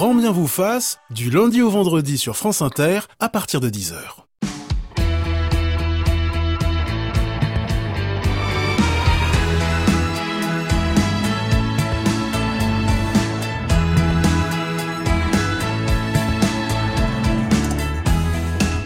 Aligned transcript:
Grand 0.00 0.14
bien 0.14 0.32
vous 0.32 0.46
fasse, 0.46 0.98
du 1.10 1.28
lundi 1.28 1.60
au 1.60 1.68
vendredi 1.68 2.16
sur 2.16 2.34
France 2.34 2.62
Inter, 2.62 3.00
à 3.18 3.28
partir 3.28 3.60
de 3.60 3.68
10h. 3.68 4.29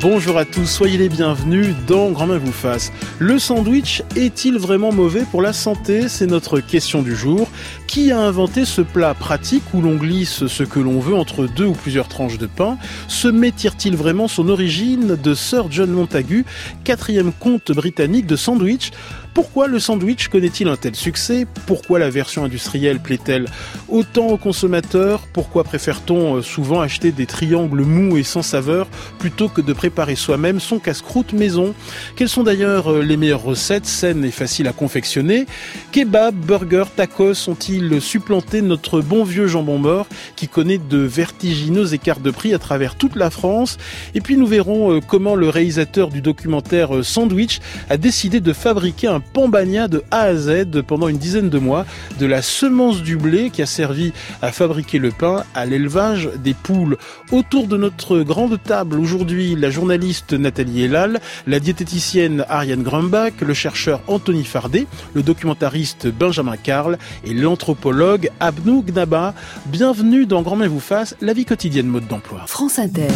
Bonjour 0.05 0.37
à 0.37 0.45
tous, 0.45 0.67
soyez 0.67 0.99
les 0.99 1.09
bienvenus 1.09 1.75
dans 1.89 2.11
Grand 2.11 2.27
Main 2.27 2.37
vous 2.37 2.53
fasse. 2.53 2.93
Le 3.19 3.39
sandwich 3.39 4.03
est-il 4.17 4.59
vraiment 4.59 4.93
mauvais 4.93 5.23
pour 5.31 5.41
la 5.41 5.55
santé? 5.55 6.11
C'est 6.11 6.27
notre 6.27 6.61
question 6.61 7.01
du 7.01 7.17
jour. 7.17 7.49
Qui 7.87 8.13
a 8.13 8.21
inventé 8.21 8.67
ce 8.67 8.83
plat 8.83 9.15
pratique 9.15 9.63
où 9.73 9.81
l'on 9.81 9.95
glisse 9.95 10.47
ce 10.47 10.63
que 10.63 10.79
l'on 10.79 11.01
veut 11.01 11.15
entre 11.15 11.47
deux 11.47 11.65
ou 11.65 11.73
plusieurs 11.73 12.09
tranches 12.09 12.37
de 12.37 12.47
pain? 12.47 12.77
Se 13.09 13.29
met 13.29 13.55
il 13.87 13.97
vraiment 13.97 14.29
son 14.29 14.51
origine? 14.51 15.17
De 15.17 15.33
Sir 15.33 15.69
John 15.71 15.91
Montagu, 15.91 16.45
quatrième 16.85 17.33
comte 17.33 17.73
britannique 17.73 18.27
de 18.27 18.37
sandwich 18.37 18.91
pourquoi 19.35 19.67
le 19.67 19.81
sandwich 19.81 20.29
connaît-il 20.29 20.69
un 20.69 20.77
tel 20.77 20.95
succès? 20.95 21.45
Pourquoi 21.67 21.99
la 21.99 22.09
version 22.09 22.45
industrielle 22.45 23.01
plaît-elle 23.01 23.49
autant 23.89 24.29
aux 24.29 24.37
consommateurs? 24.37 25.27
Pourquoi 25.33 25.65
préfère-t-on 25.65 26.37
euh, 26.37 26.43
souvent 26.43 26.81
acheter 26.81 27.11
des 27.11 27.27
triangles 27.27 27.83
mous 27.83 28.17
et 28.17 28.23
sans 28.23 28.43
saveur 28.43 28.87
plutôt 29.19 29.49
que 29.49 29.61
de 29.61 29.73
préparer 29.73 30.15
soi-même 30.15 30.61
son 30.61 30.79
casse-croûte 30.79 31.33
maison? 31.33 31.75
Quelles 32.15 32.29
sont 32.29 32.45
d'ailleurs 32.45 32.93
euh, 32.93 33.03
les 33.03 33.17
meilleures 33.17 33.43
recettes 33.43 33.87
saines 33.87 34.25
et 34.25 34.31
faciles 34.31 34.69
à 34.69 34.73
confectionner? 34.73 35.47
Kebab, 35.91 36.37
burger, 36.37 36.85
tacos 36.95 37.49
ont-ils 37.49 38.01
supplanté 38.01 38.63
notre 38.63 39.01
bon 39.01 39.25
vieux 39.25 39.49
jambon 39.49 39.79
mort 39.79 40.07
qui 40.37 40.47
connaît 40.47 40.79
de 40.79 40.99
vertigineux 40.99 41.93
écarts 41.93 42.21
de 42.21 42.31
prix 42.31 42.55
à 42.55 42.61
travers 42.61 42.95
toute 42.95 43.17
la 43.17 43.31
France? 43.31 43.79
Et 44.15 44.21
puis 44.21 44.37
nous 44.37 44.47
verrons 44.47 44.93
euh, 44.93 45.01
comment 45.01 45.35
le 45.35 45.49
réalisateur 45.49 46.11
du 46.11 46.21
documentaire 46.21 47.05
Sandwich 47.05 47.59
a 47.91 47.97
décidé 47.97 48.39
de 48.39 48.53
fabriquer 48.53 49.09
un 49.09 49.24
Pambagna 49.33 49.89
de 49.89 50.03
A 50.11 50.21
à 50.21 50.35
Z 50.35 50.83
pendant 50.87 51.09
une 51.09 51.19
dizaine 51.19 51.51
de 51.51 51.59
mois, 51.59 51.87
de 52.19 52.27
la 52.27 52.43
semence 52.43 53.03
du 53.03 53.17
blé 53.17 53.51
qui 53.51 53.63
a 53.63 53.67
servi 53.67 54.13
à 54.43 54.53
fabriquer 54.53 54.99
le 54.99 55.11
pain 55.11 55.45
à 55.55 55.67
l'élevage 55.67 56.29
des 56.37 56.55
poules. 56.55 56.97
Autour 57.33 57.67
de 57.67 57.77
notre 57.77 58.21
grande 58.21 58.63
table 58.63 58.99
aujourd'hui, 58.99 59.57
la 59.57 59.71
journaliste 59.71 60.33
Nathalie 60.33 60.85
Elal, 60.85 61.21
la 61.47 61.61
diététicienne 61.61 62.45
Ariane 62.49 62.83
Grumbach, 62.83 63.41
le 63.41 63.55
chercheur 63.55 64.01
Anthony 64.07 64.45
Fardet, 64.45 64.87
le 65.15 65.23
documentariste 65.23 66.07
Benjamin 66.09 66.57
Karl 66.57 66.99
et 67.25 67.35
l'anthropologue 67.35 68.31
Abnou 68.41 68.83
Gnaba. 68.83 69.35
Bienvenue 69.67 70.27
dans 70.27 70.43
Grand 70.43 70.57
Bien 70.57 70.69
vous 70.69 70.81
fasse, 70.81 71.17
la 71.21 71.33
vie 71.33 71.45
quotidienne 71.45 71.87
mode 71.87 72.07
d'emploi. 72.07 72.43
France 72.47 72.79
Inter. 72.79 73.09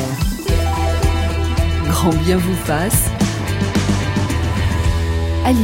Grand 1.88 2.14
Bien 2.24 2.36
vous 2.36 2.54
fasse. 2.54 3.10
Ali. 5.48 5.62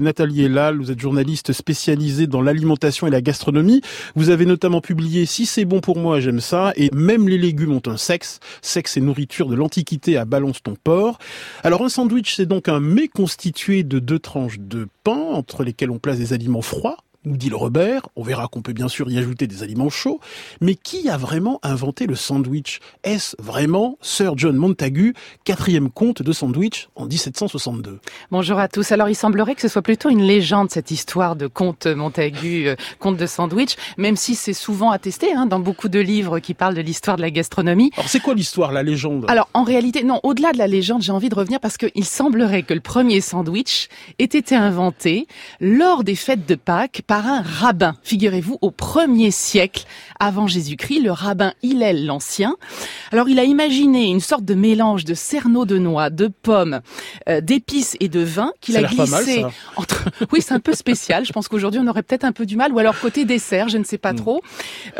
Nathalie 0.00 0.44
Elal, 0.44 0.78
vous 0.78 0.90
êtes 0.90 0.98
journaliste 0.98 1.52
spécialisée 1.52 2.26
dans 2.26 2.40
l'alimentation 2.40 3.06
et 3.06 3.10
la 3.10 3.20
gastronomie. 3.20 3.82
Vous 4.16 4.30
avez 4.30 4.46
notamment 4.46 4.80
publié 4.80 5.26
Si 5.26 5.44
c'est 5.44 5.66
bon 5.66 5.80
pour 5.80 5.98
moi, 5.98 6.18
j'aime 6.20 6.40
ça, 6.40 6.72
et 6.74 6.88
même 6.94 7.28
les 7.28 7.36
légumes 7.36 7.72
ont 7.72 7.82
un 7.84 7.98
sexe. 7.98 8.40
Sexe 8.62 8.96
et 8.96 9.02
nourriture 9.02 9.48
de 9.48 9.54
l'Antiquité 9.54 10.16
à 10.16 10.24
Balance 10.24 10.62
ton 10.62 10.76
porc. 10.82 11.18
Alors 11.62 11.84
un 11.84 11.90
sandwich, 11.90 12.36
c'est 12.36 12.46
donc 12.46 12.70
un 12.70 12.80
mets 12.80 13.08
constitué 13.08 13.82
de 13.82 13.98
deux 13.98 14.18
tranches 14.18 14.58
de 14.58 14.88
pain 15.04 15.12
entre 15.12 15.62
lesquelles 15.62 15.90
on 15.90 15.98
place 15.98 16.16
des 16.16 16.32
aliments 16.32 16.62
froids 16.62 16.96
nous 17.24 17.36
dit 17.36 17.50
le 17.50 17.56
Robert. 17.56 18.08
On 18.16 18.22
verra 18.22 18.48
qu'on 18.48 18.62
peut 18.62 18.72
bien 18.72 18.88
sûr 18.88 19.10
y 19.10 19.18
ajouter 19.18 19.46
des 19.46 19.62
aliments 19.62 19.90
chauds. 19.90 20.20
Mais 20.60 20.74
qui 20.74 21.08
a 21.08 21.16
vraiment 21.16 21.58
inventé 21.62 22.06
le 22.06 22.14
sandwich? 22.14 22.80
Est-ce 23.04 23.36
vraiment 23.38 23.98
Sir 24.00 24.34
John 24.36 24.56
Montagu, 24.56 25.14
quatrième 25.44 25.90
comte 25.90 26.22
de 26.22 26.32
sandwich 26.32 26.88
en 26.94 27.06
1762 27.06 28.00
Bonjour 28.30 28.58
à 28.58 28.68
tous. 28.68 28.92
Alors 28.92 29.08
il 29.08 29.14
semblerait 29.14 29.54
que 29.54 29.60
ce 29.60 29.68
soit 29.68 29.82
plutôt 29.82 30.10
une 30.10 30.22
légende 30.22 30.70
cette 30.70 30.90
histoire 30.90 31.36
de 31.36 31.46
comte 31.46 31.86
Montagu, 31.86 32.68
euh, 32.68 32.76
comte 32.98 33.16
de 33.16 33.26
sandwich, 33.26 33.76
même 33.96 34.16
si 34.16 34.34
c'est 34.34 34.52
souvent 34.52 34.90
attesté 34.90 35.32
hein, 35.32 35.46
dans 35.46 35.60
beaucoup 35.60 35.88
de 35.88 35.98
livres 35.98 36.38
qui 36.38 36.54
parlent 36.54 36.74
de 36.74 36.80
l'histoire 36.80 37.16
de 37.16 37.22
la 37.22 37.30
gastronomie. 37.30 37.90
Alors 37.96 38.08
c'est 38.08 38.20
quoi 38.20 38.34
l'histoire, 38.34 38.72
la 38.72 38.82
légende? 38.82 39.26
Alors 39.28 39.48
en 39.54 39.64
réalité, 39.64 40.04
non, 40.04 40.20
au-delà 40.22 40.52
de 40.52 40.58
la 40.58 40.66
légende, 40.66 41.02
j'ai 41.02 41.12
envie 41.12 41.28
de 41.28 41.34
revenir 41.34 41.60
parce 41.60 41.76
qu'il 41.76 42.04
semblerait 42.04 42.62
que 42.62 42.74
le 42.74 42.80
premier 42.80 43.20
sandwich 43.20 43.88
ait 44.18 44.24
été 44.24 44.54
inventé 44.54 45.26
lors 45.60 46.04
des 46.04 46.14
fêtes 46.14 46.46
de 46.46 46.54
Pâques 46.54 47.02
par 47.08 47.26
un 47.26 47.40
rabbin. 47.40 47.96
Figurez-vous, 48.02 48.58
au 48.60 48.70
premier 48.70 49.30
siècle 49.30 49.86
avant 50.20 50.46
Jésus-Christ, 50.46 51.00
le 51.00 51.10
rabbin 51.10 51.54
Hillel 51.62 52.04
l'Ancien. 52.04 52.54
Alors, 53.12 53.30
il 53.30 53.38
a 53.38 53.44
imaginé 53.44 54.04
une 54.10 54.20
sorte 54.20 54.44
de 54.44 54.54
mélange 54.54 55.06
de 55.06 55.14
cerneaux 55.14 55.64
de 55.64 55.78
noix, 55.78 56.10
de 56.10 56.28
pommes, 56.28 56.80
euh, 57.28 57.40
d'épices 57.40 57.96
et 58.00 58.08
de 58.08 58.20
vin 58.20 58.52
qu'il 58.60 58.76
a 58.76 58.82
glissé 58.82 59.44
entre. 59.74 60.04
Oui, 60.32 60.42
c'est 60.42 60.52
un 60.52 60.60
peu 60.60 60.74
spécial. 60.74 61.24
Je 61.24 61.32
pense 61.32 61.48
qu'aujourd'hui, 61.48 61.80
on 61.82 61.86
aurait 61.86 62.02
peut-être 62.02 62.24
un 62.24 62.32
peu 62.32 62.44
du 62.44 62.56
mal, 62.56 62.72
ou 62.72 62.78
alors 62.78 62.98
côté 63.00 63.24
dessert, 63.24 63.68
je 63.68 63.78
ne 63.78 63.84
sais 63.84 63.96
pas 63.96 64.12
hmm. 64.12 64.16
trop. 64.16 64.42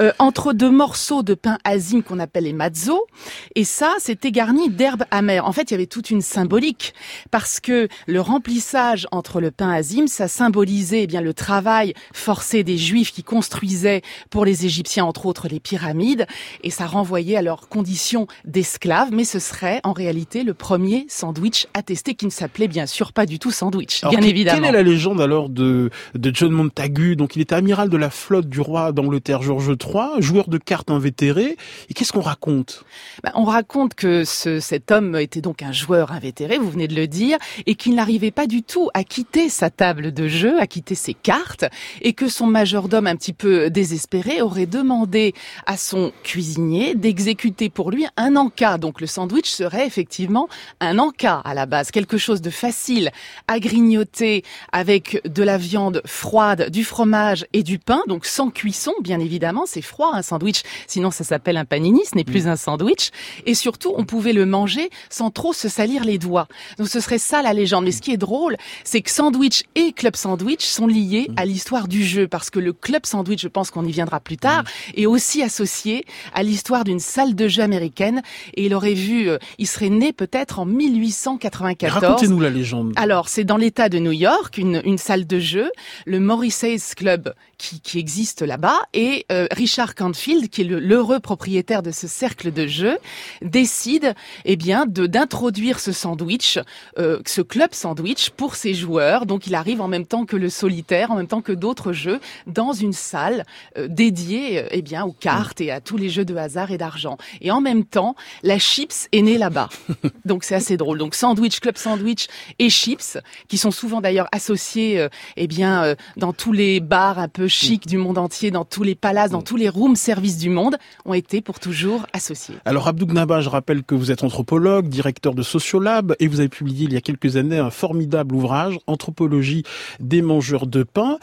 Euh, 0.00 0.12
entre 0.19 0.54
deux 0.54 0.70
morceaux 0.70 1.22
de 1.22 1.34
pain 1.34 1.58
azim 1.64 2.00
qu'on 2.00 2.19
appelle 2.19 2.44
les 2.44 2.54
mazzo, 2.54 3.06
et 3.54 3.64
ça, 3.64 3.94
c'était 3.98 4.30
garni 4.30 4.70
d'herbes 4.70 5.04
amères. 5.10 5.46
En 5.46 5.52
fait, 5.52 5.70
il 5.70 5.72
y 5.72 5.75
avait 5.75 5.86
toute 5.86 6.10
une 6.10 6.22
symbolique 6.22 6.94
parce 7.30 7.60
que 7.60 7.88
le 8.06 8.20
remplissage 8.22 9.06
entre 9.12 9.42
le 9.42 9.50
pain 9.50 9.70
azim, 9.70 10.06
ça 10.06 10.28
symbolisait 10.28 11.02
eh 11.02 11.06
bien 11.06 11.20
le 11.20 11.34
travail 11.34 11.92
forcé 12.12 12.64
des 12.64 12.78
Juifs 12.78 13.12
qui 13.12 13.22
construisaient 13.22 14.03
pour 14.31 14.44
les 14.44 14.66
Égyptiens, 14.66 15.04
entre 15.04 15.26
autres, 15.26 15.48
les 15.48 15.60
pyramides, 15.60 16.26
et 16.62 16.70
ça 16.70 16.86
renvoyait 16.86 17.36
à 17.36 17.42
leurs 17.42 17.69
conditions 17.69 18.26
d'esclaves, 18.44 19.09
mais 19.12 19.25
ce 19.25 19.38
serait 19.38 19.81
en 19.84 19.92
réalité 19.92 20.42
le 20.42 20.54
premier 20.54 21.06
sandwich 21.08 21.66
attesté 21.75 22.14
qui 22.14 22.26
ne 22.26 22.31
s'appelait 22.31 22.69
bien 22.69 22.87
sûr 22.87 23.12
pas 23.12 23.26
du 23.26 23.38
tout 23.38 23.50
sandwich, 23.50 24.03
bien 24.08 24.20
évidemment. 24.20 24.60
Quelle 24.60 24.69
est 24.69 24.72
la 24.72 24.82
légende 24.82 25.20
alors 25.20 25.48
de, 25.48 25.91
de 26.14 26.34
John 26.34 26.53
Montagu? 26.53 27.16
Donc 27.16 27.37
il 27.37 27.42
était 27.42 27.54
amiral 27.54 27.88
de 27.88 27.97
la 27.97 28.10
flotte 28.10 28.48
du 28.48 28.60
roi 28.60 28.92
d'Angleterre 28.92 29.42
George 29.42 29.69
III, 29.69 30.20
joueur 30.22 30.48
de 30.48 30.58
cartes 30.58 30.91
invétéré, 30.91 31.56
et 31.88 31.94
qu'est-ce 31.94 32.12
qu'on 32.12 32.20
raconte? 32.20 32.84
Ben, 33.22 33.32
On 33.34 33.44
raconte 33.44 33.94
que 33.94 34.25
ce, 34.25 34.60
cet 34.60 34.91
homme 34.91 35.16
était 35.16 35.41
donc 35.41 35.62
un 35.62 35.72
joueur 35.72 36.12
invétéré, 36.12 36.58
vous 36.58 36.70
venez 36.70 36.88
de 36.88 36.94
le 36.94 37.06
dire, 37.06 37.38
et 37.66 37.75
qu'il 37.75 37.94
n'arrivait 37.94 38.31
pas 38.31 38.47
du 38.47 38.62
tout 38.62 38.88
à 38.94 39.04
quitter 39.04 39.48
sa 39.48 39.70
table 39.70 40.12
de 40.12 40.28
jeu, 40.28 40.58
à 40.60 40.66
quitter 40.66 40.94
ses 40.94 41.14
cartes, 41.14 41.64
et 42.03 42.12
que 42.12 42.28
son 42.28 42.47
majordome 42.47 43.06
un 43.06 43.16
petit 43.16 43.32
peu 43.32 43.71
désespéré 43.71 44.43
aurait 44.43 44.66
demandé 44.66 45.34
à 45.66 45.76
son 45.76 46.12
cuisinier 46.22 46.94
d'exécuter 46.94 47.71
pour 47.71 47.91
lui 47.91 48.06
un 48.16 48.37
encas. 48.37 48.78
Donc 48.78 49.00
le 49.00 49.06
sandwich 49.06 49.49
serait 49.49 49.87
effectivement 49.87 50.49
un 50.81 50.99
encas 50.99 51.41
à 51.44 51.54
la 51.54 51.66
base, 51.66 51.91
quelque 51.91 52.19
chose 52.19 52.41
de 52.41 52.50
facile 52.50 53.10
à 53.47 53.60
grignoter 53.60 54.44
avec 54.72 55.21
de 55.25 55.43
la 55.43 55.59
viande 55.59 56.03
froide, 56.04 56.71
du 56.71 56.84
fromage 56.84 57.47
et 57.53 57.62
du 57.62 57.78
pain, 57.78 58.03
donc 58.06 58.26
sans 58.26 58.50
cuisson 58.50 58.93
bien 59.00 59.20
évidemment, 59.20 59.65
c'est 59.66 59.82
froid 59.82 60.10
un 60.15 60.22
sandwich, 60.22 60.62
sinon 60.87 61.10
ça 61.10 61.25
s'appelle 61.25 61.56
un 61.56 61.65
panini, 61.65 62.00
ce 62.05 62.16
n'est 62.16 62.25
plus 62.25 62.47
un 62.47 62.56
sandwich, 62.56 63.10
et 63.47 63.55
surtout 63.55 63.93
on 63.97 64.05
pouvait 64.05 64.32
le 64.32 64.47
manger 64.47 64.91
sans 65.10 65.31
trop 65.31 65.53
se 65.53 65.69
salir 65.69 66.05
les 66.05 66.19
doigts. 66.19 66.49
Donc 66.78 66.88
ce 66.88 67.00
serait 67.00 67.19
ça 67.19 67.43
la 67.43 67.53
légende. 67.53 67.84
Mais 67.84 67.93
ce 67.93 68.03
qui 68.03 68.12
est 68.12 68.16
drôle, 68.16 68.56
c'est 68.84 69.03
que 69.03 69.10
sandwich 69.10 69.65
et 69.75 69.93
club 69.93 70.16
sandwich 70.16 70.65
sont 70.65 70.87
liés 70.87 71.26
mm. 71.28 71.34
à 71.37 71.44
l'histoire 71.44 71.77
du 71.86 72.04
jeu 72.04 72.26
parce 72.26 72.50
que 72.50 72.58
le 72.58 72.72
club 72.72 73.06
sandwich, 73.06 73.42
je 73.42 73.48
pense 73.48 73.70
qu'on 73.70 73.84
y 73.84 73.92
viendra 73.92 74.18
plus 74.18 74.36
tard, 74.36 74.64
mm. 74.64 75.00
est 75.00 75.06
aussi 75.06 75.42
associé 75.42 76.04
à 76.34 76.42
l'histoire 76.42 76.82
d'une 76.82 76.98
salle 76.98 77.36
de 77.36 77.46
jeu 77.46 77.62
américaine 77.62 78.22
et 78.54 78.66
il 78.66 78.74
aurait 78.74 78.94
vu, 78.94 79.28
euh, 79.28 79.38
il 79.58 79.68
serait 79.68 79.90
né 79.90 80.12
peut-être 80.12 80.58
en 80.58 80.64
1894. 80.66 82.02
Racontez-nous 82.02 82.40
la 82.40 82.50
légende. 82.50 82.92
Alors, 82.96 83.28
c'est 83.28 83.44
dans 83.44 83.56
l'État 83.56 83.88
de 83.88 83.98
New 83.98 84.12
York, 84.12 84.58
une, 84.58 84.82
une 84.84 84.98
salle 84.98 85.26
de 85.26 85.38
jeu, 85.38 85.70
le 86.06 86.18
Morrissey's 86.18 86.94
Club 86.94 87.34
qui, 87.58 87.80
qui 87.80 87.98
existe 87.98 88.42
là-bas 88.42 88.78
et 88.94 89.26
euh, 89.30 89.46
Richard 89.50 89.94
Canfield, 89.94 90.48
qui 90.48 90.62
est 90.62 90.64
l'heureux 90.64 91.20
propriétaire 91.20 91.82
de 91.82 91.90
ce 91.90 92.06
cercle 92.06 92.52
de 92.52 92.66
jeu, 92.66 92.98
décide 93.42 94.14
eh 94.44 94.56
bien 94.56 94.86
d'introduire 94.86 95.81
ce 95.81 95.92
sandwich, 95.92 96.58
euh, 96.98 97.20
ce 97.26 97.42
club 97.42 97.74
sandwich 97.74 98.31
pour 98.31 98.54
ses 98.54 98.74
joueurs. 98.74 99.26
Donc 99.26 99.46
il 99.46 99.54
arrive 99.54 99.81
en 99.81 99.88
même 99.88 100.06
temps 100.06 100.24
que 100.24 100.36
le 100.36 100.48
solitaire, 100.48 101.10
en 101.10 101.16
même 101.16 101.26
temps 101.26 101.42
que 101.42 101.52
d'autres 101.52 101.68
jeux 101.93 102.20
dans 102.47 102.73
une 102.73 102.93
salle 102.93 103.44
euh, 103.76 103.88
dédiée 103.88 104.59
euh, 104.59 104.69
eh 104.70 104.82
bien 104.82 105.05
aux 105.05 105.12
cartes 105.12 105.61
et 105.61 105.70
à 105.70 105.81
tous 105.81 105.97
les 105.97 106.09
jeux 106.09 106.25
de 106.25 106.37
hasard 106.37 106.70
et 106.70 106.79
d'argent. 106.79 107.19
Et 107.41 107.50
en 107.50 107.61
même 107.61 107.85
temps, 107.85 108.15
la 108.43 108.59
chips 108.59 109.09
est 109.12 109.23
née 109.23 109.38
là-bas. 109.38 109.69
Donc 110.25 110.44
c'est 110.44 110.55
assez 110.55 110.76
drôle. 110.76 110.99
Donc 110.99 111.15
sandwich, 111.15 111.61
club 111.61 111.76
sandwich 111.76 112.29
et 112.59 112.70
chips, 112.70 113.19
qui 113.49 113.59
sont 113.59 113.70
souvent 113.70 114.00
d'ailleurs 114.00 114.29
associés 114.32 115.00
euh, 115.00 115.09
eh 115.37 115.47
bien 115.47 115.94
dans 116.17 116.32
tous 116.32 116.53
les 116.53 116.81
bars 116.81 117.19
un 117.19 117.29
peu 117.29 117.49
chics 117.49 117.87
du 117.87 117.99
monde 117.99 118.19
entier, 118.19 118.50
dans 118.50 118.65
tous 118.65 118.82
les 118.82 118.94
palaces, 118.94 119.31
dans 119.31 119.43
tous 119.43 119.56
les 119.56 119.69
room 119.69 119.97
service 119.97 120.38
du 120.38 120.50
monde, 120.50 120.76
ont 121.05 121.15
été 121.15 121.41
pour 121.41 121.61
toujours 121.61 122.06
associés. 122.12 122.56
Alors 122.65 122.88
Abdou 122.88 123.06
Gnaba, 123.06 123.41
je 123.41 123.49
rappelle 123.49 123.82
que 123.82 123.94
vous 123.94 124.11
êtes 124.11 124.25
anthropologue, 124.25 124.88
directeur 124.88 125.35
de 125.35 125.43
Sociolab, 125.43 126.15
et 126.20 126.29
vous 126.29 126.41
avez 126.41 126.49
publié 126.49 126.85
il 126.85 126.93
y 126.93 126.97
a 126.97 127.00
quelques 127.00 127.37
années 127.37 127.59
un 127.59 127.70
formidable 127.70 128.35
ouvrage, 128.35 128.79
Anthropologie 128.87 129.65
des 130.00 130.23
mangeurs 130.23 130.67
de 130.67 130.82
pain. 130.82 131.19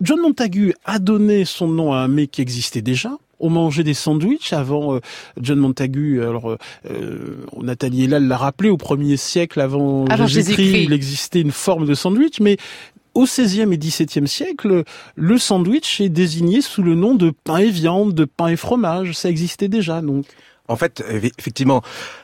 John 0.00 0.20
Montagu 0.20 0.74
a 0.84 0.98
donné 0.98 1.44
son 1.44 1.68
nom 1.68 1.92
à 1.92 1.98
un 1.98 2.08
mets 2.08 2.26
qui 2.26 2.40
existait 2.40 2.82
déjà, 2.82 3.16
on 3.40 3.50
mangeait 3.50 3.84
des 3.84 3.94
sandwichs 3.94 4.52
avant 4.52 5.00
John 5.40 5.58
Montagu. 5.58 6.22
Alors 6.22 6.56
Nathalie 7.60 8.04
Elal 8.04 8.26
l'a 8.26 8.36
rappelé 8.36 8.70
au 8.70 8.76
premier 8.76 9.16
siècle 9.16 9.60
avant, 9.60 10.04
avant 10.06 10.26
Jésus-Christ, 10.26 10.84
il 10.84 10.92
existait 10.92 11.40
une 11.40 11.50
forme 11.50 11.86
de 11.86 11.94
sandwich, 11.94 12.40
mais 12.40 12.56
au 13.14 13.24
XVIe 13.24 13.72
et 13.72 13.78
XVIIe 13.78 14.26
siècle, 14.26 14.84
le 15.16 15.38
sandwich 15.38 16.00
est 16.00 16.08
désigné 16.08 16.62
sous 16.62 16.82
le 16.82 16.94
nom 16.94 17.14
de 17.14 17.30
pain 17.44 17.58
et 17.58 17.70
viande, 17.70 18.14
de 18.14 18.24
pain 18.24 18.48
et 18.48 18.56
fromage. 18.56 19.12
Ça 19.12 19.28
existait 19.28 19.68
déjà, 19.68 20.00
donc. 20.00 20.24
En 20.68 20.76
fait, 20.76 21.04
effectivement, 21.38 21.82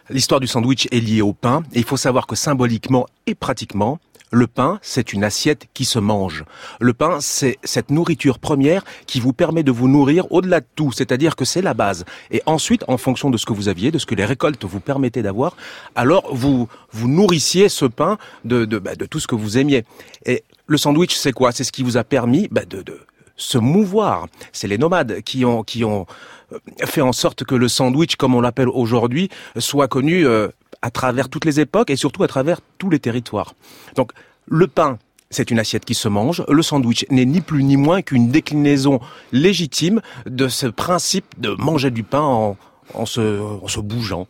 l'histoire 0.08 0.40
du 0.40 0.46
sandwich 0.46 0.88
est 0.90 1.00
liée 1.00 1.20
au 1.20 1.34
pain. 1.34 1.62
Et 1.74 1.80
il 1.80 1.84
faut 1.84 1.98
savoir 1.98 2.26
que 2.26 2.36
symboliquement 2.36 3.06
et 3.26 3.34
pratiquement, 3.34 3.98
le 4.30 4.46
pain, 4.46 4.78
c'est 4.82 5.12
une 5.12 5.24
assiette 5.24 5.66
qui 5.74 5.84
se 5.84 5.98
mange. 5.98 6.44
Le 6.80 6.92
pain, 6.92 7.18
c'est 7.20 7.58
cette 7.64 7.90
nourriture 7.90 8.38
première 8.38 8.84
qui 9.06 9.20
vous 9.20 9.32
permet 9.32 9.62
de 9.62 9.72
vous 9.72 9.88
nourrir 9.88 10.30
au-delà 10.30 10.60
de 10.60 10.66
tout, 10.74 10.92
c'est-à-dire 10.92 11.36
que 11.36 11.44
c'est 11.44 11.62
la 11.62 11.74
base. 11.74 12.04
Et 12.30 12.42
ensuite, 12.46 12.84
en 12.88 12.98
fonction 12.98 13.30
de 13.30 13.36
ce 13.36 13.46
que 13.46 13.52
vous 13.52 13.68
aviez, 13.68 13.90
de 13.90 13.98
ce 13.98 14.06
que 14.06 14.14
les 14.14 14.24
récoltes 14.24 14.64
vous 14.64 14.80
permettaient 14.80 15.22
d'avoir, 15.22 15.56
alors 15.94 16.34
vous 16.34 16.68
vous 16.90 17.08
nourrissiez 17.08 17.68
ce 17.68 17.84
pain 17.84 18.18
de, 18.44 18.64
de, 18.64 18.78
bah, 18.78 18.94
de 18.94 19.06
tout 19.06 19.20
ce 19.20 19.26
que 19.26 19.34
vous 19.34 19.58
aimiez. 19.58 19.84
Et 20.26 20.44
le 20.66 20.76
sandwich, 20.76 21.14
c'est 21.14 21.32
quoi? 21.32 21.52
C'est 21.52 21.64
ce 21.64 21.72
qui 21.72 21.82
vous 21.82 21.96
a 21.96 22.04
permis 22.04 22.48
bah, 22.50 22.64
de, 22.64 22.82
de 22.82 23.00
se 23.36 23.56
mouvoir. 23.56 24.26
C'est 24.52 24.68
les 24.68 24.78
nomades 24.78 25.22
qui 25.22 25.44
ont 25.44 25.62
qui 25.62 25.84
ont 25.84 26.06
euh, 26.52 26.58
fait 26.84 27.00
en 27.00 27.12
sorte 27.12 27.44
que 27.44 27.54
le 27.54 27.68
sandwich, 27.68 28.16
comme 28.16 28.34
on 28.34 28.40
l'appelle 28.40 28.68
aujourd'hui, 28.68 29.30
soit 29.58 29.88
connu 29.88 30.26
euh, 30.26 30.48
à 30.82 30.90
travers 30.90 31.28
toutes 31.28 31.44
les 31.44 31.60
époques 31.60 31.90
et 31.90 31.96
surtout 31.96 32.22
à 32.22 32.28
travers 32.28 32.60
tous 32.78 32.90
les 32.90 32.98
territoires. 32.98 33.54
Donc 33.96 34.12
le 34.46 34.66
pain, 34.66 34.98
c'est 35.30 35.50
une 35.50 35.58
assiette 35.58 35.84
qui 35.84 35.94
se 35.94 36.08
mange. 36.08 36.44
Le 36.48 36.62
sandwich 36.62 37.04
n'est 37.10 37.24
ni 37.24 37.40
plus 37.40 37.64
ni 37.64 37.76
moins 37.76 38.02
qu'une 38.02 38.30
déclinaison 38.30 39.00
légitime 39.32 40.00
de 40.26 40.48
ce 40.48 40.66
principe 40.66 41.26
de 41.38 41.50
manger 41.50 41.90
du 41.90 42.02
pain 42.02 42.20
en, 42.20 42.56
en, 42.94 43.06
se, 43.06 43.40
se 43.66 43.80
bougeant. 43.80 44.26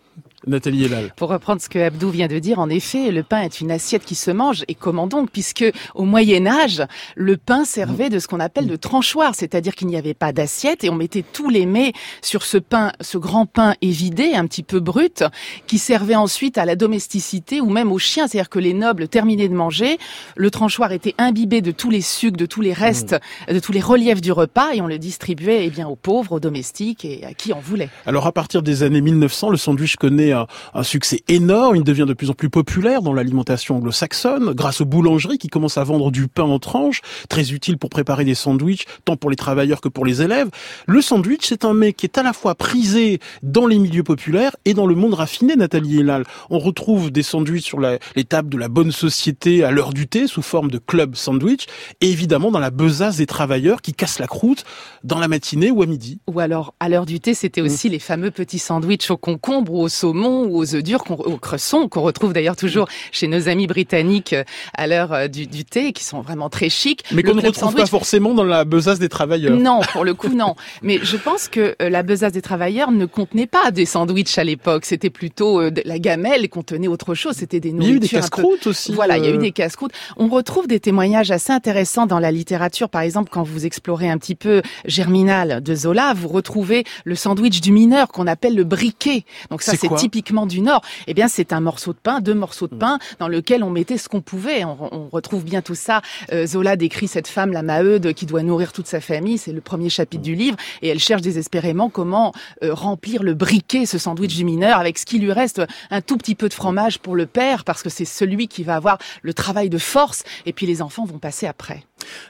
Nathalie 0.46 0.84
Elal. 0.84 1.12
Pour 1.16 1.30
reprendre 1.30 1.60
ce 1.60 1.68
que 1.68 1.78
Abdou 1.78 2.10
vient 2.10 2.28
de 2.28 2.38
dire, 2.38 2.60
en 2.60 2.68
effet, 2.68 3.10
le 3.10 3.24
pain 3.24 3.42
est 3.42 3.60
une 3.60 3.72
assiette 3.72 4.04
qui 4.04 4.14
se 4.14 4.30
mange. 4.30 4.64
Et 4.68 4.74
comment 4.74 5.08
donc 5.08 5.30
Puisque 5.30 5.64
au 5.94 6.04
Moyen 6.04 6.46
Âge, 6.46 6.84
le 7.16 7.36
pain 7.36 7.64
servait 7.64 8.08
de 8.08 8.20
ce 8.20 8.28
qu'on 8.28 8.38
appelle 8.38 8.68
le 8.68 8.78
tranchoir, 8.78 9.34
c'est-à-dire 9.34 9.74
qu'il 9.74 9.88
n'y 9.88 9.96
avait 9.96 10.14
pas 10.14 10.32
d'assiette 10.32 10.84
et 10.84 10.90
on 10.90 10.94
mettait 10.94 11.24
tous 11.24 11.48
les 11.48 11.66
mets 11.66 11.92
sur 12.22 12.44
ce 12.44 12.56
pain, 12.56 12.92
ce 13.00 13.18
grand 13.18 13.46
pain 13.46 13.74
évidé, 13.82 14.34
un 14.34 14.46
petit 14.46 14.62
peu 14.62 14.78
brut, 14.78 15.24
qui 15.66 15.78
servait 15.78 16.14
ensuite 16.14 16.56
à 16.56 16.64
la 16.64 16.76
domesticité 16.76 17.60
ou 17.60 17.68
même 17.68 17.90
aux 17.90 17.98
chiens. 17.98 18.28
C'est-à-dire 18.28 18.50
que 18.50 18.60
les 18.60 18.74
nobles 18.74 19.08
terminaient 19.08 19.48
de 19.48 19.54
manger, 19.54 19.98
le 20.36 20.50
tranchoir 20.50 20.92
était 20.92 21.14
imbibé 21.18 21.62
de 21.62 21.72
tous 21.72 21.90
les 21.90 22.00
sucs, 22.00 22.36
de 22.36 22.46
tous 22.46 22.60
les 22.60 22.72
restes, 22.72 23.16
mmh. 23.48 23.54
de 23.54 23.58
tous 23.58 23.72
les 23.72 23.80
reliefs 23.80 24.20
du 24.20 24.30
repas 24.30 24.72
et 24.72 24.80
on 24.80 24.86
le 24.86 24.98
distribuait 24.98 25.66
eh 25.66 25.70
bien 25.70 25.88
aux 25.88 25.96
pauvres, 25.96 26.32
aux 26.32 26.40
domestiques 26.40 27.04
et 27.04 27.24
à 27.24 27.34
qui 27.34 27.52
en 27.52 27.58
voulait. 27.58 27.90
Alors 28.06 28.26
à 28.26 28.32
partir 28.32 28.62
des 28.62 28.84
années 28.84 29.00
1900, 29.00 29.50
le 29.50 29.56
sandwich 29.56 29.96
connaît 29.96 30.27
un, 30.32 30.46
succès 30.82 31.22
énorme. 31.28 31.76
Il 31.76 31.84
devient 31.84 32.06
de 32.06 32.14
plus 32.14 32.30
en 32.30 32.34
plus 32.34 32.50
populaire 32.50 33.02
dans 33.02 33.12
l'alimentation 33.12 33.76
anglo-saxonne 33.76 34.52
grâce 34.52 34.80
aux 34.80 34.84
boulangeries 34.84 35.38
qui 35.38 35.48
commencent 35.48 35.78
à 35.78 35.84
vendre 35.84 36.10
du 36.10 36.28
pain 36.28 36.44
en 36.44 36.58
tranches, 36.58 37.02
très 37.28 37.52
utile 37.52 37.78
pour 37.78 37.90
préparer 37.90 38.24
des 38.24 38.34
sandwichs, 38.34 38.86
tant 39.04 39.16
pour 39.16 39.30
les 39.30 39.36
travailleurs 39.36 39.80
que 39.80 39.88
pour 39.88 40.04
les 40.06 40.22
élèves. 40.22 40.48
Le 40.86 41.00
sandwich, 41.02 41.44
c'est 41.44 41.64
un 41.64 41.74
mets 41.74 41.92
qui 41.92 42.06
est 42.06 42.18
à 42.18 42.22
la 42.22 42.32
fois 42.32 42.54
prisé 42.54 43.20
dans 43.42 43.66
les 43.66 43.78
milieux 43.78 44.02
populaires 44.02 44.56
et 44.64 44.74
dans 44.74 44.86
le 44.86 44.94
monde 44.94 45.14
raffiné, 45.14 45.56
Nathalie 45.56 46.00
Elal. 46.00 46.24
On 46.50 46.58
retrouve 46.58 47.10
des 47.10 47.22
sandwichs 47.22 47.64
sur 47.64 47.80
les 47.80 48.24
tables 48.24 48.48
de 48.48 48.58
la 48.58 48.68
bonne 48.68 48.92
société 48.92 49.64
à 49.64 49.70
l'heure 49.70 49.92
du 49.92 50.06
thé 50.06 50.26
sous 50.26 50.42
forme 50.42 50.70
de 50.70 50.78
club 50.78 51.14
sandwich 51.14 51.66
et 52.00 52.10
évidemment 52.10 52.50
dans 52.50 52.58
la 52.58 52.70
besace 52.70 53.16
des 53.16 53.26
travailleurs 53.26 53.82
qui 53.82 53.92
cassent 53.92 54.18
la 54.18 54.26
croûte 54.26 54.64
dans 55.04 55.18
la 55.18 55.28
matinée 55.28 55.70
ou 55.70 55.82
à 55.82 55.86
midi. 55.86 56.20
Ou 56.26 56.40
alors 56.40 56.74
à 56.80 56.88
l'heure 56.88 57.06
du 57.06 57.20
thé, 57.20 57.34
c'était 57.34 57.60
aussi 57.60 57.88
les 57.88 57.98
fameux 57.98 58.30
petits 58.30 58.58
sandwichs 58.58 59.10
au 59.10 59.16
concombre 59.16 59.72
ou 59.72 59.82
au 59.82 59.88
saumon 59.88 60.17
ou 60.26 60.56
aux 60.56 60.74
œufs 60.74 60.82
durs, 60.82 61.04
aux 61.08 61.36
cressons, 61.36 61.88
qu'on 61.88 62.02
retrouve 62.02 62.32
d'ailleurs 62.32 62.56
toujours 62.56 62.88
chez 63.12 63.28
nos 63.28 63.48
amis 63.48 63.66
britanniques 63.66 64.32
euh, 64.32 64.44
à 64.74 64.86
l'heure 64.86 65.12
euh, 65.12 65.28
du, 65.28 65.46
du, 65.46 65.64
thé, 65.64 65.92
qui 65.92 66.04
sont 66.04 66.20
vraiment 66.20 66.48
très 66.48 66.68
chics. 66.68 67.04
Mais 67.12 67.22
qu'on 67.22 67.34
ne 67.34 67.42
retrouve 67.42 67.74
pas 67.74 67.86
forcément 67.86 68.34
dans 68.34 68.44
la 68.44 68.64
besace 68.64 68.98
des 68.98 69.08
travailleurs. 69.08 69.56
Non, 69.56 69.80
pour 69.92 70.04
le 70.04 70.14
coup, 70.18 70.28
non. 70.28 70.54
Mais 70.82 70.98
je 71.02 71.16
pense 71.16 71.48
que 71.48 71.76
euh, 71.80 71.88
la 71.88 72.02
besace 72.02 72.32
des 72.32 72.42
travailleurs 72.42 72.90
ne 72.90 73.06
contenait 73.06 73.46
pas 73.46 73.70
des 73.70 73.86
sandwichs 73.86 74.38
à 74.38 74.44
l'époque. 74.44 74.84
C'était 74.84 75.10
plutôt 75.10 75.60
la 75.60 75.98
gamelle 75.98 76.48
contenait 76.48 76.88
autre 76.88 77.14
chose. 77.14 77.36
C'était 77.36 77.60
des 77.60 77.72
nourritures. 77.72 77.88
Il 77.88 77.90
y 77.90 77.94
a 77.94 77.96
eu 77.96 78.00
des 78.00 78.08
casse-croûtes 78.08 78.66
aussi. 78.66 78.92
Voilà, 78.92 79.18
il 79.18 79.24
y 79.24 79.28
a 79.28 79.30
eu 79.30 79.38
des 79.38 79.52
casse-croûtes. 79.52 79.92
On 80.16 80.28
retrouve 80.28 80.66
des 80.66 80.80
témoignages 80.80 81.30
assez 81.30 81.52
intéressants 81.52 82.06
dans 82.06 82.18
la 82.18 82.30
littérature. 82.30 82.88
Par 82.88 83.02
exemple, 83.02 83.30
quand 83.32 83.42
vous 83.42 83.66
explorez 83.66 84.08
un 84.08 84.18
petit 84.18 84.34
peu 84.34 84.62
Germinal 84.84 85.62
de 85.62 85.74
Zola, 85.74 86.14
vous 86.14 86.28
retrouvez 86.28 86.84
le 87.04 87.14
sandwich 87.14 87.60
du 87.60 87.72
mineur 87.72 88.08
qu'on 88.08 88.26
appelle 88.26 88.54
le 88.54 88.64
briquet. 88.64 89.24
Donc 89.50 89.62
ça, 89.62 89.72
c'est 89.76 89.94
typique 89.94 90.07
typiquement 90.08 90.46
du 90.46 90.62
Nord, 90.62 90.80
eh 91.06 91.12
bien 91.12 91.28
c'est 91.28 91.52
un 91.52 91.60
morceau 91.60 91.92
de 91.92 91.98
pain, 91.98 92.20
deux 92.20 92.34
morceaux 92.34 92.66
de 92.66 92.74
mm. 92.74 92.78
pain 92.78 92.98
dans 93.18 93.28
lequel 93.28 93.62
on 93.62 93.68
mettait 93.68 93.98
ce 93.98 94.08
qu'on 94.08 94.22
pouvait. 94.22 94.64
On, 94.64 95.08
retrouve 95.12 95.44
bien 95.44 95.62
tout 95.62 95.74
ça. 95.74 96.00
Euh, 96.32 96.46
Zola 96.46 96.76
décrit 96.76 97.08
cette 97.08 97.28
femme, 97.28 97.52
la 97.52 97.62
Maheude, 97.62 98.14
qui 98.14 98.26
doit 98.26 98.42
nourrir 98.42 98.72
toute 98.72 98.86
sa 98.86 99.00
famille. 99.00 99.36
C'est 99.38 99.52
le 99.52 99.60
premier 99.60 99.90
chapitre 99.90 100.22
du 100.22 100.34
livre 100.34 100.56
et 100.82 100.88
elle 100.88 100.98
cherche 100.98 101.22
désespérément 101.22 101.90
comment 101.90 102.32
euh, 102.62 102.72
remplir 102.72 103.22
le 103.22 103.34
briquet, 103.34 103.84
ce 103.86 103.98
sandwich 103.98 104.34
du 104.34 104.44
mineur, 104.44 104.78
avec 104.78 104.98
ce 104.98 105.04
qui 105.04 105.18
lui 105.18 105.32
reste 105.32 105.62
un 105.90 106.00
tout 106.00 106.16
petit 106.16 106.34
peu 106.34 106.48
de 106.48 106.54
fromage 106.54 106.98
pour 106.98 107.16
le 107.16 107.26
père, 107.26 107.64
parce 107.64 107.82
que 107.82 107.90
c'est 107.90 108.04
celui 108.04 108.48
qui 108.48 108.64
va 108.64 108.76
avoir 108.76 108.98
le 109.22 109.34
travail 109.34 109.68
de 109.68 109.78
force. 109.78 110.24
Et 110.46 110.52
puis 110.52 110.66
les 110.66 110.80
enfants 110.82 111.04
vont 111.04 111.18
passer 111.18 111.46
après. 111.46 111.84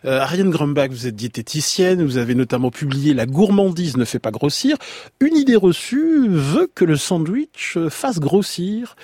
Euh, 0.04 0.20
Ariane 0.20 0.50
Grumbach, 0.50 0.90
vous 0.90 1.06
êtes 1.06 1.16
diététicienne, 1.16 2.04
vous 2.04 2.18
avez 2.18 2.34
notamment 2.34 2.70
publié 2.70 3.14
La 3.14 3.26
gourmandise 3.26 3.96
ne 3.96 4.04
fait 4.04 4.18
pas 4.18 4.30
grossir. 4.30 4.76
Une 5.20 5.36
idée 5.36 5.56
reçue 5.56 6.28
veut 6.28 6.70
que 6.74 6.84
le 6.84 6.96
sandwich 6.96 7.78
fasse 7.88 8.20
grossir. 8.20 8.96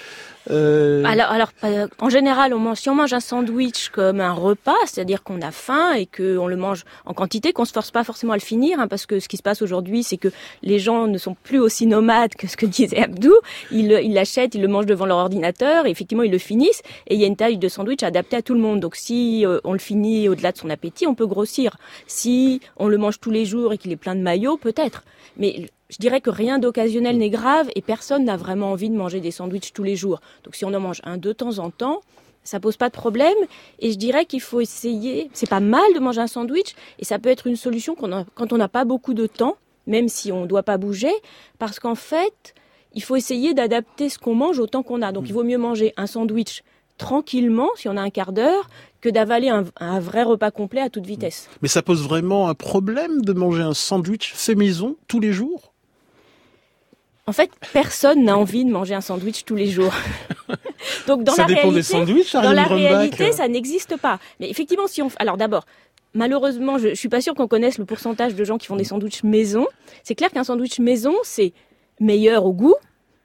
Euh... 0.51 1.05
Alors, 1.05 1.51
en 1.99 2.09
général, 2.11 2.55
on 2.55 2.59
mange, 2.59 2.79
si 2.79 2.91
on 2.91 2.95
mange 2.95 3.13
un 3.13 3.21
sandwich 3.21 3.89
comme 3.89 4.21
un 4.21 4.33
repas, 4.33 4.73
c'est-à-dire 4.87 5.23
qu'on 5.23 5.41
a 5.41 5.51
faim 5.51 5.93
et 5.95 6.07
qu'on 6.07 6.47
le 6.47 6.57
mange 6.57 6.85
en 7.07 7.15
quantité, 7.15 7.53
qu'on 7.53 7.65
se 7.65 7.73
force 7.73 7.91
pas 7.91 8.05
forcément 8.05 8.33
à 8.33 8.37
le 8.37 8.43
finir, 8.43 8.81
hein, 8.81 8.89
parce 8.89 9.07
que 9.07 9.21
ce 9.21 9.29
qui 9.29 9.37
se 9.37 9.43
passe 9.43 9.63
aujourd'hui, 9.63 10.03
c'est 10.03 10.17
que 10.17 10.29
les 10.63 10.79
gens 10.79 11.07
ne 11.07 11.19
sont 11.19 11.35
plus 11.43 11.59
aussi 11.59 11.87
nomades 11.87 12.35
que 12.35 12.47
ce 12.47 12.57
que 12.57 12.67
disait 12.67 12.99
Abdou. 12.99 13.35
Ils 13.71 14.13
l'achètent, 14.13 14.55
ils 14.55 14.63
le 14.63 14.69
mangent 14.69 14.87
devant 14.87 15.07
leur 15.07 15.19
ordinateur, 15.19 15.87
et 15.87 15.91
effectivement, 15.91 16.25
ils 16.25 16.33
le 16.33 16.39
finissent, 16.39 16.83
et 17.07 17.15
il 17.15 17.21
y 17.21 17.25
a 17.25 17.27
une 17.27 17.37
taille 17.37 17.59
de 17.59 17.69
sandwich 17.69 18.03
adaptée 18.03 18.37
à 18.37 18.43
tout 18.43 18.55
le 18.55 18.61
monde. 18.61 18.81
Donc, 18.81 18.97
si 18.97 19.47
euh, 19.47 19.61
on 19.65 19.73
le 19.73 19.79
finit 19.79 20.29
au-delà 20.29 20.53
de 20.53 20.59
son 20.59 20.71
appétit, 20.71 21.07
on 21.07 21.15
peut 21.15 21.27
grossir. 21.27 21.77
Si 22.07 22.61
on 22.77 22.89
le 22.89 22.99
mange 22.99 23.21
tous 23.21 23.31
les 23.31 23.45
jours 23.45 23.73
et 23.73 23.79
qu'il 23.79 23.93
est 23.93 23.97
plein 23.97 24.15
de 24.15 24.21
maillots, 24.21 24.57
peut-être. 24.57 25.05
Mais 25.37 25.67
je 25.95 25.99
dirais 26.01 26.21
que 26.21 26.29
rien 26.29 26.59
d'occasionnel 26.59 27.19
n'est 27.19 27.31
grave 27.31 27.71
et 27.77 27.81
personne 27.81 28.25
n'a 28.25 28.37
vraiment 28.37 28.73
envie 28.73 28.91
de 28.91 28.97
manger 28.97 29.21
des 29.21 29.31
sandwichs 29.31 29.73
tous 29.73 29.85
les 29.85 29.95
jours. 29.95 30.21
Donc 30.43 30.57
si 30.57 30.65
on 30.65 30.75
en 30.75 30.81
mange 30.81 31.01
un 31.05 31.19
de 31.19 31.33
temps 31.33 31.61
en 31.61 31.71
temps, 31.71 32.01
ça 32.43 32.59
pose 32.59 32.77
pas 32.77 32.89
de 32.89 32.95
problème. 32.95 33.37
Et 33.79 33.93
je 33.93 33.97
dirais 33.97 34.25
qu'il 34.25 34.41
faut 34.41 34.61
essayer. 34.61 35.31
C'est 35.35 35.49
pas 35.49 35.61
mal 35.61 35.85
de 35.95 36.01
manger 36.01 36.21
un 36.21 36.27
sandwich 36.27 36.75
et 36.99 37.05
ça 37.05 37.21
peut 37.21 37.29
être 37.29 37.47
une 37.47 37.55
solution 37.55 37.95
quand 37.95 38.53
on 38.53 38.57
n'a 38.57 38.69
pas 38.69 38.85
beaucoup 38.85 39.15
de 39.15 39.29
temps, 39.29 39.57
même 39.87 40.09
si 40.09 40.33
on 40.33 40.43
ne 40.43 40.47
doit 40.47 40.65
pas 40.65 40.79
bouger, 40.79 41.13
parce 41.61 41.79
qu'en 41.79 41.95
fait, 41.95 42.55
il 42.93 43.05
faut 43.05 43.15
essayer 43.15 43.55
d'adapter 43.55 44.09
ce 44.09 44.19
qu'on 44.19 44.35
mange 44.35 44.59
au 44.59 44.67
temps 44.67 44.83
qu'on 44.83 45.01
a. 45.01 45.13
Donc 45.13 45.29
il 45.29 45.33
vaut 45.33 45.45
mieux 45.45 45.59
manger 45.59 45.95
un 45.97 46.09
sandwich 46.09 46.65
tranquillement, 46.99 47.69
si 47.77 47.89
on 47.89 47.97
a 47.97 48.03
un 48.03 48.11
quart 48.11 48.33
d'heure, 48.33 48.69
que 49.01 49.11
d'avaler 49.11 49.49
un, 49.49 49.65
un, 49.79 50.01
vrai 50.01 50.25
repas 50.25 50.51
complet 50.51 50.81
à 50.81 50.91
toute 50.91 51.07
vitesse. 51.07 51.49
Mais 51.63 51.69
ça 51.69 51.83
pose 51.83 52.03
vraiment 52.03 52.49
un 52.49 52.55
problème 52.55 53.23
de 53.23 53.33
manger 53.33 53.63
un 53.63 53.75
sandwich 53.75 54.33
fait 54.35 54.57
maison 54.57 54.97
tous 55.07 55.21
les 55.21 55.33
jours? 55.33 55.74
En 57.27 57.33
fait, 57.33 57.51
personne 57.73 58.25
n'a 58.25 58.37
envie 58.37 58.65
de 58.65 58.71
manger 58.71 58.95
un 58.95 59.01
sandwich 59.01 59.45
tous 59.45 59.57
les 59.57 59.67
jours. 59.67 59.93
Donc 61.07 61.25
dans 61.25 61.35
la 61.37 61.47
réalité, 61.47 62.05
dans 62.35 62.53
la 62.53 62.65
réalité, 62.65 63.33
ça 63.33 63.49
n'existe 63.49 63.97
pas. 63.99 64.19
Mais 64.41 64.51
effectivement, 64.51 64.87
si 64.87 65.01
on, 65.01 65.09
alors 65.17 65.37
d'abord, 65.37 65.65
malheureusement, 66.13 66.77
je, 66.79 66.91
je 66.91 66.95
suis 66.95 67.09
pas 67.09 67.23
sûre 67.23 67.35
qu'on 67.35 67.49
connaisse 67.49 67.79
le 67.79 67.87
pourcentage 67.87 68.35
de 68.35 68.45
gens 68.45 68.59
qui 68.59 68.67
font 68.67 68.77
des 68.77 68.85
sandwichs 68.85 69.23
maison. 69.25 69.67
C'est 70.03 70.15
clair 70.15 70.31
qu'un 70.31 70.45
sandwich 70.45 70.79
maison, 70.81 71.15
c'est 71.23 71.53
meilleur 71.99 72.45
au 72.45 72.53
goût, 72.53 72.75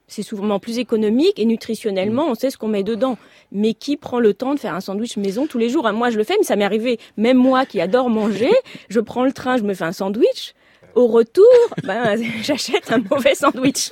c'est 0.10 0.24
souvent 0.24 0.60
plus 0.60 0.80
économique 0.80 1.38
et 1.38 1.46
nutritionnellement, 1.46 2.28
on 2.28 2.36
sait 2.36 2.50
ce 2.50 2.58
qu'on 2.58 2.68
met 2.68 2.84
dedans. 2.84 3.18
Mais 3.52 3.74
qui 3.74 3.96
prend 3.96 4.20
le 4.20 4.34
temps 4.34 4.54
de 4.56 4.60
faire 4.60 4.74
un 4.74 4.82
sandwich 4.82 5.18
maison 5.18 5.46
tous 5.48 5.58
les 5.58 5.70
jours? 5.70 5.86
Hein, 5.88 5.94
Moi, 5.94 6.10
je 6.10 6.18
le 6.18 6.24
fais, 6.24 6.36
mais 6.38 6.44
ça 6.44 6.56
m'est 6.56 6.66
arrivé. 6.66 7.00
Même 7.16 7.38
moi 7.38 7.66
qui 7.66 7.80
adore 7.80 8.10
manger, 8.10 8.52
je 8.90 9.00
prends 9.00 9.24
le 9.24 9.32
train, 9.32 9.58
je 9.58 9.64
me 9.64 9.74
fais 9.74 9.86
un 9.86 9.92
sandwich. 9.92 10.54
Au 11.00 11.08
retour, 11.08 11.46
ben, 11.86 12.22
j'achète 12.44 12.92
un 12.92 13.02
mauvais 13.10 13.34
sandwich. 13.34 13.92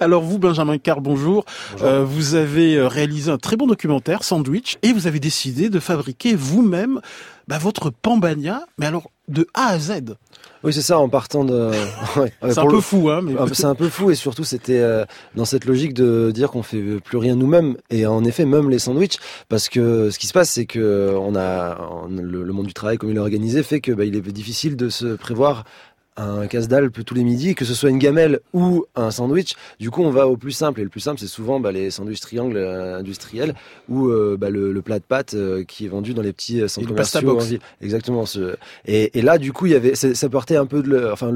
Alors 0.00 0.22
vous, 0.22 0.38
Benjamin 0.38 0.78
Carr, 0.78 1.02
bonjour. 1.02 1.44
Euh, 1.82 2.02
vous 2.02 2.34
avez 2.34 2.76
euh, 2.76 2.88
réalisé 2.88 3.30
un 3.30 3.36
très 3.36 3.56
bon 3.56 3.66
documentaire, 3.66 4.24
Sandwich, 4.24 4.78
et 4.82 4.94
vous 4.94 5.06
avez 5.06 5.20
décidé 5.20 5.68
de 5.68 5.78
fabriquer 5.78 6.34
vous-même 6.34 7.02
bah, 7.46 7.58
votre 7.58 7.90
pambagna, 7.90 8.64
mais 8.78 8.86
alors 8.86 9.10
de 9.28 9.46
A 9.52 9.66
à 9.66 9.78
Z. 9.78 10.16
Oui, 10.64 10.72
c'est 10.72 10.80
ça, 10.80 10.98
en 10.98 11.10
partant 11.10 11.44
de. 11.44 11.72
c'est 12.40 12.58
un 12.58 12.66
peu 12.66 12.80
fou, 12.80 13.10
hein. 13.10 13.20
Mais... 13.22 13.34
Ah, 13.38 13.44
c'est 13.52 13.66
un 13.66 13.74
peu 13.74 13.90
fou, 13.90 14.10
et 14.10 14.14
surtout, 14.14 14.44
c'était 14.44 14.78
euh, 14.78 15.04
dans 15.34 15.44
cette 15.44 15.66
logique 15.66 15.92
de 15.92 16.30
dire 16.32 16.50
qu'on 16.50 16.62
fait 16.62 16.80
plus 17.04 17.18
rien 17.18 17.36
nous-mêmes, 17.36 17.76
et 17.90 18.06
en 18.06 18.24
effet, 18.24 18.46
même 18.46 18.70
les 18.70 18.78
sandwichs, 18.78 19.18
parce 19.50 19.68
que 19.68 20.08
ce 20.08 20.18
qui 20.18 20.26
se 20.26 20.32
passe, 20.32 20.52
c'est 20.52 20.64
que 20.64 21.14
on 21.20 21.36
a 21.36 21.76
le, 22.08 22.50
monde 22.54 22.66
du 22.66 22.72
travail, 22.72 22.96
comme 22.96 23.10
il 23.10 23.16
est 23.16 23.20
organisé, 23.20 23.62
fait 23.62 23.82
que 23.82 23.92
bah, 23.92 24.06
il 24.06 24.16
est 24.16 24.22
difficile 24.32 24.74
de 24.74 24.88
se 24.88 25.16
prévoir 25.16 25.64
un 26.16 26.46
casse-dalle 26.46 26.90
tous 26.90 27.14
les 27.14 27.24
midis, 27.24 27.54
que 27.54 27.64
ce 27.64 27.74
soit 27.74 27.90
une 27.90 27.98
gamelle 27.98 28.40
ou 28.52 28.84
un 28.94 29.10
sandwich. 29.10 29.54
Du 29.78 29.90
coup, 29.90 30.02
on 30.02 30.10
va 30.10 30.26
au 30.26 30.36
plus 30.36 30.52
simple. 30.52 30.80
Et 30.80 30.84
le 30.84 30.88
plus 30.88 31.00
simple, 31.00 31.20
c'est 31.20 31.26
souvent 31.26 31.60
bah, 31.60 31.72
les 31.72 31.90
sandwichs 31.90 32.20
triangles 32.20 32.56
euh, 32.56 32.98
industriels 32.98 33.54
ou 33.88 34.08
euh, 34.08 34.36
bah, 34.38 34.50
le, 34.50 34.80
plat 34.82 34.98
de 34.98 35.04
pâtes 35.04 35.34
euh, 35.34 35.64
qui 35.64 35.84
est 35.84 35.88
vendu 35.88 36.14
dans 36.14 36.22
les 36.22 36.32
petits 36.32 36.68
centres 36.68 36.88
commerciaux. 36.88 37.38
Exactement. 37.80 38.26
Ce... 38.26 38.56
Et, 38.86 39.18
et, 39.18 39.22
là, 39.22 39.38
du 39.38 39.52
coup, 39.52 39.66
il 39.66 39.72
y 39.72 39.74
avait, 39.74 39.94
ça 39.94 40.28
portait 40.28 40.56
un 40.56 40.66
peu 40.66 40.82
de, 40.82 41.10
enfin, 41.12 41.32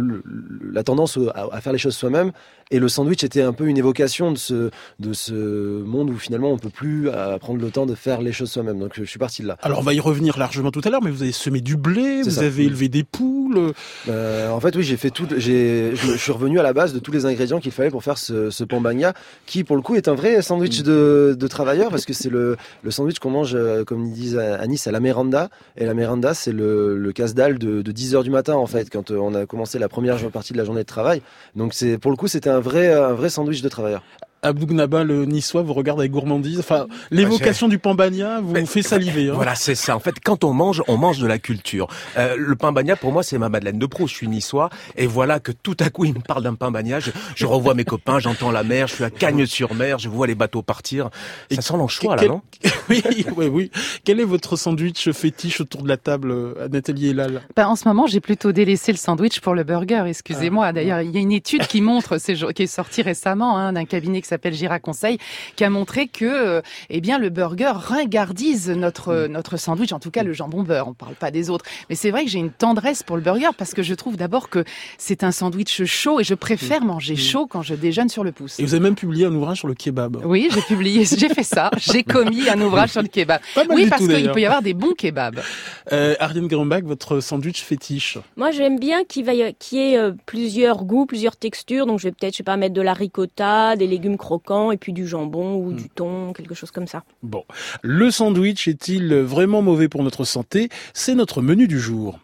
la 0.72 0.82
tendance 0.82 1.18
à, 1.34 1.60
faire 1.60 1.72
les 1.72 1.78
choses 1.78 1.96
soi-même. 1.96 2.32
Et 2.72 2.78
le 2.78 2.88
sandwich 2.88 3.24
était 3.24 3.42
un 3.42 3.52
peu 3.52 3.66
une 3.66 3.78
évocation 3.78 4.30
de 4.30 4.38
ce, 4.38 4.70
de 5.00 5.12
ce 5.12 5.82
monde 5.82 6.08
où 6.08 6.16
finalement 6.16 6.52
on 6.52 6.58
peut 6.58 6.70
plus 6.70 7.08
prendre 7.40 7.60
le 7.60 7.70
temps 7.72 7.84
de 7.84 7.96
faire 7.96 8.20
les 8.20 8.30
choses 8.30 8.52
soi-même. 8.52 8.78
Donc 8.78 8.92
je 8.94 9.02
suis 9.02 9.18
parti 9.18 9.42
de 9.42 9.48
là. 9.48 9.58
Alors 9.62 9.80
on 9.80 9.82
va 9.82 9.92
y 9.92 9.98
revenir 9.98 10.38
largement 10.38 10.70
tout 10.70 10.80
à 10.84 10.90
l'heure, 10.90 11.02
mais 11.02 11.10
vous 11.10 11.22
avez 11.22 11.32
semé 11.32 11.60
du 11.60 11.76
blé, 11.76 12.22
vous 12.22 12.38
avez 12.38 12.66
élevé 12.66 12.88
des 12.88 13.02
poules. 13.02 13.72
en 14.08 14.60
fait, 14.60 14.69
oui, 14.76 14.82
j'ai 14.82 14.96
fait 14.96 15.10
tout. 15.10 15.26
J'ai, 15.36 15.94
je, 15.94 16.16
suis 16.16 16.32
revenu 16.32 16.58
à 16.58 16.62
la 16.62 16.72
base 16.72 16.92
de 16.92 16.98
tous 16.98 17.12
les 17.12 17.26
ingrédients 17.26 17.60
qu'il 17.60 17.72
fallait 17.72 17.90
pour 17.90 18.02
faire 18.02 18.18
ce, 18.18 18.50
ce 18.50 18.64
pambagna, 18.64 19.14
qui 19.46 19.64
pour 19.64 19.76
le 19.76 19.82
coup 19.82 19.94
est 19.94 20.08
un 20.08 20.14
vrai 20.14 20.42
sandwich 20.42 20.82
de, 20.82 21.36
de 21.38 21.46
travailleurs 21.46 21.90
parce 21.90 22.04
que 22.04 22.12
c'est 22.12 22.30
le, 22.30 22.56
sandwich 22.88 23.18
qu'on 23.18 23.30
mange, 23.30 23.54
euh, 23.54 23.84
comme 23.84 24.06
ils 24.06 24.12
disent 24.12 24.38
à 24.38 24.66
Nice, 24.66 24.86
à 24.86 24.92
la 24.92 25.00
Miranda. 25.00 25.48
Et 25.76 25.86
la 25.86 25.94
Miranda, 25.94 26.34
c'est 26.34 26.52
le, 26.52 26.96
le 26.96 27.12
casse-dalle 27.12 27.58
de, 27.58 27.82
de 27.82 27.92
10 27.92 28.14
heures 28.14 28.24
du 28.24 28.30
matin 28.30 28.54
en 28.54 28.66
fait, 28.66 28.90
quand 28.90 29.10
euh, 29.10 29.16
on 29.16 29.34
a 29.34 29.46
commencé 29.46 29.78
la 29.78 29.88
première 29.88 30.18
partie 30.30 30.52
de 30.52 30.58
la 30.58 30.64
journée 30.64 30.82
de 30.82 30.86
travail. 30.86 31.22
Donc 31.56 31.74
c'est 31.74 31.98
pour 31.98 32.10
le 32.10 32.16
coup, 32.16 32.28
c'était 32.28 32.50
un 32.50 32.60
vrai, 32.60 32.92
un 32.92 33.14
vrai 33.14 33.30
sandwich 33.30 33.62
de 33.62 33.68
travailleurs. 33.68 34.02
Abdougnaba, 34.42 35.04
le 35.04 35.26
niçois, 35.26 35.62
vous 35.62 35.74
regarde 35.74 36.00
avec 36.00 36.12
gourmandise. 36.12 36.58
Enfin, 36.58 36.86
l'évocation 37.10 37.68
du 37.68 37.78
pambagna 37.78 38.40
vous 38.40 38.66
fait 38.66 38.82
saliver. 38.82 39.28
Hein. 39.28 39.34
Voilà, 39.34 39.54
c'est 39.54 39.74
ça. 39.74 39.94
En 39.94 40.00
fait, 40.00 40.16
quand 40.22 40.44
on 40.44 40.52
mange, 40.52 40.82
on 40.88 40.96
mange 40.96 41.18
de 41.18 41.26
la 41.26 41.38
culture. 41.38 41.88
Euh, 42.16 42.36
le 42.38 42.56
pambagna, 42.56 42.96
pour 42.96 43.12
moi, 43.12 43.22
c'est 43.22 43.38
ma 43.38 43.48
Madeleine 43.48 43.78
de 43.78 43.86
Proust. 43.86 44.12
Je 44.12 44.16
suis 44.18 44.28
niçois. 44.28 44.70
Et 44.96 45.06
voilà 45.06 45.40
que 45.40 45.52
tout 45.52 45.76
à 45.80 45.90
coup, 45.90 46.04
il 46.04 46.14
me 46.14 46.20
parle 46.20 46.42
d'un 46.42 46.54
pambagna. 46.54 47.00
Je, 47.00 47.10
je, 47.34 47.46
revois 47.46 47.74
mes 47.74 47.84
copains, 47.84 48.18
j'entends 48.18 48.50
la 48.50 48.62
mer, 48.62 48.86
je 48.88 48.94
suis 48.94 49.04
à 49.04 49.10
Cagnes-sur-Mer, 49.10 49.98
je 49.98 50.08
vois 50.08 50.26
les 50.26 50.34
bateaux 50.34 50.62
partir. 50.62 51.10
Et 51.50 51.56
ça 51.56 51.62
sent 51.62 51.76
l'anchois, 51.76 52.16
là, 52.16 52.26
non? 52.26 52.42
Oui, 52.88 53.02
oui, 53.36 53.46
oui. 53.46 53.70
Quel 54.04 54.18
est 54.18 54.24
votre 54.24 54.56
sandwich 54.56 55.10
fétiche 55.12 55.60
autour 55.60 55.82
de 55.82 55.88
la 55.88 55.96
table, 55.96 56.30
euh, 56.32 56.68
Nathalie 56.68 57.10
Elal 57.10 57.42
ben, 57.54 57.68
En 57.68 57.76
ce 57.76 57.86
moment, 57.86 58.06
j'ai 58.06 58.20
plutôt 58.20 58.52
délaissé 58.52 58.90
le 58.90 58.98
sandwich 58.98 59.40
pour 59.40 59.54
le 59.54 59.62
burger, 59.62 60.04
excusez-moi. 60.06 60.66
Ah. 60.66 60.72
D'ailleurs, 60.72 61.00
il 61.02 61.10
y 61.10 61.16
a 61.16 61.20
une 61.20 61.32
étude 61.32 61.66
qui 61.66 61.80
montre, 61.80 62.16
qui 62.18 62.62
est 62.62 62.66
sortie 62.66 63.02
récemment, 63.02 63.56
hein, 63.56 63.72
d'un 63.74 63.84
cabinet 63.84 64.18
s'appelle 64.30 64.54
Gira 64.54 64.78
Conseil, 64.78 65.18
qui 65.56 65.64
a 65.64 65.70
montré 65.70 66.08
que, 66.08 66.24
euh, 66.24 66.62
eh 66.88 67.00
bien, 67.00 67.18
le 67.18 67.28
burger 67.28 67.72
ringardise 67.74 68.70
notre 68.70 69.26
mm. 69.28 69.32
notre 69.32 69.56
sandwich, 69.56 69.92
en 69.92 70.00
tout 70.00 70.10
cas 70.10 70.22
le 70.22 70.32
jambon 70.32 70.62
beurre. 70.62 70.88
On 70.88 70.94
parle 70.94 71.14
pas 71.14 71.30
des 71.30 71.50
autres, 71.50 71.64
mais 71.88 71.94
c'est 71.94 72.10
vrai 72.10 72.24
que 72.24 72.30
j'ai 72.30 72.38
une 72.38 72.50
tendresse 72.50 73.02
pour 73.02 73.16
le 73.16 73.22
burger 73.22 73.50
parce 73.56 73.74
que 73.74 73.82
je 73.82 73.94
trouve 73.94 74.16
d'abord 74.16 74.48
que 74.48 74.64
c'est 74.98 75.24
un 75.24 75.32
sandwich 75.32 75.84
chaud 75.84 76.20
et 76.20 76.24
je 76.24 76.34
préfère 76.34 76.82
mm. 76.82 76.86
manger 76.86 77.14
mm. 77.14 77.18
chaud 77.18 77.46
quand 77.46 77.62
je 77.62 77.74
déjeune 77.74 78.08
sur 78.08 78.24
le 78.24 78.32
pouce. 78.32 78.58
Et 78.58 78.64
vous 78.64 78.74
avez 78.74 78.82
même 78.82 78.94
publié 78.94 79.26
un 79.26 79.34
ouvrage 79.34 79.58
sur 79.58 79.68
le 79.68 79.74
kebab. 79.74 80.22
Oui, 80.24 80.48
j'ai 80.52 80.62
publié, 80.62 81.04
j'ai 81.18 81.28
fait 81.28 81.42
ça. 81.42 81.70
J'ai 81.78 82.02
commis 82.02 82.48
un 82.48 82.60
ouvrage 82.66 82.90
sur 82.90 83.02
le 83.02 83.08
kebab. 83.08 83.40
oui, 83.70 83.86
parce 83.88 84.06
qu'il 84.06 84.30
peut 84.30 84.40
y 84.40 84.46
avoir 84.46 84.62
des 84.62 84.74
bons 84.74 84.92
kebabs. 84.92 85.40
Euh, 85.92 86.14
Ariane 86.20 86.46
Grambach, 86.46 86.84
votre 86.84 87.18
sandwich 87.18 87.62
fétiche 87.62 88.18
Moi, 88.36 88.52
j'aime 88.52 88.78
bien 88.78 89.02
qu'il 89.02 89.28
y 89.28 89.78
ait 89.78 89.98
euh, 89.98 90.12
plusieurs 90.24 90.84
goûts, 90.84 91.04
plusieurs 91.04 91.36
textures. 91.36 91.86
Donc, 91.86 91.98
je 91.98 92.04
vais 92.04 92.12
peut-être, 92.12 92.32
je 92.32 92.38
sais 92.38 92.42
pas, 92.44 92.56
mettre 92.56 92.74
de 92.74 92.80
la 92.80 92.92
ricotta, 92.92 93.74
des 93.74 93.88
légumes 93.88 94.16
croquants 94.20 94.70
et 94.70 94.76
puis 94.76 94.92
du 94.92 95.08
jambon 95.08 95.56
ou 95.56 95.72
du 95.72 95.84
hmm. 95.84 95.94
thon, 95.96 96.32
quelque 96.32 96.54
chose 96.54 96.70
comme 96.70 96.86
ça. 96.86 97.02
Bon, 97.24 97.44
le 97.82 98.10
sandwich 98.10 98.68
est-il 98.68 99.12
vraiment 99.14 99.62
mauvais 99.62 99.88
pour 99.88 100.04
notre 100.04 100.24
santé? 100.24 100.68
C'est 100.94 101.14
notre 101.14 101.42
menu 101.42 101.66
du 101.66 101.80
jour. 101.80 102.20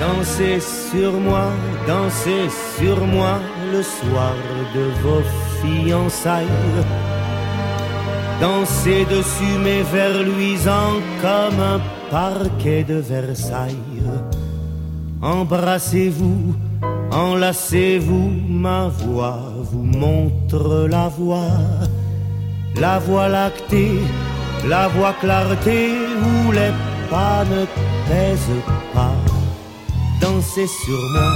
Dansez 0.00 0.60
sur 0.60 1.12
moi, 1.12 1.50
dansez 1.86 2.48
sur 2.78 3.04
moi 3.06 3.40
le 3.72 3.82
soir 3.82 4.34
de 4.74 4.84
vos 5.02 5.49
fiançailles. 5.60 6.46
Dansez 8.40 9.04
dessus 9.04 9.58
mes 9.62 9.82
vers 9.82 10.22
luisants 10.22 11.00
comme 11.20 11.60
un 11.60 11.80
parquet 12.10 12.84
de 12.84 12.94
Versailles. 12.94 13.76
Embrassez-vous, 15.20 16.54
enlacez-vous, 17.12 18.30
ma 18.48 18.88
voix 18.88 19.40
vous 19.70 19.84
montre 19.84 20.88
la 20.88 21.08
voie. 21.08 21.58
La 22.76 22.98
voie 22.98 23.28
lactée, 23.28 24.00
la 24.66 24.88
voie 24.88 25.14
clarté 25.20 25.90
où 26.26 26.52
les 26.52 26.72
pas 27.10 27.44
ne 27.44 27.66
pèsent 28.08 28.62
pas. 28.94 29.12
Dansez 30.22 30.66
sur 30.66 31.00
moi, 31.12 31.32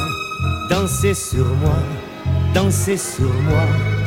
dansez 0.70 1.14
sur 1.14 1.46
moi, 1.62 1.80
dansez 2.54 2.96
sur 2.96 3.32
moi 3.48 4.03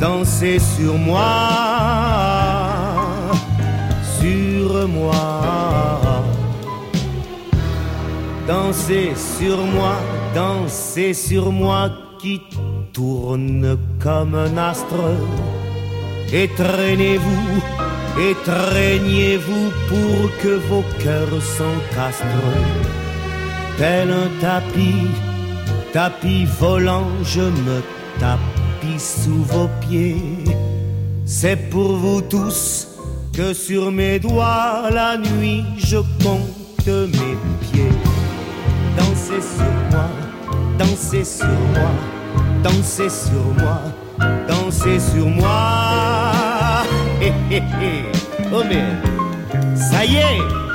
dansez 0.00 0.58
sur 0.58 0.96
moi, 0.98 1.24
sur 4.18 4.88
moi. 4.88 5.12
Dansez 8.46 9.12
sur 9.16 9.58
moi, 9.58 9.96
dansez 10.34 11.14
sur 11.14 11.50
moi 11.50 11.90
qui 12.20 12.40
tourne 12.92 13.76
comme 13.98 14.34
un 14.34 14.56
astre. 14.56 15.10
Et 16.32 16.48
traînez-vous 16.48 17.60
pour 19.88 20.30
que 20.42 20.54
vos 20.68 20.84
cœurs 21.02 21.42
s'encastrent. 21.56 22.56
Tel 23.78 24.10
un 24.10 24.30
tapis, 24.40 25.08
tapis 25.92 26.46
volant, 26.58 27.10
je 27.24 27.42
me 27.42 27.82
tape 28.18 28.65
sous 28.98 29.42
vos 29.44 29.68
pieds. 29.80 30.44
C'est 31.24 31.56
pour 31.70 31.96
vous 31.96 32.20
tous 32.20 32.88
que 33.32 33.52
sur 33.52 33.90
mes 33.90 34.18
doigts 34.18 34.90
la 34.90 35.16
nuit 35.16 35.64
je 35.76 35.98
compte 36.22 36.86
mes 36.86 37.36
pieds. 37.60 37.92
Dansez 38.96 39.40
sur 39.40 39.74
moi, 39.90 40.08
dansez 40.78 41.24
sur 41.24 41.46
moi, 41.46 41.90
dansez 42.62 43.10
sur 43.10 43.44
moi, 43.58 43.80
dansez 44.48 44.98
sur 45.00 45.26
moi. 45.26 46.82
Hé 47.20 47.32
oh 48.52 48.62
ça 49.74 50.04
y 50.04 50.16
est. 50.16 50.65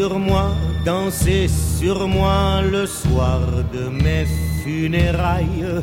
sur 0.00 0.18
moi, 0.18 0.56
dansez 0.82 1.46
sur 1.78 2.08
moi 2.08 2.62
le 2.62 2.86
soir 2.86 3.40
de 3.74 3.84
mes 4.02 4.24
funérailles. 4.62 5.82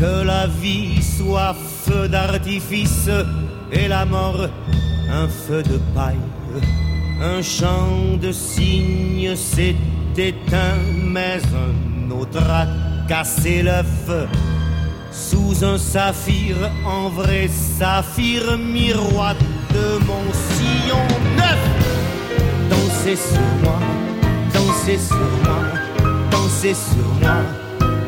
Que 0.00 0.24
la 0.24 0.46
vie 0.46 1.02
soit 1.02 1.54
feu 1.84 2.08
d'artifice 2.08 3.10
et 3.70 3.86
la 3.86 4.06
mort 4.06 4.48
un 5.10 5.28
feu 5.28 5.62
de 5.62 5.78
paille. 5.94 6.30
Un 7.20 7.42
chant 7.42 8.16
de 8.18 8.32
cygne 8.32 9.36
s'est 9.36 9.76
éteint, 10.16 10.80
mais 11.14 11.38
un 11.66 12.10
autre 12.10 12.42
a 12.60 12.66
cassé 13.08 13.62
feu. 14.06 14.26
Sous 15.10 15.62
un 15.62 15.76
saphir, 15.76 16.56
en 16.86 17.10
vrai 17.10 17.50
saphir, 17.78 18.56
miroir 18.56 19.34
de 19.74 19.88
mon 20.06 20.26
dansez 23.12 23.34
sur 23.34 23.40
moi, 23.62 23.78
dansez 24.54 24.98
sur 24.98 25.16
moi, 25.44 25.60
dansez 26.30 26.74
sur 26.74 27.14
moi, 27.20 27.36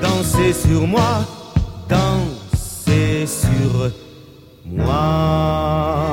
dansez 0.01 0.53
sur 0.55 0.87
moi, 0.87 1.25
dansez 1.89 3.27
sur 3.27 3.91
moi. 4.67 6.07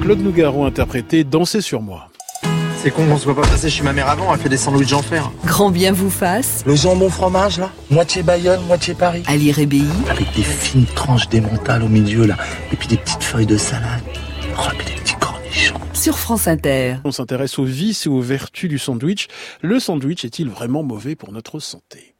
Claude 0.00 0.20
Nougaro 0.20 0.64
interprété 0.64 1.24
Danser 1.24 1.60
sur 1.60 1.82
moi. 1.82 2.08
C'est 2.82 2.90
con 2.90 3.06
qu'on 3.06 3.18
se 3.18 3.24
voit 3.24 3.34
pas 3.34 3.48
passer 3.48 3.70
chez 3.70 3.82
ma 3.82 3.92
mère 3.92 4.08
avant, 4.08 4.32
elle 4.32 4.40
fait 4.40 4.48
des 4.50 4.58
sandwichs 4.58 4.92
en 4.92 5.02
fer. 5.02 5.30
Grand 5.44 5.70
bien 5.70 5.92
vous 5.92 6.10
fasse. 6.10 6.62
Le 6.66 6.74
jambon 6.74 7.10
fromage 7.10 7.58
là, 7.58 7.70
moitié 7.90 8.22
Bayonne, 8.22 8.64
moitié 8.66 8.94
Paris. 8.94 9.22
Lire 9.28 9.58
et 9.58 9.68
Avec 10.10 10.34
des 10.34 10.42
fines 10.42 10.86
tranches 10.94 11.28
d'émental 11.28 11.82
au 11.82 11.88
milieu 11.88 12.26
là, 12.26 12.36
et 12.72 12.76
puis 12.76 12.88
des 12.88 12.96
petites 12.96 13.24
feuilles 13.24 13.46
de 13.46 13.56
salade. 13.56 14.02
Oh, 14.58 14.93
Sur 16.04 16.18
France 16.18 16.48
Inter. 16.48 16.96
On 17.04 17.12
s'intéresse 17.12 17.58
aux 17.58 17.64
vices 17.64 18.04
et 18.04 18.10
aux 18.10 18.20
vertus 18.20 18.68
du 18.68 18.78
sandwich. 18.78 19.28
Le 19.62 19.80
sandwich 19.80 20.26
est-il 20.26 20.50
vraiment 20.50 20.82
mauvais 20.82 21.16
pour 21.16 21.32
notre 21.32 21.60
santé? 21.60 22.14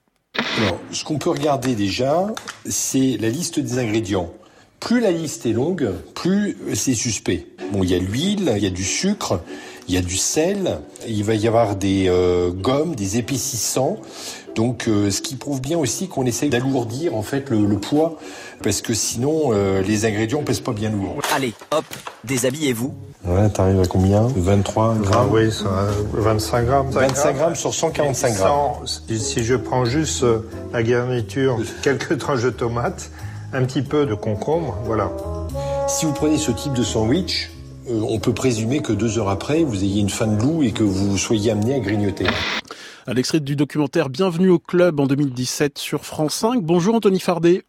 Alors, 0.57 0.81
ce 0.91 1.05
qu'on 1.05 1.19
peut 1.19 1.29
regarder 1.29 1.75
déjà, 1.75 2.33
c'est 2.65 3.19
la 3.21 3.29
liste 3.29 3.61
des 3.61 3.79
ingrédients. 3.79 4.33
Plus 4.81 5.01
la 5.03 5.11
liste 5.11 5.45
est 5.45 5.53
longue, 5.53 5.93
plus 6.15 6.57
c'est 6.73 6.95
suspect. 6.95 7.47
Bon, 7.75 7.83
il 7.83 7.91
y 7.91 7.95
a 7.95 7.99
l'huile, 7.99 8.55
il 8.57 8.63
y 8.63 8.67
a 8.67 8.71
du 8.71 8.85
sucre, 8.85 9.43
il 9.87 9.95
y 9.95 9.99
a 9.99 10.01
du 10.01 10.17
sel, 10.17 10.79
il 11.07 11.23
va 11.23 11.35
y 11.35 11.47
avoir 11.47 11.77
des 11.77 12.07
euh, 12.09 12.53
gommes, 12.53 12.95
des 12.95 13.19
épaississants. 13.19 14.01
Donc, 14.55 14.89
euh, 14.89 15.11
ce 15.11 15.21
qui 15.21 15.35
prouve 15.37 15.61
bien 15.61 15.79
aussi 15.79 16.09
qu'on 16.09 16.25
essaye 16.27 16.49
d'alourdir 16.51 17.15
en 17.15 17.23
fait 17.23 17.51
le, 17.51 17.65
le, 17.67 17.79
poids, 17.79 18.19
parce 18.63 18.81
que 18.83 18.95
sinon 18.95 19.51
euh, 19.53 19.83
les 19.83 20.07
ingrédients 20.07 20.43
pèsent 20.43 20.61
pas 20.61 20.73
bien 20.73 20.91
lourd. 20.91 21.17
Allez, 21.35 21.53
hop, 21.73 21.85
déshabillez-vous. 22.25 22.95
Ouais, 23.27 23.49
t'arrives 23.49 23.81
à 23.81 23.87
combien? 23.87 24.29
23 24.37 24.95
grammes. 24.97 25.13
Ah 25.15 25.27
oui, 25.31 25.49
25 26.13 26.67
grammes. 26.67 26.91
25 26.91 27.37
grammes 27.37 27.55
sur 27.55 27.73
145 27.73 28.35
grammes. 28.37 28.87
si 28.87 29.45
je 29.45 29.55
prends 29.55 29.85
juste 29.85 30.25
la 30.73 30.83
garniture, 30.83 31.59
quelques 31.83 32.19
tranches 32.19 32.43
de 32.43 32.51
tomates, 32.51 33.11
un 33.53 33.65
petit 33.65 33.83
peu 33.83 34.05
de 34.05 34.15
concombre, 34.15 34.77
voilà. 34.85 35.11
Si 35.87 36.07
vous 36.07 36.13
prenez 36.13 36.39
ce 36.39 36.51
type 36.51 36.73
de 36.73 36.83
sandwich, 36.83 37.51
euh, 37.91 38.01
on 38.09 38.19
peut 38.19 38.33
présumer 38.33 38.81
que 38.81 38.93
deux 38.93 39.19
heures 39.19 39.29
après, 39.29 39.63
vous 39.63 39.85
ayez 39.85 40.01
une 40.01 40.11
fin 40.11 40.27
de 40.27 40.41
loup 40.41 40.63
et 40.63 40.73
que 40.73 40.83
vous 40.83 41.19
soyez 41.19 41.51
amené 41.51 41.75
à 41.75 41.79
grignoter. 41.81 42.27
Un 43.07 43.17
extrait 43.17 43.41
du 43.41 43.55
documentaire 43.55 44.09
Bienvenue 44.09 44.49
au 44.49 44.59
club 44.59 44.99
en 44.99 45.07
2017 45.07 45.77
sur 45.77 46.07
France 46.07 46.37
5. 46.37 46.63
Bonjour 46.63 46.95
Anthony 46.95 47.21
Fardet. 47.21 47.63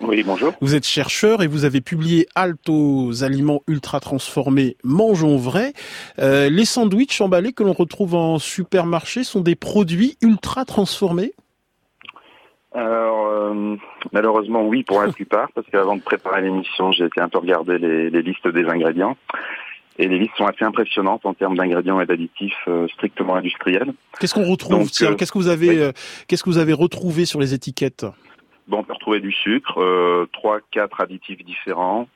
Oui, 0.00 0.24
bonjour. 0.24 0.54
Vous 0.60 0.74
êtes 0.74 0.84
chercheur 0.84 1.40
et 1.40 1.46
vous 1.46 1.64
avez 1.64 1.80
publié 1.80 2.26
Halte 2.34 2.68
aux 2.68 3.22
aliments 3.22 3.62
ultra 3.68 4.00
transformés, 4.00 4.76
mangeons 4.82 5.36
vrai. 5.36 5.72
Euh, 6.18 6.50
les 6.50 6.64
sandwichs 6.64 7.20
emballés 7.20 7.52
que 7.52 7.62
l'on 7.62 7.74
retrouve 7.74 8.16
en 8.16 8.40
supermarché 8.40 9.22
sont 9.22 9.40
des 9.40 9.54
produits 9.54 10.16
ultra 10.20 10.64
transformés 10.64 11.32
alors, 12.74 13.26
euh, 13.26 13.76
malheureusement, 14.12 14.66
oui, 14.66 14.82
pour 14.82 15.02
la 15.02 15.12
plupart, 15.12 15.50
parce 15.54 15.66
qu'avant 15.68 15.96
de 15.96 16.00
préparer 16.00 16.40
l'émission, 16.40 16.90
j'ai 16.90 17.04
été 17.04 17.20
un 17.20 17.28
peu 17.28 17.38
regarder 17.38 17.78
les, 17.78 18.08
les, 18.08 18.22
listes 18.22 18.48
des 18.48 18.64
ingrédients. 18.64 19.16
Et 19.98 20.08
les 20.08 20.18
listes 20.18 20.36
sont 20.36 20.46
assez 20.46 20.64
impressionnantes 20.64 21.26
en 21.26 21.34
termes 21.34 21.56
d'ingrédients 21.56 22.00
et 22.00 22.06
d'additifs 22.06 22.54
euh, 22.68 22.88
strictement 22.88 23.36
industriels. 23.36 23.92
Qu'est-ce 24.18 24.34
qu'on 24.34 24.50
retrouve 24.50 24.90
Tiens, 24.90 25.14
qu'est-ce 25.14 25.32
que 25.32 25.38
vous 25.38 25.48
avez, 25.48 25.68
oui. 25.68 25.78
euh, 25.80 25.92
qu'est-ce 26.26 26.42
que 26.42 26.50
vous 26.50 26.58
avez 26.58 26.72
retrouvé 26.72 27.24
sur 27.24 27.40
les 27.40 27.52
étiquettes 27.54 28.06
Bon, 28.68 28.78
on 28.78 28.84
peut 28.84 28.94
retrouver 28.94 29.20
du 29.20 29.32
sucre, 29.32 30.26
trois, 30.32 30.60
quatre 30.70 31.00
additifs 31.00 31.44
différents, 31.44 32.08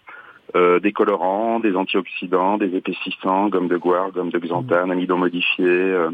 euh, 0.54 0.78
des 0.78 0.92
colorants, 0.92 1.58
des 1.60 1.74
antioxydants, 1.74 2.56
des 2.56 2.74
épaississants, 2.76 3.48
gomme 3.48 3.68
de 3.68 3.76
guar, 3.76 4.10
gomme 4.12 4.30
de 4.30 4.38
xanthane, 4.38 4.90
amidon 4.90 5.18
modifié. 5.18 6.08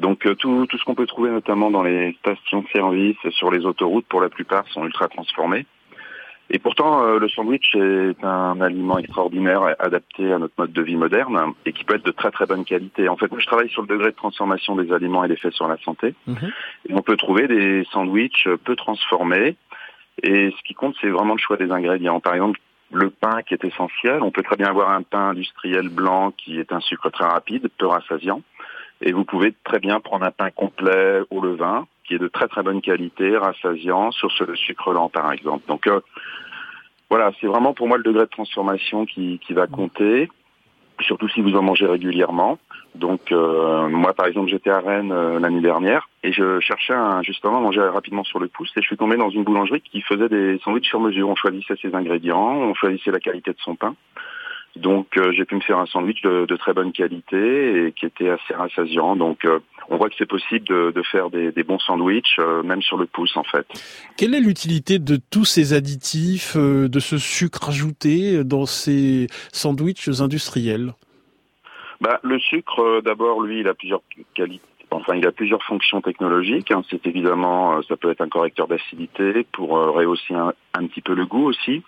Donc 0.00 0.26
euh, 0.26 0.34
tout, 0.34 0.66
tout 0.66 0.78
ce 0.78 0.84
qu'on 0.84 0.94
peut 0.94 1.06
trouver 1.06 1.30
notamment 1.30 1.70
dans 1.70 1.82
les 1.82 2.16
stations-service 2.20 3.18
sur 3.30 3.50
les 3.50 3.66
autoroutes, 3.66 4.06
pour 4.06 4.22
la 4.22 4.30
plupart, 4.30 4.66
sont 4.68 4.84
ultra 4.84 5.08
transformés. 5.08 5.66
Et 6.50 6.58
pourtant, 6.58 7.04
euh, 7.04 7.18
le 7.18 7.28
sandwich 7.28 7.74
est 7.76 8.24
un 8.24 8.60
aliment 8.60 8.98
extraordinaire 8.98 9.62
adapté 9.78 10.32
à 10.32 10.38
notre 10.38 10.54
mode 10.58 10.72
de 10.72 10.82
vie 10.82 10.96
moderne 10.96 11.52
et 11.64 11.72
qui 11.72 11.84
peut 11.84 11.94
être 11.94 12.04
de 12.04 12.10
très 12.10 12.30
très 12.30 12.46
bonne 12.46 12.64
qualité. 12.64 13.08
En 13.08 13.16
fait, 13.16 13.30
moi, 13.30 13.40
je 13.40 13.46
travaille 13.46 13.70
sur 13.70 13.82
le 13.82 13.88
degré 13.88 14.10
de 14.10 14.16
transformation 14.16 14.74
des 14.74 14.92
aliments 14.92 15.22
et 15.22 15.28
l'effet 15.28 15.52
sur 15.52 15.68
la 15.68 15.76
santé. 15.78 16.14
Mmh. 16.26 16.34
Et 16.88 16.94
on 16.94 17.02
peut 17.02 17.16
trouver 17.16 17.46
des 17.46 17.84
sandwichs 17.92 18.48
peu 18.64 18.74
transformés. 18.74 19.56
Et 20.22 20.50
ce 20.50 20.62
qui 20.64 20.74
compte, 20.74 20.96
c'est 21.00 21.08
vraiment 21.08 21.34
le 21.34 21.40
choix 21.40 21.56
des 21.56 21.70
ingrédients. 21.70 22.18
Par 22.20 22.34
exemple, 22.34 22.58
le 22.92 23.10
pain 23.10 23.42
qui 23.42 23.54
est 23.54 23.64
essentiel. 23.64 24.22
On 24.22 24.30
peut 24.30 24.42
très 24.42 24.56
bien 24.56 24.68
avoir 24.68 24.90
un 24.90 25.02
pain 25.02 25.30
industriel 25.30 25.88
blanc 25.88 26.32
qui 26.36 26.58
est 26.58 26.72
un 26.72 26.80
sucre 26.80 27.10
très 27.10 27.24
rapide, 27.24 27.68
peu 27.78 27.86
rassasiant. 27.86 28.42
Et 29.00 29.12
vous 29.12 29.24
pouvez 29.24 29.54
très 29.64 29.78
bien 29.78 30.00
prendre 30.00 30.26
un 30.26 30.30
pain 30.30 30.50
complet 30.50 31.20
au 31.30 31.40
levain, 31.40 31.86
qui 32.10 32.16
est 32.16 32.18
de 32.18 32.26
très 32.26 32.48
très 32.48 32.64
bonne 32.64 32.80
qualité, 32.80 33.36
rassasiant, 33.36 34.10
sur 34.10 34.32
ce 34.32 34.52
sucre 34.56 34.92
lent 34.92 35.08
par 35.08 35.30
exemple. 35.32 35.62
Donc 35.68 35.86
euh, 35.86 36.00
voilà, 37.08 37.30
c'est 37.40 37.46
vraiment 37.46 37.72
pour 37.72 37.86
moi 37.86 37.98
le 37.98 38.02
degré 38.02 38.24
de 38.24 38.30
transformation 38.30 39.06
qui, 39.06 39.38
qui 39.38 39.52
va 39.52 39.68
compter, 39.68 40.28
surtout 40.98 41.28
si 41.28 41.40
vous 41.40 41.54
en 41.54 41.62
mangez 41.62 41.86
régulièrement. 41.86 42.58
Donc 42.96 43.30
euh, 43.30 43.88
moi 43.88 44.12
par 44.12 44.26
exemple 44.26 44.50
j'étais 44.50 44.70
à 44.70 44.80
Rennes 44.80 45.12
euh, 45.12 45.38
l'année 45.38 45.60
dernière 45.60 46.08
et 46.24 46.32
je 46.32 46.58
cherchais 46.58 46.94
un, 46.94 47.22
justement 47.22 47.58
à 47.58 47.60
manger 47.60 47.80
rapidement 47.82 48.24
sur 48.24 48.40
le 48.40 48.48
pouce 48.48 48.72
et 48.76 48.82
je 48.82 48.86
suis 48.86 48.96
tombé 48.96 49.16
dans 49.16 49.30
une 49.30 49.44
boulangerie 49.44 49.80
qui 49.80 50.00
faisait 50.00 50.28
des 50.28 50.58
sandwichs 50.64 50.88
sur 50.88 50.98
mesure. 50.98 51.28
On 51.28 51.36
choisissait 51.36 51.76
ses 51.80 51.94
ingrédients, 51.94 52.56
on 52.56 52.74
choisissait 52.74 53.12
la 53.12 53.20
qualité 53.20 53.52
de 53.52 53.60
son 53.60 53.76
pain. 53.76 53.94
Donc 54.76 55.16
euh, 55.16 55.32
j'ai 55.32 55.44
pu 55.44 55.56
me 55.56 55.60
faire 55.60 55.78
un 55.78 55.86
sandwich 55.86 56.22
de, 56.22 56.46
de, 56.46 56.56
très 56.56 56.72
bonne 56.72 56.92
qualité 56.92 57.86
et 57.86 57.92
qui 57.92 58.06
était 58.06 58.30
assez 58.30 58.54
rassasiant. 58.54 59.16
Donc 59.16 59.44
euh, 59.44 59.58
on 59.88 59.96
voit 59.96 60.08
que 60.08 60.14
c'est 60.16 60.28
possible 60.28 60.66
de, 60.68 60.92
de, 60.92 61.02
faire 61.02 61.28
des, 61.28 61.50
des 61.50 61.64
bons 61.64 61.80
sandwichs, 61.80 62.36
euh, 62.38 62.62
même 62.62 62.80
sur 62.80 62.96
le 62.96 63.06
pouce 63.06 63.36
en 63.36 63.42
fait. 63.42 63.66
Quelle 64.16 64.34
est 64.34 64.40
l'utilité 64.40 64.98
de 65.00 65.18
tous 65.30 65.44
ces 65.44 65.72
additifs, 65.72 66.56
de 66.56 67.00
ce 67.00 67.18
sucre 67.18 67.68
ajouté 67.68 68.44
dans 68.44 68.66
ces 68.66 69.26
sandwichs 69.52 70.08
industriels? 70.20 70.92
Bah, 72.00 72.20
Le 72.22 72.38
sucre, 72.38 73.02
d'abord, 73.04 73.42
lui, 73.42 73.60
il 73.60 73.68
a 73.68 73.74
plusieurs 73.74 74.02
qualités. 74.34 74.64
Enfin, 74.92 75.14
il 75.14 75.26
a 75.26 75.32
plusieurs 75.32 75.62
fonctions 75.64 76.00
technologiques. 76.00 76.70
Hein. 76.70 76.82
C'est 76.90 77.06
évidemment, 77.06 77.80
ça 77.82 77.96
peut 77.96 78.10
être 78.10 78.22
un 78.22 78.28
correcteur 78.28 78.66
d'acidité 78.68 79.46
pour 79.52 79.70
rehausser 79.70 80.34
un, 80.34 80.52
un, 80.74 80.86
petit 80.86 81.00
peu 81.00 81.14
le 81.14 81.26
goût 81.26 81.44
aussi. 81.44 81.82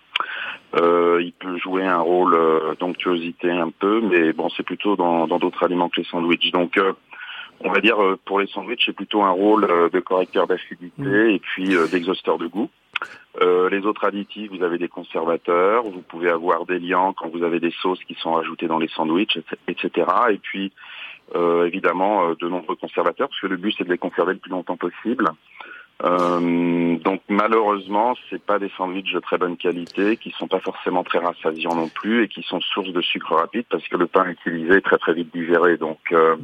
Euh, 0.75 1.21
il 1.21 1.33
peut 1.33 1.57
jouer 1.57 1.85
un 1.85 1.99
rôle 1.99 2.33
euh, 2.33 2.73
d'onctuosité 2.79 3.51
un 3.51 3.69
peu, 3.69 4.01
mais 4.01 4.33
bon, 4.33 4.49
c'est 4.49 4.63
plutôt 4.63 4.95
dans 4.95 5.27
d'autres 5.27 5.63
aliments 5.63 5.89
que 5.89 6.01
les 6.01 6.07
sandwichs. 6.07 6.51
Donc, 6.51 6.77
euh, 6.77 6.93
on 7.63 7.71
va 7.71 7.79
dire 7.79 7.97
pour 8.25 8.39
les 8.39 8.47
sandwichs, 8.47 8.83
c'est 8.85 8.95
plutôt 8.95 9.21
un 9.21 9.29
rôle 9.29 9.67
de 9.91 9.99
correcteur 9.99 10.47
d'acidité 10.47 11.01
mmh. 11.01 11.29
et 11.29 11.39
puis 11.39 11.75
d'exhausteur 11.91 12.37
de 12.37 12.47
goût. 12.47 12.69
Euh, 13.41 13.69
les 13.69 13.85
autres 13.85 14.05
additifs, 14.05 14.51
vous 14.51 14.63
avez 14.63 14.77
des 14.77 14.87
conservateurs, 14.87 15.83
vous 15.83 16.01
pouvez 16.01 16.29
avoir 16.29 16.65
des 16.65 16.79
liants 16.79 17.13
quand 17.13 17.29
vous 17.29 17.43
avez 17.43 17.59
des 17.59 17.73
sauces 17.81 18.03
qui 18.03 18.15
sont 18.15 18.35
ajoutées 18.35 18.67
dans 18.67 18.79
les 18.79 18.87
sandwichs, 18.87 19.39
etc. 19.67 20.07
Et 20.31 20.37
puis, 20.39 20.71
euh, 21.35 21.65
évidemment, 21.65 22.33
de 22.33 22.49
nombreux 22.49 22.75
conservateurs, 22.75 23.29
parce 23.29 23.39
que 23.39 23.47
le 23.47 23.57
but 23.57 23.73
c'est 23.77 23.85
de 23.85 23.91
les 23.91 23.97
conserver 23.97 24.33
le 24.33 24.39
plus 24.39 24.51
longtemps 24.51 24.77
possible. 24.77 25.29
Euh, 26.01 26.97
donc 26.97 27.21
malheureusement, 27.29 28.15
c'est 28.29 28.41
pas 28.41 28.59
des 28.59 28.69
sandwichs 28.77 29.13
de 29.13 29.19
très 29.19 29.37
bonne 29.37 29.57
qualité, 29.57 30.17
qui 30.17 30.31
sont 30.31 30.47
pas 30.47 30.59
forcément 30.59 31.03
très 31.03 31.19
rassasiants 31.19 31.75
non 31.75 31.87
plus, 31.87 32.23
et 32.23 32.27
qui 32.27 32.41
sont 32.43 32.59
source 32.59 32.91
de 32.91 33.01
sucre 33.01 33.35
rapide 33.35 33.65
parce 33.69 33.87
que 33.87 33.97
le 33.97 34.07
pain 34.07 34.25
utilisé 34.25 34.77
est 34.77 34.81
très 34.81 34.97
très 34.97 35.13
vite 35.13 35.33
digéré. 35.33 35.77
Donc 35.77 35.99
euh, 36.11 36.35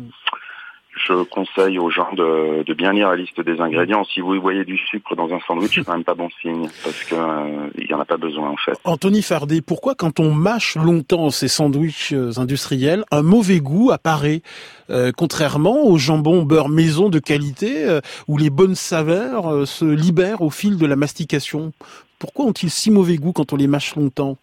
je 1.06 1.24
conseille 1.24 1.80
aux 1.80 1.90
gens 1.90 2.12
de, 2.14 2.74
bien 2.74 2.94
lire 2.94 3.10
la 3.10 3.16
liste 3.16 3.42
des 3.42 3.60
ingrédients. 3.60 4.04
Si 4.06 4.22
vous 4.22 4.40
voyez 4.40 4.66
du 4.66 4.78
sucre 4.78 5.16
dans 5.16 5.32
un 5.34 5.40
sandwich, 5.48 5.76
c'est 5.76 5.84
quand 5.84 5.94
même 5.94 6.04
pas 6.04 6.14
bon 6.14 6.30
signe, 6.42 6.68
parce 6.84 7.04
que 7.04 7.16
euh, 7.16 7.70
il 7.78 7.90
y 7.90 7.94
en 7.94 8.00
a 8.00 8.06
pas 8.06 8.18
besoin 8.18 8.50
en 8.50 8.58
fait. 8.58 8.78
Anthony 8.84 9.22
Fardet, 9.22 9.62
pourquoi 9.62 9.96
quand 9.96 10.20
on 10.20 10.34
mâche 10.34 10.76
longtemps 10.76 11.30
ces 11.30 11.48
sandwichs 11.48 12.14
euh, 12.14 12.32
industriels, 12.38 13.04
un 13.12 13.22
mauvais 13.22 13.60
goût 13.60 13.92
apparaît, 13.92 14.42
euh, 14.90 15.12
contrairement 15.16 15.86
au 15.86 15.98
jambon 15.98 16.44
beurre 16.44 16.70
maison 16.70 17.10
de 17.10 17.20
qualité, 17.20 17.86
euh, 17.86 18.02
où 18.28 18.38
les 18.38 18.50
bonnes 18.50 18.76
saveurs 18.76 19.68
se 19.68 19.86
libèrent 19.86 20.42
au 20.42 20.50
fil 20.50 20.78
de 20.78 20.86
la 20.86 20.96
mastication? 20.96 21.72
Pourquoi 22.20 22.46
ont-ils 22.46 22.70
si 22.70 22.92
mauvais 22.92 23.16
goût 23.16 23.32
quand 23.32 23.54
on 23.54 23.56
les 23.56 23.68
mâche 23.68 23.96
longtemps? 23.96 24.38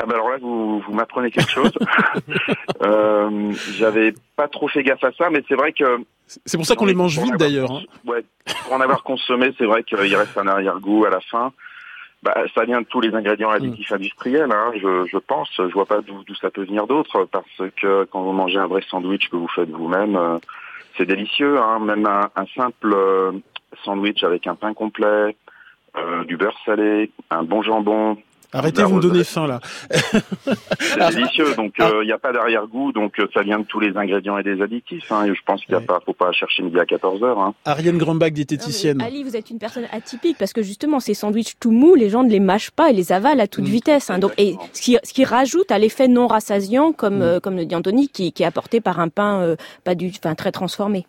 Ah 0.00 0.06
ben 0.06 0.14
alors 0.14 0.30
là, 0.30 0.36
vous, 0.40 0.80
vous 0.80 0.92
m'apprenez 0.92 1.30
quelque 1.30 1.50
chose. 1.50 1.72
euh, 2.82 3.52
J'avais 3.72 4.14
pas 4.36 4.48
trop 4.48 4.68
fait 4.68 4.82
gaffe 4.82 5.02
à 5.02 5.12
ça, 5.12 5.28
mais 5.30 5.42
c'est 5.48 5.56
vrai 5.56 5.72
que... 5.72 5.98
C'est 6.26 6.56
pour 6.56 6.66
ça 6.66 6.76
qu'on 6.76 6.86
les 6.86 6.94
mange 6.94 7.18
vite 7.18 7.36
d'ailleurs. 7.36 7.72
Hein. 7.72 7.82
Ouais, 8.06 8.24
pour 8.64 8.74
en 8.74 8.80
avoir 8.80 9.02
consommé, 9.02 9.52
c'est 9.58 9.64
vrai 9.64 9.82
qu'il 9.82 9.98
reste 9.98 10.36
un 10.36 10.46
arrière-goût 10.46 11.04
à 11.04 11.10
la 11.10 11.20
fin. 11.20 11.52
Bah, 12.22 12.34
ça 12.54 12.64
vient 12.64 12.80
de 12.80 12.86
tous 12.86 13.00
les 13.00 13.14
ingrédients 13.14 13.50
additifs 13.50 13.90
mmh. 13.90 13.94
industriels, 13.94 14.52
hein, 14.52 14.72
je, 14.74 15.06
je, 15.06 15.18
pense. 15.18 15.50
Je 15.56 15.72
vois 15.72 15.86
pas 15.86 16.00
d'où 16.00 16.34
ça 16.40 16.50
peut 16.50 16.64
venir 16.64 16.86
d'autre, 16.86 17.28
parce 17.30 17.70
que 17.76 18.04
quand 18.04 18.22
vous 18.22 18.32
mangez 18.32 18.58
un 18.58 18.66
vrai 18.66 18.82
sandwich 18.90 19.28
que 19.30 19.36
vous 19.36 19.48
faites 19.48 19.70
vous-même, 19.70 20.16
euh, 20.16 20.38
c'est 20.96 21.06
délicieux. 21.06 21.58
Hein, 21.58 21.78
même 21.78 22.06
un, 22.06 22.28
un 22.34 22.46
simple 22.56 22.92
euh, 22.92 23.32
sandwich 23.84 24.22
avec 24.24 24.46
un 24.46 24.56
pain 24.56 24.74
complet, 24.74 25.36
euh, 25.96 26.24
du 26.24 26.36
beurre 26.36 26.58
salé, 26.64 27.10
un 27.30 27.44
bon 27.44 27.62
jambon, 27.62 28.18
Arrêtez, 28.52 28.82
vous 28.82 28.96
me 28.96 29.02
donnez 29.02 29.24
faim 29.24 29.46
là. 29.46 29.60
C'est 29.90 31.10
délicieux, 31.14 31.54
donc 31.54 31.74
il 31.78 31.84
euh, 31.84 32.04
n'y 32.04 32.12
a 32.12 32.18
pas 32.18 32.32
d'arrière-goût, 32.32 32.92
donc 32.92 33.14
ça 33.34 33.42
vient 33.42 33.58
de 33.58 33.64
tous 33.64 33.78
les 33.78 33.94
ingrédients 33.94 34.38
et 34.38 34.42
des 34.42 34.62
additifs. 34.62 35.12
Hein, 35.12 35.26
et 35.26 35.34
je 35.34 35.40
pense 35.44 35.62
qu'il 35.64 35.74
ne 35.74 35.80
faut 35.80 36.14
pas 36.14 36.32
chercher 36.32 36.62
midi 36.62 36.80
à 36.80 36.86
14 36.86 37.20
h 37.20 37.38
hein. 37.38 37.54
Ariane 37.66 37.98
Grambach, 37.98 38.32
diététicienne. 38.32 39.02
Ali, 39.02 39.22
vous 39.22 39.36
êtes 39.36 39.50
une 39.50 39.58
personne 39.58 39.84
atypique 39.92 40.38
parce 40.38 40.54
que 40.54 40.62
justement 40.62 40.98
ces 40.98 41.12
sandwichs 41.12 41.58
tout 41.60 41.72
mous, 41.72 41.94
les 41.94 42.08
gens 42.08 42.24
ne 42.24 42.30
les 42.30 42.40
mâchent 42.40 42.70
pas, 42.70 42.90
ils 42.90 42.96
les 42.96 43.12
avalent 43.12 43.42
à 43.42 43.46
toute 43.46 43.64
mm. 43.64 43.68
vitesse. 43.68 44.08
Hein, 44.08 44.18
donc 44.18 44.32
et 44.38 44.56
ce 44.72 44.80
qui, 44.80 44.96
ce 45.02 45.12
qui 45.12 45.24
rajoute 45.24 45.70
à 45.70 45.78
l'effet 45.78 46.08
non 46.08 46.26
rassasiant, 46.26 46.92
comme 46.92 47.18
mm. 47.18 47.40
comme 47.40 47.56
le 47.56 47.66
dit 47.66 47.76
Anthony, 47.76 48.08
qui, 48.08 48.32
qui 48.32 48.44
est 48.44 48.46
apporté 48.46 48.80
par 48.80 48.98
un 48.98 49.08
pain 49.08 49.56
pas 49.84 49.94
du, 49.94 50.08
enfin 50.08 50.34
très 50.34 50.52
transformé. 50.52 51.06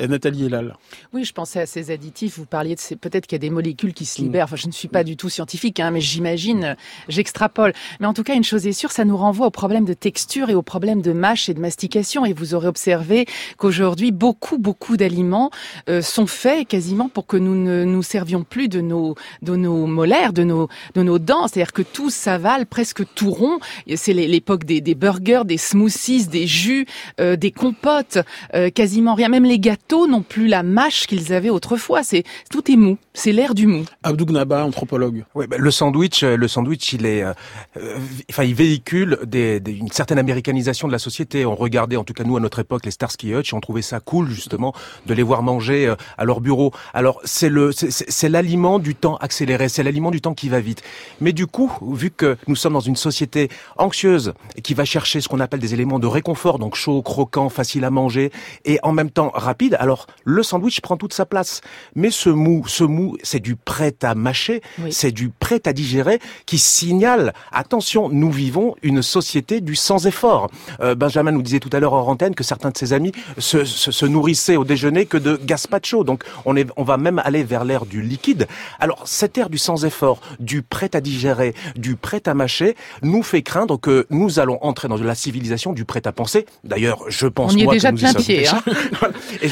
Nathalie 0.00 0.46
Elal. 0.46 0.76
Oui, 1.12 1.24
je 1.24 1.32
pensais 1.32 1.60
à 1.60 1.66
ces 1.66 1.90
additifs. 1.90 2.38
Vous 2.38 2.46
parliez 2.46 2.74
de 2.74 2.80
ces... 2.80 2.96
peut-être 2.96 3.26
qu'il 3.26 3.36
y 3.36 3.40
a 3.40 3.46
des 3.46 3.50
molécules 3.50 3.92
qui 3.92 4.06
se 4.06 4.20
mm. 4.20 4.24
libèrent. 4.24 4.44
Enfin, 4.44 4.56
je 4.56 4.66
ne 4.66 4.72
suis 4.72 4.88
pas 4.88 5.04
du 5.04 5.16
tout 5.16 5.28
scientifique, 5.28 5.80
hein, 5.80 5.90
mais 5.90 6.00
j'imagine, 6.00 6.76
j'extrapole. 7.08 7.74
Mais 8.00 8.06
en 8.06 8.14
tout 8.14 8.22
cas, 8.22 8.34
une 8.34 8.44
chose 8.44 8.66
est 8.66 8.72
sûre, 8.72 8.90
ça 8.90 9.04
nous 9.04 9.16
renvoie 9.16 9.46
au 9.46 9.50
problème 9.50 9.84
de 9.84 9.92
texture 9.92 10.48
et 10.48 10.54
au 10.54 10.62
problème 10.62 11.02
de 11.02 11.12
mâche 11.12 11.48
et 11.48 11.54
de 11.54 11.60
mastication. 11.60 12.24
Et 12.24 12.32
vous 12.32 12.54
aurez 12.54 12.68
observé 12.68 13.26
qu'aujourd'hui, 13.58 14.12
beaucoup, 14.12 14.58
beaucoup 14.58 14.96
d'aliments 14.96 15.50
euh, 15.90 16.00
sont 16.00 16.26
faits 16.26 16.68
quasiment 16.68 17.08
pour 17.10 17.26
que 17.26 17.36
nous 17.36 17.54
ne 17.54 17.84
nous 17.84 18.02
servions 18.02 18.44
plus 18.44 18.68
de 18.68 18.80
nos, 18.80 19.14
de 19.42 19.56
nos 19.56 19.86
molaires, 19.86 20.32
de 20.32 20.44
nos, 20.44 20.68
de 20.94 21.02
nos 21.02 21.18
dents. 21.18 21.48
C'est-à-dire 21.48 21.72
que 21.72 21.82
tout 21.82 22.08
s'avale, 22.08 22.64
presque 22.64 23.02
tout 23.14 23.30
rond. 23.30 23.58
C'est 23.94 24.14
l'époque 24.14 24.64
des, 24.64 24.80
des, 24.80 24.94
burgers, 24.94 25.42
des 25.44 25.58
smoothies, 25.58 26.26
des 26.26 26.46
jus, 26.46 26.86
euh, 27.20 27.36
des 27.36 27.50
compotes, 27.50 28.18
euh, 28.54 28.70
quasiment 28.70 29.14
rien. 29.14 29.28
Même 29.28 29.44
les 29.44 29.58
gâteaux 29.58 29.81
non 30.08 30.22
plus 30.22 30.48
la 30.48 30.62
mâche 30.62 31.06
qu'ils 31.06 31.32
avaient 31.32 31.50
autrefois. 31.50 32.02
C'est 32.02 32.24
tout 32.50 32.70
est 32.70 32.76
mou. 32.76 32.98
C'est 33.14 33.32
l'air 33.32 33.54
du 33.54 33.66
mou. 33.66 33.84
Abdou 34.02 34.24
Gnaba, 34.24 34.64
anthropologue. 34.64 35.24
Oui, 35.34 35.46
bah, 35.46 35.56
le 35.58 35.70
sandwich, 35.70 36.22
euh, 36.22 36.36
le 36.36 36.48
sandwich, 36.48 36.94
il 36.94 37.04
est, 37.04 37.22
euh, 37.22 37.32
euh, 37.76 37.98
enfin, 38.30 38.44
il 38.44 38.54
véhicule 38.54 39.18
des, 39.26 39.62
une 39.66 39.90
certaine 39.90 40.18
américanisation 40.18 40.88
de 40.88 40.92
la 40.92 40.98
société. 40.98 41.44
On 41.44 41.54
regardait, 41.54 41.96
en 41.96 42.04
tout 42.04 42.14
cas 42.14 42.24
nous 42.24 42.36
à 42.36 42.40
notre 42.40 42.60
époque, 42.60 42.86
les 42.86 42.90
Starsky 42.90 43.34
Hutch, 43.34 43.52
on 43.52 43.60
trouvait 43.60 43.82
ça 43.82 44.00
cool 44.00 44.30
justement 44.30 44.72
de 45.06 45.14
les 45.14 45.22
voir 45.22 45.42
manger 45.42 45.94
à 46.16 46.24
leur 46.24 46.40
bureau. 46.40 46.72
Alors 46.94 47.20
c'est 47.24 47.48
le, 47.48 47.70
c'est 47.72 48.28
l'aliment 48.28 48.78
du 48.78 48.94
temps 48.94 49.16
accéléré, 49.16 49.68
c'est 49.68 49.82
l'aliment 49.82 50.10
du 50.10 50.20
temps 50.20 50.34
qui 50.34 50.48
va 50.48 50.60
vite. 50.60 50.82
Mais 51.20 51.32
du 51.32 51.46
coup, 51.46 51.70
vu 51.82 52.10
que 52.10 52.36
nous 52.46 52.56
sommes 52.56 52.72
dans 52.72 52.80
une 52.80 52.96
société 52.96 53.50
anxieuse 53.76 54.32
et 54.56 54.62
qui 54.62 54.74
va 54.74 54.84
chercher 54.84 55.20
ce 55.20 55.28
qu'on 55.28 55.40
appelle 55.40 55.60
des 55.60 55.74
éléments 55.74 55.98
de 55.98 56.06
réconfort, 56.06 56.58
donc 56.58 56.76
chaud, 56.76 57.02
croquant, 57.02 57.48
facile 57.48 57.84
à 57.84 57.90
manger 57.90 58.32
et 58.64 58.78
en 58.82 58.92
même 58.92 59.10
temps 59.10 59.30
rapide 59.34 59.71
alors 59.78 60.06
le 60.24 60.42
sandwich 60.42 60.80
prend 60.80 60.96
toute 60.96 61.12
sa 61.12 61.26
place. 61.26 61.60
Mais 61.94 62.10
ce 62.10 62.30
mou, 62.30 62.64
ce 62.66 62.84
mou, 62.84 63.16
c'est 63.22 63.40
du 63.40 63.56
prêt 63.56 63.94
à 64.02 64.14
mâcher, 64.14 64.62
c'est 64.90 65.12
du 65.12 65.30
prêt 65.30 65.60
à 65.66 65.72
digérer 65.72 66.18
qui 66.46 66.58
signale, 66.58 67.32
attention, 67.52 68.08
nous 68.08 68.30
vivons 68.30 68.74
une 68.82 69.02
société 69.02 69.60
du 69.60 69.74
sans 69.74 70.06
effort. 70.06 70.50
Euh, 70.80 70.94
Benjamin 70.94 71.32
nous 71.32 71.42
disait 71.42 71.60
tout 71.60 71.70
à 71.72 71.80
l'heure 71.80 71.94
en 71.94 72.06
antenne 72.06 72.34
que 72.34 72.44
certains 72.44 72.70
de 72.70 72.76
ses 72.76 72.92
amis 72.92 73.12
se, 73.38 74.06
nourrissaient 74.06 74.56
au 74.56 74.64
déjeuner 74.64 75.06
que 75.06 75.16
de 75.16 75.38
gazpacho. 75.42 76.04
Donc 76.04 76.24
on, 76.44 76.56
est, 76.56 76.66
on 76.76 76.84
va 76.84 76.96
même 76.96 77.20
aller 77.24 77.44
vers 77.44 77.64
l'ère 77.64 77.86
du 77.86 78.02
liquide. 78.02 78.46
Alors 78.80 79.02
cette 79.06 79.36
ère 79.38 79.50
du 79.50 79.58
sans 79.58 79.84
effort, 79.84 80.20
du 80.40 80.62
prêt 80.62 80.90
à 80.94 81.00
digérer, 81.00 81.54
du 81.76 81.96
prêt 81.96 82.22
à 82.26 82.34
mâcher, 82.34 82.76
nous 83.02 83.22
fait 83.22 83.42
craindre 83.42 83.78
que 83.78 84.06
nous 84.10 84.38
allons 84.38 84.58
entrer 84.62 84.88
dans 84.88 84.96
la 84.96 85.14
civilisation 85.14 85.72
du 85.72 85.84
prêt 85.84 86.06
à 86.06 86.12
penser. 86.12 86.46
D'ailleurs, 86.64 87.04
je 87.08 87.26
pense 87.26 87.54
on 87.54 87.56
y 87.56 87.64
moi 87.64 87.74
est 87.74 87.76
déjà 87.76 87.92
plein 87.92 88.14
pied. 88.14 88.48
Hein. 88.48 88.62
Et 89.42 89.48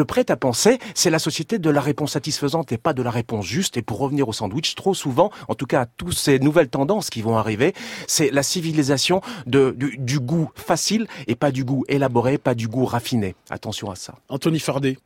le 0.00 0.04
prêt 0.06 0.30
à 0.30 0.36
penser, 0.36 0.78
c'est 0.94 1.10
la 1.10 1.18
société 1.18 1.58
de 1.58 1.68
la 1.68 1.82
réponse 1.82 2.12
satisfaisante 2.12 2.72
et 2.72 2.78
pas 2.78 2.94
de 2.94 3.02
la 3.02 3.10
réponse 3.10 3.44
juste. 3.44 3.76
Et 3.76 3.82
pour 3.82 3.98
revenir 3.98 4.28
au 4.28 4.32
sandwich, 4.32 4.74
trop 4.74 4.94
souvent, 4.94 5.30
en 5.48 5.54
tout 5.54 5.66
cas 5.66 5.82
à 5.82 5.86
toutes 5.86 6.14
ces 6.14 6.38
nouvelles 6.38 6.70
tendances 6.70 7.10
qui 7.10 7.20
vont 7.20 7.36
arriver, 7.36 7.74
c'est 8.06 8.30
la 8.30 8.42
civilisation 8.42 9.20
de, 9.46 9.74
du, 9.76 10.20
goût 10.20 10.50
facile 10.54 11.06
et 11.26 11.34
pas 11.34 11.50
du 11.50 11.64
goût 11.64 11.84
élaboré, 11.88 12.38
pas 12.38 12.54
du 12.54 12.68
goût 12.68 12.86
raffiné. 12.86 13.34
Attention 13.50 13.90
à 13.90 13.94
ça. 13.94 14.14
Anthony 14.28 14.58
Fardet. 14.58 14.96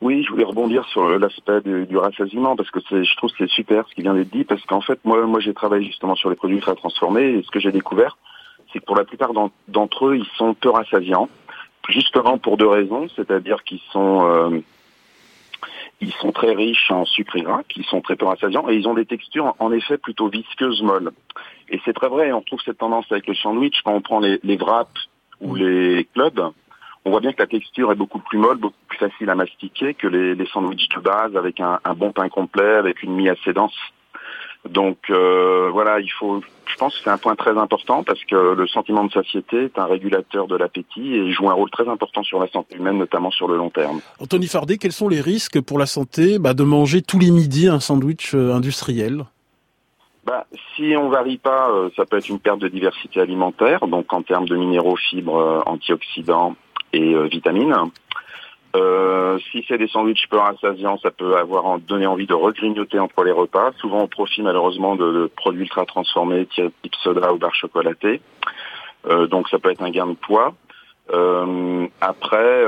Oui, 0.00 0.24
je 0.24 0.30
voulais 0.30 0.44
rebondir 0.44 0.84
sur 0.88 1.08
l'aspect 1.18 1.60
du, 1.62 1.96
rassasiement 1.96 2.56
parce 2.56 2.70
que 2.70 2.80
je 2.80 3.16
trouve 3.16 3.30
que 3.30 3.36
c'est 3.38 3.50
super 3.50 3.88
ce 3.88 3.94
qui 3.94 4.02
vient 4.02 4.14
d'être 4.14 4.30
dit 4.30 4.44
parce 4.44 4.62
qu'en 4.66 4.80
fait 4.80 4.98
moi 5.04 5.24
moi 5.26 5.40
j'ai 5.40 5.54
travaillé 5.54 5.86
justement 5.86 6.14
sur 6.14 6.30
les 6.30 6.36
produits 6.36 6.60
très 6.60 6.74
transformés 6.74 7.22
et 7.22 7.42
ce 7.42 7.50
que 7.50 7.60
j'ai 7.60 7.72
découvert 7.72 8.18
c'est 8.72 8.80
que 8.80 8.84
pour 8.84 8.96
la 8.96 9.04
plupart 9.04 9.30
d'entre 9.68 10.06
eux 10.06 10.16
ils 10.16 10.26
sont 10.36 10.54
peu 10.54 10.68
rassasiants 10.68 11.28
justement 11.88 12.38
pour 12.38 12.56
deux 12.56 12.68
raisons, 12.68 13.08
c'est-à-dire 13.14 13.62
qu'ils 13.64 13.82
sont 13.92 14.26
euh, 14.26 14.60
ils 16.00 16.12
sont 16.14 16.32
très 16.32 16.52
riches 16.52 16.90
en 16.90 17.04
sucre 17.04 17.36
et 17.36 17.42
gras, 17.42 17.62
qui 17.68 17.82
sont 17.84 18.00
très 18.00 18.16
peu 18.16 18.26
rassasiants, 18.26 18.68
et 18.68 18.74
ils 18.74 18.88
ont 18.88 18.94
des 18.94 19.06
textures 19.06 19.54
en 19.58 19.72
effet 19.72 19.98
plutôt 19.98 20.28
visqueuses 20.28 20.82
molles. 20.82 21.12
Et 21.68 21.80
c'est 21.84 21.92
très 21.92 22.08
vrai, 22.08 22.32
on 22.32 22.42
trouve 22.42 22.60
cette 22.64 22.78
tendance 22.78 23.10
avec 23.10 23.26
le 23.26 23.34
sandwich 23.34 23.80
quand 23.84 23.94
on 23.94 24.00
prend 24.00 24.20
les, 24.20 24.38
les 24.42 24.56
wraps 24.56 25.08
ou 25.40 25.54
les 25.54 26.06
clubs. 26.12 26.50
On 27.06 27.10
voit 27.10 27.20
bien 27.20 27.32
que 27.32 27.42
la 27.42 27.46
texture 27.46 27.92
est 27.92 27.96
beaucoup 27.96 28.18
plus 28.18 28.38
molle, 28.38 28.56
beaucoup 28.56 28.76
plus 28.88 28.98
facile 28.98 29.28
à 29.28 29.34
mastiquer 29.34 29.94
que 29.94 30.06
les, 30.06 30.34
les 30.34 30.46
sandwichs 30.46 30.88
de 30.88 31.00
base 31.00 31.36
avec 31.36 31.60
un, 31.60 31.78
un 31.84 31.94
bon 31.94 32.12
pain 32.12 32.28
complet, 32.28 32.74
avec 32.76 33.02
une 33.02 33.14
mie 33.14 33.28
assez 33.28 33.52
dense. 33.52 33.76
Donc 34.68 34.98
euh, 35.10 35.68
voilà, 35.72 36.00
il 36.00 36.10
faut. 36.10 36.42
Je 36.66 36.76
pense 36.76 36.96
que 36.96 37.04
c'est 37.04 37.10
un 37.10 37.18
point 37.18 37.36
très 37.36 37.56
important 37.56 38.02
parce 38.02 38.24
que 38.24 38.54
le 38.54 38.66
sentiment 38.66 39.04
de 39.04 39.12
satiété 39.12 39.64
est 39.64 39.78
un 39.78 39.84
régulateur 39.84 40.46
de 40.48 40.56
l'appétit 40.56 41.14
et 41.14 41.32
joue 41.32 41.48
un 41.50 41.52
rôle 41.52 41.70
très 41.70 41.88
important 41.88 42.22
sur 42.22 42.40
la 42.40 42.48
santé 42.48 42.76
humaine, 42.76 42.98
notamment 42.98 43.30
sur 43.30 43.46
le 43.46 43.56
long 43.56 43.70
terme. 43.70 44.00
Anthony 44.18 44.46
Fardet, 44.46 44.78
quels 44.78 44.92
sont 44.92 45.08
les 45.08 45.20
risques 45.20 45.60
pour 45.60 45.78
la 45.78 45.86
santé 45.86 46.38
bah, 46.38 46.54
de 46.54 46.64
manger 46.64 47.02
tous 47.02 47.18
les 47.18 47.30
midis 47.30 47.68
un 47.68 47.80
sandwich 47.80 48.34
euh, 48.34 48.54
industriel? 48.54 49.24
Bah, 50.24 50.46
si 50.74 50.94
on 50.96 51.10
varie 51.10 51.36
pas, 51.36 51.70
euh, 51.70 51.90
ça 51.94 52.06
peut 52.06 52.16
être 52.16 52.30
une 52.30 52.40
perte 52.40 52.60
de 52.60 52.68
diversité 52.68 53.20
alimentaire, 53.20 53.86
donc 53.86 54.10
en 54.12 54.22
termes 54.22 54.48
de 54.48 54.56
minéraux, 54.56 54.96
fibres, 54.96 55.62
antioxydants 55.66 56.56
et 56.94 57.14
vitamines. 57.28 57.74
Euh, 58.74 59.38
si 59.50 59.64
c'est 59.68 59.78
des 59.78 59.86
sandwichs 59.88 60.26
peu 60.28 60.38
rassasiants, 60.38 60.98
ça 60.98 61.10
peut 61.10 61.36
avoir 61.36 61.78
donné 61.78 62.06
envie 62.06 62.26
de 62.26 62.34
regrignoter 62.34 62.98
entre 62.98 63.22
les 63.22 63.30
repas, 63.30 63.72
souvent 63.78 64.02
au 64.02 64.08
profit 64.08 64.42
malheureusement 64.42 64.96
de, 64.96 65.30
produits 65.36 65.62
ultra 65.62 65.84
transformés 65.84 66.46
type 66.46 66.94
soda 67.02 67.32
ou 67.32 67.38
barre 67.38 67.54
chocolatée. 67.54 68.20
Euh, 69.06 69.26
donc 69.26 69.48
ça 69.48 69.58
peut 69.58 69.70
être 69.70 69.82
un 69.82 69.90
gain 69.90 70.06
de 70.06 70.14
poids. 70.14 70.54
Euh, 71.12 71.86
après, 72.00 72.64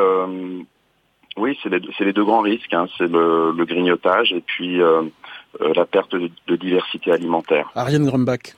oui, 1.36 1.58
c'est 1.62 1.70
les, 1.70 1.80
les, 2.00 2.12
deux 2.12 2.24
grands 2.24 2.42
risques, 2.42 2.72
hein. 2.72 2.86
c'est 2.98 3.10
le, 3.10 3.52
grignotage 3.64 4.32
et 4.32 4.40
puis 4.40 4.78
la 4.78 5.84
perte 5.86 6.14
de, 6.14 6.30
de, 6.46 6.56
diversité 6.56 7.10
alimentaire. 7.10 7.70
Ariane 7.74 8.06
Grumbach. 8.06 8.54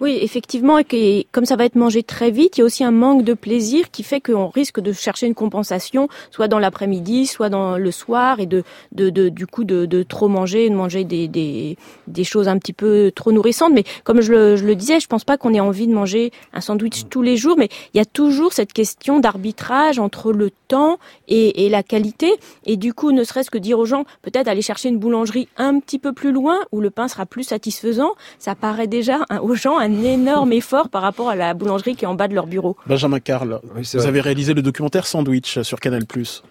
Oui, 0.00 0.18
effectivement, 0.22 0.78
et 0.78 1.26
comme 1.30 1.44
ça 1.44 1.56
va 1.56 1.66
être 1.66 1.74
mangé 1.74 2.02
très 2.02 2.30
vite, 2.30 2.56
il 2.56 2.60
y 2.60 2.62
a 2.62 2.64
aussi 2.64 2.82
un 2.84 2.90
manque 2.90 3.22
de 3.22 3.34
plaisir 3.34 3.90
qui 3.90 4.02
fait 4.02 4.22
qu'on 4.22 4.48
risque 4.48 4.80
de 4.80 4.94
chercher 4.94 5.26
une 5.26 5.34
compensation, 5.34 6.08
soit 6.30 6.48
dans 6.48 6.58
l'après-midi, 6.58 7.26
soit 7.26 7.50
dans 7.50 7.76
le 7.76 7.90
soir, 7.90 8.40
et 8.40 8.46
de, 8.46 8.62
de, 8.92 9.10
de 9.10 9.28
du 9.28 9.46
coup 9.46 9.64
de, 9.64 9.84
de, 9.84 10.02
trop 10.02 10.28
manger, 10.28 10.70
de 10.70 10.74
manger 10.74 11.04
des, 11.04 11.28
des, 11.28 11.76
des, 12.06 12.24
choses 12.24 12.48
un 12.48 12.56
petit 12.56 12.72
peu 12.72 13.12
trop 13.14 13.30
nourrissantes. 13.30 13.74
Mais 13.74 13.84
comme 14.02 14.22
je 14.22 14.32
le, 14.32 14.56
je 14.56 14.64
le 14.64 14.74
disais, 14.74 15.00
je 15.00 15.06
pense 15.06 15.24
pas 15.24 15.36
qu'on 15.36 15.52
ait 15.52 15.60
envie 15.60 15.86
de 15.86 15.92
manger 15.92 16.32
un 16.54 16.62
sandwich 16.62 17.02
tous 17.10 17.20
les 17.20 17.36
jours, 17.36 17.56
mais 17.58 17.68
il 17.92 17.98
y 17.98 18.00
a 18.00 18.06
toujours 18.06 18.54
cette 18.54 18.72
question 18.72 19.20
d'arbitrage 19.20 19.98
entre 19.98 20.32
le 20.32 20.50
temps 20.68 20.98
et, 21.28 21.66
et 21.66 21.68
la 21.68 21.82
qualité. 21.82 22.32
Et 22.64 22.78
du 22.78 22.94
coup, 22.94 23.12
ne 23.12 23.22
serait-ce 23.22 23.50
que 23.50 23.58
dire 23.58 23.78
aux 23.78 23.84
gens, 23.84 24.04
peut-être 24.22 24.48
aller 24.48 24.62
chercher 24.62 24.88
une 24.88 24.98
boulangerie 24.98 25.48
un 25.58 25.78
petit 25.78 25.98
peu 25.98 26.14
plus 26.14 26.32
loin 26.32 26.56
où 26.72 26.80
le 26.80 26.88
pain 26.88 27.06
sera 27.06 27.26
plus 27.26 27.44
satisfaisant, 27.44 28.12
ça 28.38 28.54
paraît 28.54 28.86
déjà 28.86 29.18
aux 29.42 29.54
gens 29.54 29.76
un 29.90 30.04
énorme 30.04 30.52
effort 30.52 30.88
par 30.88 31.02
rapport 31.02 31.28
à 31.28 31.34
la 31.34 31.54
boulangerie 31.54 31.96
qui 31.96 32.04
est 32.04 32.08
en 32.08 32.14
bas 32.14 32.28
de 32.28 32.34
leur 32.34 32.46
bureau. 32.46 32.76
Benjamin 32.86 33.20
Carl, 33.20 33.60
vous 33.74 34.06
avez 34.06 34.20
réalisé 34.20 34.54
le 34.54 34.62
documentaire 34.62 35.06
Sandwich 35.06 35.60
sur 35.62 35.80
Canal+. 35.80 36.04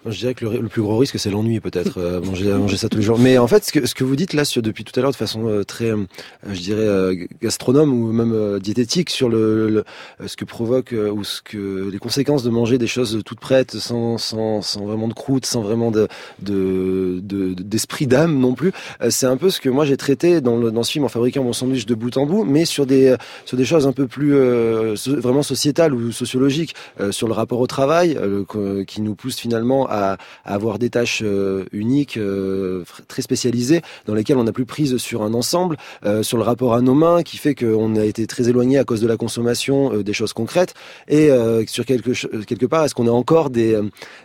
Je 0.05 0.17
dirais 0.17 0.33
que 0.33 0.45
le, 0.45 0.67
plus 0.67 0.81
gros 0.81 0.97
risque, 0.97 1.17
c'est 1.19 1.29
l'ennui 1.29 1.59
peut-être, 1.59 1.97
euh, 1.97 2.21
manger, 2.21 2.51
manger 2.53 2.77
ça 2.77 2.89
tous 2.89 2.97
les 2.97 3.03
jours. 3.03 3.19
Mais 3.19 3.37
en 3.37 3.47
fait, 3.47 3.63
ce 3.65 3.71
que, 3.71 3.85
ce 3.85 3.95
que 3.95 4.03
vous 4.03 4.15
dites 4.15 4.33
là 4.33 4.45
sur, 4.45 4.61
depuis 4.61 4.83
tout 4.83 4.97
à 4.99 5.01
l'heure 5.01 5.11
de 5.11 5.15
façon 5.15 5.47
euh, 5.47 5.63
très, 5.63 5.91
euh, 5.91 6.05
je 6.49 6.59
dirais, 6.59 7.27
gastronome 7.41 7.93
ou 7.93 8.11
même 8.11 8.59
diététique 8.59 9.09
sur 9.09 9.29
le, 9.29 9.83
ce 10.25 10.35
que 10.35 10.45
provoque 10.45 10.93
ou 10.93 11.23
ce 11.23 11.41
que 11.41 11.89
les 11.91 11.99
conséquences 11.99 12.43
de 12.43 12.49
manger 12.49 12.77
des 12.77 12.87
choses 12.87 13.21
toutes 13.25 13.39
prêtes 13.39 13.77
sans, 13.77 14.17
sans, 14.17 14.61
sans 14.61 14.85
vraiment 14.85 15.07
de 15.07 15.13
croûte, 15.13 15.45
sans 15.45 15.61
vraiment 15.61 15.91
de 15.91 16.07
d'esprit 16.39 18.05
de, 18.05 18.11
d'âme 18.11 18.39
non 18.39 18.53
plus. 18.53 18.71
c'est 19.09 19.25
un 19.25 19.37
peu 19.37 19.49
ce 19.49 19.59
que 19.59 19.69
moi 19.69 19.85
j'ai 19.85 19.97
traité 19.97 20.41
dans, 20.41 20.57
le, 20.57 20.71
dans 20.71 20.83
ce 20.83 20.91
film 20.91 21.05
en 21.05 21.09
fabriquant 21.09 21.43
mon 21.43 21.53
sandwich 21.53 21.85
de 21.85 21.95
bout 21.95 22.15
en 22.17 22.25
bout, 22.25 22.43
mais 22.43 22.65
sur 22.65 22.85
des 22.85 23.15
sur 23.45 23.57
des 23.57 23.65
choses 23.65 23.87
un 23.87 23.91
peu 23.91 24.07
plus 24.07 24.33
vraiment 25.07 25.43
sociétales 25.43 25.93
ou 25.93 26.11
sociologiques, 26.11 26.75
sur 27.11 27.27
le 27.27 27.33
rapport 27.33 27.59
au 27.59 27.67
travail, 27.67 28.17
qui 28.87 29.01
nous 29.01 29.15
pousse 29.15 29.37
finalement 29.37 29.87
à, 29.89 30.17
avoir 30.45 30.79
des 30.79 30.89
tâches 30.89 31.23
uniques, 31.71 32.19
très 33.07 33.21
spécialisées, 33.21 33.81
dans 34.05 34.13
lesquelles 34.13 34.37
on 34.37 34.43
n'a 34.43 34.51
plus 34.51 34.65
prise 34.65 34.97
sur 34.97 35.23
un 35.23 35.33
ensemble, 35.33 35.77
sur 36.21 36.37
le 36.37 36.43
rapport 36.43 36.73
à 36.73 36.81
nos 36.81 36.93
mains, 36.93 37.23
qui 37.23 37.37
fait 37.37 37.55
qu'on 37.55 37.95
a 37.95 38.05
été 38.05 38.27
très 38.27 38.49
éloigné 38.49 38.77
à 38.77 38.83
cause 38.83 39.01
de 39.01 39.07
la 39.07 39.17
consommation 39.17 40.01
des 40.01 40.13
choses 40.13 40.33
concrètes, 40.33 40.73
et 41.07 41.29
sur 41.67 41.85
quelque, 41.85 42.11
quelque 42.43 42.65
part, 42.65 42.85
est-ce 42.85 42.95
qu'on 42.95 43.07
est 43.07 43.09
encore 43.09 43.49
des, 43.49 43.79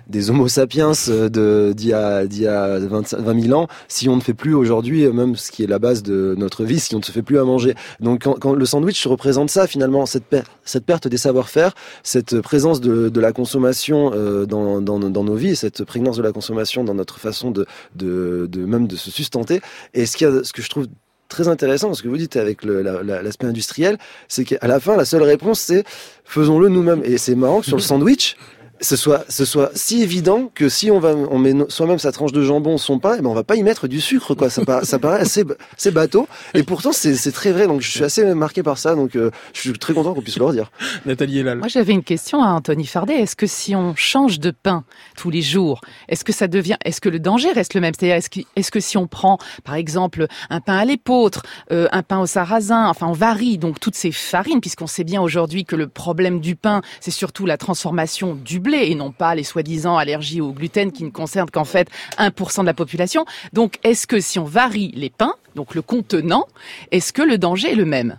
des 0.08 0.30
homo 0.30 0.48
sapiens 0.48 0.92
d'il 0.92 1.86
y 1.86 1.92
a, 1.92 2.26
d'il 2.26 2.42
y 2.42 2.46
a 2.46 2.78
20, 2.78 3.14
20 3.14 3.40
000 3.42 3.58
ans 3.58 3.68
si 3.88 4.08
on 4.08 4.16
ne 4.16 4.20
fait 4.20 4.34
plus 4.34 4.54
aujourd'hui 4.54 5.06
même 5.08 5.36
ce 5.36 5.50
qui 5.50 5.62
est 5.62 5.66
la 5.66 5.78
base 5.78 6.02
de 6.02 6.34
notre 6.38 6.64
vie 6.64 6.80
si 6.80 6.94
on 6.94 6.98
ne 6.98 7.04
se 7.04 7.12
fait 7.12 7.22
plus 7.22 7.38
à 7.38 7.44
manger? 7.44 7.74
Donc 8.00 8.24
quand 8.40 8.52
le 8.52 8.66
sandwich 8.66 8.93
représente 9.08 9.50
ça 9.50 9.66
finalement 9.66 10.06
cette 10.06 10.24
cette 10.64 10.84
perte 10.84 11.08
des 11.08 11.16
savoir-faire 11.16 11.74
cette 12.02 12.40
présence 12.40 12.80
de, 12.80 13.08
de 13.08 13.20
la 13.20 13.32
consommation 13.32 14.12
euh, 14.14 14.46
dans, 14.46 14.80
dans, 14.80 14.98
dans, 14.98 15.24
nos 15.24 15.34
vies 15.34 15.56
cette 15.56 15.84
prégnance 15.84 16.16
de 16.16 16.22
la 16.22 16.32
consommation 16.32 16.84
dans 16.84 16.94
notre 16.94 17.18
façon 17.18 17.50
de, 17.50 17.66
de, 17.94 18.48
de 18.50 18.64
même 18.64 18.86
de 18.86 18.96
se 18.96 19.10
sustenter 19.10 19.60
et 19.94 20.06
ce, 20.06 20.16
qui 20.16 20.24
a, 20.24 20.44
ce 20.44 20.52
que 20.52 20.62
je 20.62 20.68
trouve 20.68 20.86
très 21.28 21.48
intéressant, 21.48 21.92
ce 21.94 22.02
que 22.02 22.08
vous 22.08 22.16
dites 22.16 22.36
avec 22.36 22.64
l'aspect 22.64 23.46
industriel, 23.46 23.98
c'est 24.28 24.44
qu'à 24.44 24.66
la 24.66 24.78
fin, 24.78 24.96
la 24.96 25.04
seule 25.04 25.22
réponse, 25.22 25.58
c'est 25.58 25.84
faisons-le 26.24 26.68
nous-mêmes. 26.68 27.02
Et 27.04 27.18
c'est 27.18 27.34
marrant 27.34 27.60
que 27.60 27.66
sur 27.66 27.76
le 27.76 27.82
sandwich, 27.82 28.36
ce 28.84 28.96
soit, 28.96 29.24
ce 29.28 29.44
soit 29.44 29.70
si 29.74 30.02
évident 30.02 30.50
que 30.54 30.68
si 30.68 30.90
on 30.90 30.98
va, 30.98 31.14
on 31.14 31.38
met 31.38 31.52
soi-même 31.68 31.98
sa 31.98 32.12
tranche 32.12 32.32
de 32.32 32.42
jambon, 32.42 32.78
son 32.78 32.98
pain, 32.98 33.14
et 33.14 33.16
eh 33.18 33.22
ben 33.22 33.28
on 33.28 33.34
va 33.34 33.44
pas 33.44 33.56
y 33.56 33.62
mettre 33.62 33.88
du 33.88 34.00
sucre, 34.00 34.34
quoi. 34.34 34.50
Ça, 34.50 34.64
paraît, 34.64 34.84
ça 34.84 34.98
paraît 34.98 35.20
assez, 35.20 35.44
assez 35.76 35.90
bateau. 35.90 36.28
Et 36.54 36.62
pourtant, 36.62 36.92
c'est 36.92 37.32
très 37.32 37.52
vrai. 37.52 37.66
Donc, 37.66 37.80
je 37.80 37.90
suis 37.90 38.04
assez 38.04 38.34
marqué 38.34 38.62
par 38.62 38.78
ça. 38.78 38.94
Donc, 38.94 39.16
euh, 39.16 39.30
je 39.52 39.60
suis 39.60 39.72
très 39.72 39.94
content 39.94 40.14
qu'on 40.14 40.22
puisse 40.22 40.38
le 40.38 40.44
redire. 40.44 40.70
Nathalie 41.06 41.38
Elal. 41.38 41.58
Moi, 41.58 41.68
j'avais 41.68 41.92
une 41.92 42.02
question 42.02 42.42
à 42.42 42.48
Anthony 42.48 42.86
Fardet. 42.86 43.14
Est-ce 43.14 43.36
que 43.36 43.46
si 43.46 43.74
on 43.74 43.94
change 43.96 44.38
de 44.38 44.50
pain 44.50 44.84
tous 45.16 45.30
les 45.30 45.42
jours, 45.42 45.80
est-ce 46.08 46.24
que 46.24 46.32
ça 46.32 46.46
devient, 46.46 46.76
est-ce 46.84 47.00
que 47.00 47.08
le 47.08 47.18
danger 47.18 47.52
reste 47.52 47.74
le 47.74 47.80
même? 47.80 47.94
C'est-à-dire, 47.98 48.16
est-ce 48.16 48.30
que, 48.30 48.40
est-ce 48.56 48.70
que 48.70 48.80
si 48.80 48.96
on 48.96 49.06
prend, 49.06 49.38
par 49.64 49.74
exemple, 49.74 50.26
un 50.50 50.60
pain 50.60 50.76
à 50.76 50.84
l'épeautre, 50.84 51.42
euh, 51.72 51.88
un 51.92 52.02
pain 52.02 52.20
au 52.20 52.26
sarrasin, 52.26 52.88
enfin, 52.88 53.06
on 53.06 53.12
varie 53.12 53.58
donc 53.58 53.80
toutes 53.80 53.96
ces 53.96 54.12
farines, 54.12 54.60
puisqu'on 54.60 54.86
sait 54.86 55.04
bien 55.04 55.22
aujourd'hui 55.22 55.64
que 55.64 55.76
le 55.76 55.88
problème 55.88 56.40
du 56.40 56.56
pain, 56.56 56.82
c'est 57.00 57.10
surtout 57.10 57.46
la 57.46 57.56
transformation 57.56 58.34
du 58.34 58.60
blé 58.60 58.73
et 58.74 58.94
non 58.94 59.12
pas 59.12 59.34
les 59.34 59.44
soi-disant 59.44 59.96
allergies 59.96 60.40
au 60.40 60.52
gluten 60.52 60.92
qui 60.92 61.04
ne 61.04 61.10
concernent 61.10 61.50
qu'en 61.50 61.64
fait 61.64 61.88
1% 62.18 62.60
de 62.60 62.66
la 62.66 62.74
population. 62.74 63.24
Donc, 63.52 63.78
est-ce 63.84 64.06
que 64.06 64.20
si 64.20 64.38
on 64.38 64.44
varie 64.44 64.92
les 64.94 65.10
pains, 65.10 65.34
donc 65.54 65.74
le 65.74 65.82
contenant, 65.82 66.46
est-ce 66.90 67.12
que 67.12 67.22
le 67.22 67.38
danger 67.38 67.72
est 67.72 67.76
le 67.76 67.84
même? 67.84 68.18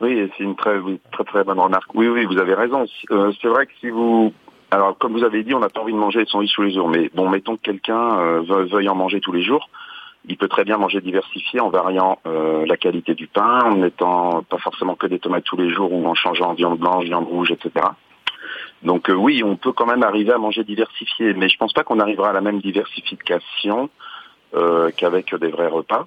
Oui, 0.00 0.30
c'est 0.36 0.44
une 0.44 0.56
très, 0.56 0.76
très 1.12 1.24
très 1.24 1.44
bonne 1.44 1.58
remarque. 1.58 1.94
Oui, 1.94 2.08
oui, 2.08 2.26
vous 2.26 2.38
avez 2.38 2.54
raison. 2.54 2.84
Euh, 3.10 3.32
c'est 3.40 3.48
vrai 3.48 3.66
que 3.66 3.72
si 3.80 3.88
vous 3.88 4.32
alors, 4.70 4.98
comme 4.98 5.12
vous 5.12 5.24
avez 5.24 5.44
dit, 5.44 5.54
on 5.54 5.60
n'a 5.60 5.68
pas 5.68 5.80
envie 5.80 5.92
de 5.92 5.98
manger 5.98 6.24
son 6.24 6.38
sandwichs 6.38 6.54
tous 6.54 6.62
les 6.62 6.72
jours. 6.72 6.88
Mais 6.88 7.10
bon, 7.14 7.28
mettons 7.28 7.56
que 7.56 7.62
quelqu'un 7.62 8.18
euh, 8.18 8.42
veuille 8.70 8.88
en 8.88 8.96
manger 8.96 9.20
tous 9.20 9.32
les 9.32 9.42
jours. 9.42 9.68
Il 10.28 10.36
peut 10.36 10.48
très 10.48 10.64
bien 10.64 10.76
manger 10.76 11.00
diversifié 11.00 11.60
en 11.60 11.70
variant 11.70 12.18
euh, 12.26 12.66
la 12.66 12.76
qualité 12.76 13.14
du 13.14 13.28
pain, 13.28 13.60
en 13.64 13.76
mettant 13.76 14.42
pas 14.42 14.58
forcément 14.58 14.96
que 14.96 15.06
des 15.06 15.20
tomates 15.20 15.44
tous 15.44 15.56
les 15.56 15.70
jours 15.70 15.92
ou 15.92 16.04
en 16.04 16.14
changeant 16.14 16.52
viande 16.54 16.78
blanche, 16.78 17.04
viande 17.04 17.26
rouge, 17.26 17.52
etc. 17.52 17.86
Donc 18.86 19.10
euh, 19.10 19.14
oui, 19.14 19.42
on 19.44 19.56
peut 19.56 19.72
quand 19.72 19.84
même 19.84 20.04
arriver 20.04 20.32
à 20.32 20.38
manger 20.38 20.62
diversifié, 20.62 21.34
mais 21.34 21.48
je 21.48 21.58
pense 21.58 21.72
pas 21.72 21.82
qu'on 21.82 21.98
arrivera 21.98 22.30
à 22.30 22.32
la 22.32 22.40
même 22.40 22.60
diversification 22.60 23.90
euh, 24.54 24.92
qu'avec 24.96 25.34
des 25.34 25.48
vrais 25.48 25.66
repas. 25.66 26.06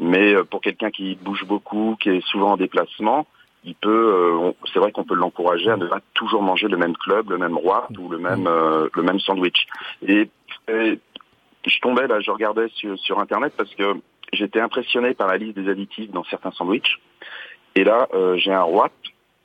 Mais 0.00 0.34
euh, 0.34 0.42
pour 0.42 0.60
quelqu'un 0.60 0.90
qui 0.90 1.14
bouge 1.14 1.44
beaucoup, 1.44 1.96
qui 2.00 2.10
est 2.10 2.26
souvent 2.26 2.52
en 2.52 2.56
déplacement, 2.56 3.28
il 3.62 3.76
peut, 3.76 4.52
c'est 4.72 4.78
vrai 4.78 4.92
qu'on 4.92 5.02
peut 5.02 5.16
l'encourager 5.16 5.70
à 5.70 5.76
ne 5.76 5.86
pas 5.86 6.00
toujours 6.14 6.42
manger 6.42 6.68
le 6.68 6.76
même 6.76 6.96
club, 6.96 7.30
le 7.30 7.38
même 7.38 7.56
roi 7.56 7.88
ou 7.98 8.08
le 8.08 8.18
même 8.18 8.48
le 8.48 9.02
même 9.02 9.18
sandwich. 9.18 9.66
Et, 10.06 10.30
je 10.68 11.80
tombais 11.80 12.06
là, 12.06 12.20
je 12.20 12.30
regardais 12.30 12.68
sur, 12.76 12.96
sur 12.96 13.18
internet 13.18 13.54
parce 13.56 13.74
que 13.74 13.94
j'étais 14.32 14.60
impressionné 14.60 15.14
par 15.14 15.26
la 15.26 15.36
liste 15.36 15.58
des 15.58 15.68
additifs 15.68 16.12
dans 16.12 16.22
certains 16.24 16.52
sandwichs. 16.52 17.00
Et 17.74 17.82
là, 17.82 18.06
j'ai 18.36 18.52
un 18.52 18.62
roi 18.62 18.88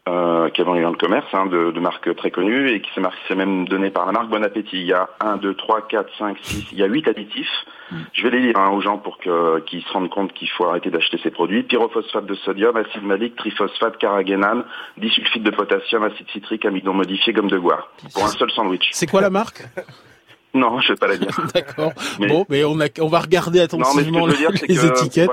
euh, 0.09 0.49
qui 0.49 0.63
vendu 0.63 0.81
dans 0.81 0.89
le 0.89 0.97
commerce, 0.97 1.27
hein, 1.33 1.45
de, 1.45 1.69
de 1.69 1.79
marques 1.79 2.15
très 2.15 2.31
connues, 2.31 2.71
et 2.71 2.81
qui 2.81 2.89
s'est 2.93 3.35
même 3.35 3.67
donné 3.67 3.91
par 3.91 4.07
la 4.07 4.11
marque 4.11 4.29
Bon 4.29 4.43
Appétit. 4.43 4.77
Il 4.77 4.87
y 4.87 4.93
a 4.93 5.09
1, 5.19 5.37
2, 5.37 5.53
3, 5.53 5.87
4, 5.87 6.09
5, 6.17 6.37
6, 6.41 6.67
il 6.71 6.79
y 6.79 6.83
a 6.83 6.87
8 6.87 7.07
additifs. 7.07 7.47
Mm. 7.91 7.95
Je 8.13 8.23
vais 8.23 8.29
les 8.31 8.39
lire 8.39 8.57
hein, 8.57 8.69
aux 8.69 8.81
gens 8.81 8.97
pour 8.97 9.19
qu'ils 9.19 9.83
se 9.83 9.93
rendent 9.93 10.09
compte 10.09 10.33
qu'il 10.33 10.49
faut 10.49 10.65
arrêter 10.65 10.89
d'acheter 10.89 11.19
ces 11.21 11.29
produits. 11.29 11.61
Pyrophosphate 11.63 12.25
de 12.25 12.33
sodium, 12.33 12.75
acide 12.77 13.03
malique, 13.03 13.35
triphosphate, 13.35 13.97
carragénane, 13.97 14.63
disulfite 14.97 15.43
de 15.43 15.51
potassium, 15.51 16.03
acide 16.03 16.27
citrique, 16.33 16.65
amidon 16.65 16.93
modifié, 16.93 17.31
gomme 17.31 17.49
de 17.49 17.59
goire. 17.59 17.91
Pour 18.13 18.25
un 18.25 18.29
seul 18.29 18.49
sandwich. 18.51 18.89
C'est 18.93 19.07
quoi 19.07 19.21
la 19.21 19.29
marque? 19.29 19.63
Non, 20.53 20.79
je 20.79 20.93
vais 20.93 20.97
pas 20.97 21.07
la 21.07 21.17
dire. 21.17 21.39
D'accord. 21.53 21.93
Bon, 22.19 22.45
mais 22.49 22.63
on, 22.63 22.79
a, 22.81 22.87
on 22.99 23.07
va 23.07 23.19
regarder 23.19 23.61
attentivement 23.61 24.19
non, 24.19 24.27
mais 24.27 24.67
les, 24.67 24.85
étiquettes 24.85 25.29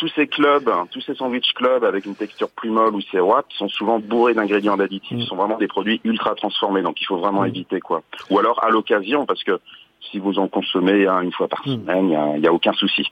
tous 0.00 0.08
ces 0.16 0.26
clubs, 0.26 0.70
tous 0.90 1.02
ces 1.02 1.14
sandwich 1.14 1.52
clubs 1.52 1.84
avec 1.84 2.06
une 2.06 2.14
texture 2.14 2.48
plus 2.48 2.70
molle 2.70 2.94
ou 2.94 3.02
ces 3.12 3.20
wraps 3.20 3.54
sont 3.54 3.68
souvent 3.68 3.98
bourrés 3.98 4.32
d'ingrédients 4.32 4.78
d'additifs. 4.78 5.18
Mm. 5.18 5.20
Ce 5.20 5.26
sont 5.26 5.36
vraiment 5.36 5.58
des 5.58 5.68
produits 5.68 6.00
ultra 6.04 6.34
transformés, 6.34 6.80
donc 6.80 6.98
il 7.02 7.04
faut 7.04 7.18
vraiment 7.18 7.42
mm. 7.42 7.48
éviter 7.48 7.80
quoi. 7.80 8.02
Ou 8.30 8.38
alors 8.38 8.64
à 8.64 8.70
l'occasion, 8.70 9.26
parce 9.26 9.44
que 9.44 9.60
si 10.10 10.18
vous 10.18 10.38
en 10.38 10.48
consommez 10.48 11.06
une 11.22 11.32
fois 11.32 11.48
par 11.48 11.62
hmm. 11.66 11.72
semaine, 11.72 12.08
il 12.36 12.40
n'y 12.40 12.46
a, 12.46 12.52
aucun 12.52 12.72
souci. 12.72 13.06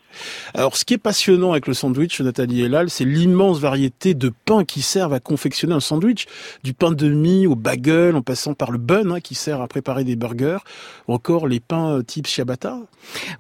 Alors, 0.55 0.77
ce 0.77 0.85
qui 0.85 0.95
est 0.95 0.99
passionnant 0.99 1.53
avec 1.53 1.67
le 1.67 1.75
sandwich, 1.75 2.21
Nathalie 2.21 2.63
Elal, 2.63 2.91
c'est 2.91 3.05
l'immense 3.05 3.61
variété 3.61 4.15
de 4.15 4.33
pains 4.45 4.65
qui 4.65 4.83
servent 4.83 5.13
à 5.13 5.21
confectionner 5.21 5.75
un 5.75 5.81
sandwich. 5.81 6.27
Du 6.65 6.73
pain 6.73 6.91
de 6.91 7.09
mie 7.09 7.47
au 7.47 7.55
bagel, 7.55 8.17
en 8.17 8.23
passant 8.23 8.55
par 8.55 8.71
le 8.71 8.79
bun, 8.79 9.13
hein, 9.13 9.21
qui 9.21 9.35
sert 9.35 9.61
à 9.61 9.69
préparer 9.69 10.05
des 10.05 10.17
burgers, 10.17 10.59
ou 11.07 11.15
encore 11.15 11.47
les 11.47 11.61
pains 11.61 11.99
euh, 11.99 12.03
type 12.03 12.27
ciabatta. 12.27 12.79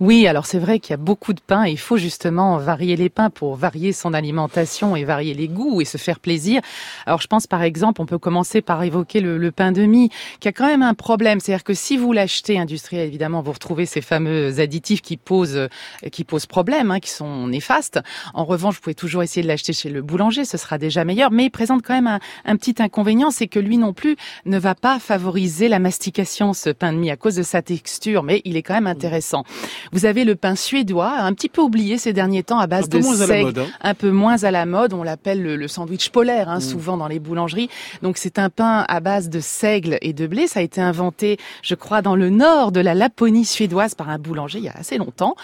Oui, 0.00 0.26
alors 0.26 0.46
c'est 0.46 0.58
vrai 0.58 0.78
qu'il 0.78 0.90
y 0.90 0.94
a 0.94 0.98
beaucoup 0.98 1.32
de 1.32 1.40
pains. 1.40 1.66
Il 1.66 1.78
faut 1.78 1.96
justement 1.96 2.58
varier 2.58 2.96
les 2.96 3.08
pains 3.08 3.30
pour 3.30 3.56
varier 3.56 3.92
son 3.92 4.14
alimentation 4.14 4.94
et 4.94 5.04
varier 5.04 5.34
les 5.34 5.48
goûts 5.48 5.80
et 5.80 5.84
se 5.84 5.98
faire 5.98 6.20
plaisir. 6.20 6.60
Alors, 7.06 7.20
je 7.20 7.26
pense 7.26 7.46
par 7.46 7.62
exemple, 7.62 8.00
on 8.00 8.06
peut 8.06 8.18
commencer 8.18 8.62
par 8.62 8.82
évoquer 8.82 9.20
le, 9.20 9.38
le 9.38 9.50
pain 9.50 9.72
de 9.72 9.82
mie, 9.82 10.10
qui 10.40 10.48
a 10.48 10.52
quand 10.52 10.66
même 10.66 10.82
un 10.82 10.94
problème. 10.94 11.40
C'est-à-dire 11.40 11.64
que 11.64 11.74
si 11.74 11.96
vous 11.96 12.12
l'achetez 12.12 12.58
industriel, 12.58 13.06
évidemment, 13.06 13.37
vous 13.42 13.52
retrouvez 13.52 13.86
ces 13.86 14.00
fameux 14.00 14.60
additifs 14.60 15.02
qui 15.02 15.16
posent 15.16 15.68
qui 16.12 16.24
posent 16.24 16.46
problème, 16.46 16.90
hein, 16.90 17.00
qui 17.00 17.10
sont 17.10 17.46
néfastes. 17.46 18.00
En 18.34 18.44
revanche, 18.44 18.76
vous 18.76 18.80
pouvez 18.80 18.94
toujours 18.94 19.22
essayer 19.22 19.42
de 19.42 19.48
l'acheter 19.48 19.72
chez 19.72 19.90
le 19.90 20.02
boulanger, 20.02 20.44
ce 20.44 20.56
sera 20.56 20.78
déjà 20.78 21.04
meilleur. 21.04 21.30
Mais 21.30 21.46
il 21.46 21.50
présente 21.50 21.82
quand 21.82 21.94
même 21.94 22.06
un, 22.06 22.20
un 22.44 22.56
petit 22.56 22.74
inconvénient, 22.78 23.30
c'est 23.30 23.48
que 23.48 23.58
lui 23.58 23.78
non 23.78 23.92
plus 23.92 24.16
ne 24.44 24.58
va 24.58 24.74
pas 24.74 24.98
favoriser 24.98 25.68
la 25.68 25.78
mastication, 25.78 26.52
ce 26.52 26.70
pain 26.70 26.92
de 26.92 26.98
mie, 26.98 27.10
à 27.10 27.16
cause 27.16 27.36
de 27.36 27.42
sa 27.42 27.62
texture. 27.62 28.22
Mais 28.22 28.42
il 28.44 28.56
est 28.56 28.62
quand 28.62 28.74
même 28.74 28.86
intéressant. 28.86 29.44
Vous 29.92 30.06
avez 30.06 30.24
le 30.24 30.34
pain 30.34 30.56
suédois, 30.56 31.12
un 31.18 31.32
petit 31.32 31.48
peu 31.48 31.60
oublié 31.60 31.98
ces 31.98 32.12
derniers 32.12 32.42
temps 32.42 32.58
à 32.58 32.66
base 32.66 32.86
un 32.86 32.98
de 32.98 33.02
seigle, 33.02 33.60
hein. 33.60 33.66
un 33.82 33.94
peu 33.94 34.10
moins 34.10 34.42
à 34.44 34.50
la 34.50 34.66
mode. 34.66 34.92
On 34.92 35.02
l'appelle 35.02 35.42
le, 35.42 35.68
sandwich 35.68 36.10
polaire, 36.10 36.48
hein, 36.48 36.58
mm. 36.58 36.62
souvent 36.62 36.96
dans 36.96 37.08
les 37.08 37.18
boulangeries. 37.18 37.68
Donc 38.02 38.16
c'est 38.16 38.38
un 38.38 38.50
pain 38.50 38.84
à 38.88 39.00
base 39.00 39.28
de 39.28 39.40
seigle 39.40 39.98
et 40.00 40.12
de 40.12 40.26
blé. 40.26 40.46
Ça 40.46 40.60
a 40.60 40.62
été 40.62 40.80
inventé, 40.80 41.38
je 41.62 41.74
crois, 41.74 42.02
dans 42.02 42.16
le 42.16 42.30
nord 42.30 42.72
de 42.72 42.80
la 42.80 42.94
Laponie 42.94 43.27
suédoise 43.44 43.94
par 43.94 44.08
un 44.10 44.18
boulanger 44.18 44.58
il 44.58 44.64
y 44.64 44.68
a 44.68 44.76
assez 44.76 44.98
longtemps. 44.98 45.34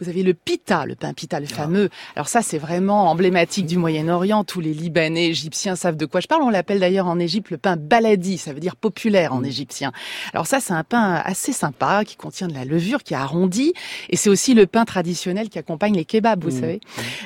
Vous 0.00 0.08
avez 0.08 0.22
le 0.22 0.34
pita, 0.34 0.86
le 0.86 0.94
pain 0.94 1.12
pita, 1.12 1.40
le 1.40 1.46
ah. 1.50 1.54
fameux. 1.54 1.88
Alors 2.16 2.28
ça, 2.28 2.42
c'est 2.42 2.58
vraiment 2.58 3.10
emblématique 3.10 3.66
du 3.66 3.78
Moyen-Orient. 3.78 4.44
Tous 4.44 4.60
les 4.60 4.72
Libanais, 4.72 5.28
Égyptiens 5.28 5.76
savent 5.76 5.96
de 5.96 6.06
quoi 6.06 6.20
je 6.20 6.26
parle. 6.26 6.42
On 6.42 6.50
l'appelle 6.50 6.80
d'ailleurs 6.80 7.06
en 7.06 7.18
Égypte 7.18 7.50
le 7.50 7.58
pain 7.58 7.76
baladi. 7.76 8.38
Ça 8.38 8.52
veut 8.52 8.60
dire 8.60 8.76
populaire 8.76 9.32
en 9.32 9.40
mm. 9.40 9.46
égyptien. 9.46 9.92
Alors 10.32 10.46
ça, 10.46 10.60
c'est 10.60 10.72
un 10.72 10.84
pain 10.84 11.22
assez 11.24 11.52
sympa 11.52 12.04
qui 12.04 12.16
contient 12.16 12.48
de 12.48 12.54
la 12.54 12.64
levure, 12.64 13.02
qui 13.02 13.14
est 13.14 13.16
arrondi. 13.16 13.72
Et 14.10 14.16
c'est 14.16 14.30
aussi 14.30 14.54
le 14.54 14.66
pain 14.66 14.84
traditionnel 14.84 15.48
qui 15.48 15.58
accompagne 15.58 15.94
les 15.94 16.04
kebabs, 16.04 16.42
vous 16.42 16.56
mm. 16.56 16.60
savez. 16.60 16.80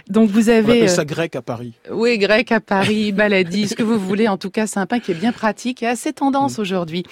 Donc 0.08 0.30
vous 0.30 0.48
avez... 0.48 0.82
On 0.82 0.84
euh, 0.84 0.88
ça 0.88 1.04
grec 1.04 1.36
à 1.36 1.42
Paris. 1.42 1.74
Oui, 1.90 2.18
grec 2.18 2.52
à 2.52 2.60
Paris, 2.60 3.12
baladi, 3.12 3.68
ce 3.68 3.74
que 3.74 3.82
vous 3.82 3.98
voulez. 3.98 4.28
En 4.28 4.36
tout 4.36 4.50
cas, 4.50 4.66
c'est 4.66 4.80
un 4.80 4.86
pain 4.86 5.00
qui 5.00 5.12
est 5.12 5.14
bien 5.14 5.32
pratique 5.32 5.82
et 5.82 5.86
assez 5.86 6.12
tendance 6.12 6.58
mm. 6.58 6.60
aujourd'hui. 6.60 7.02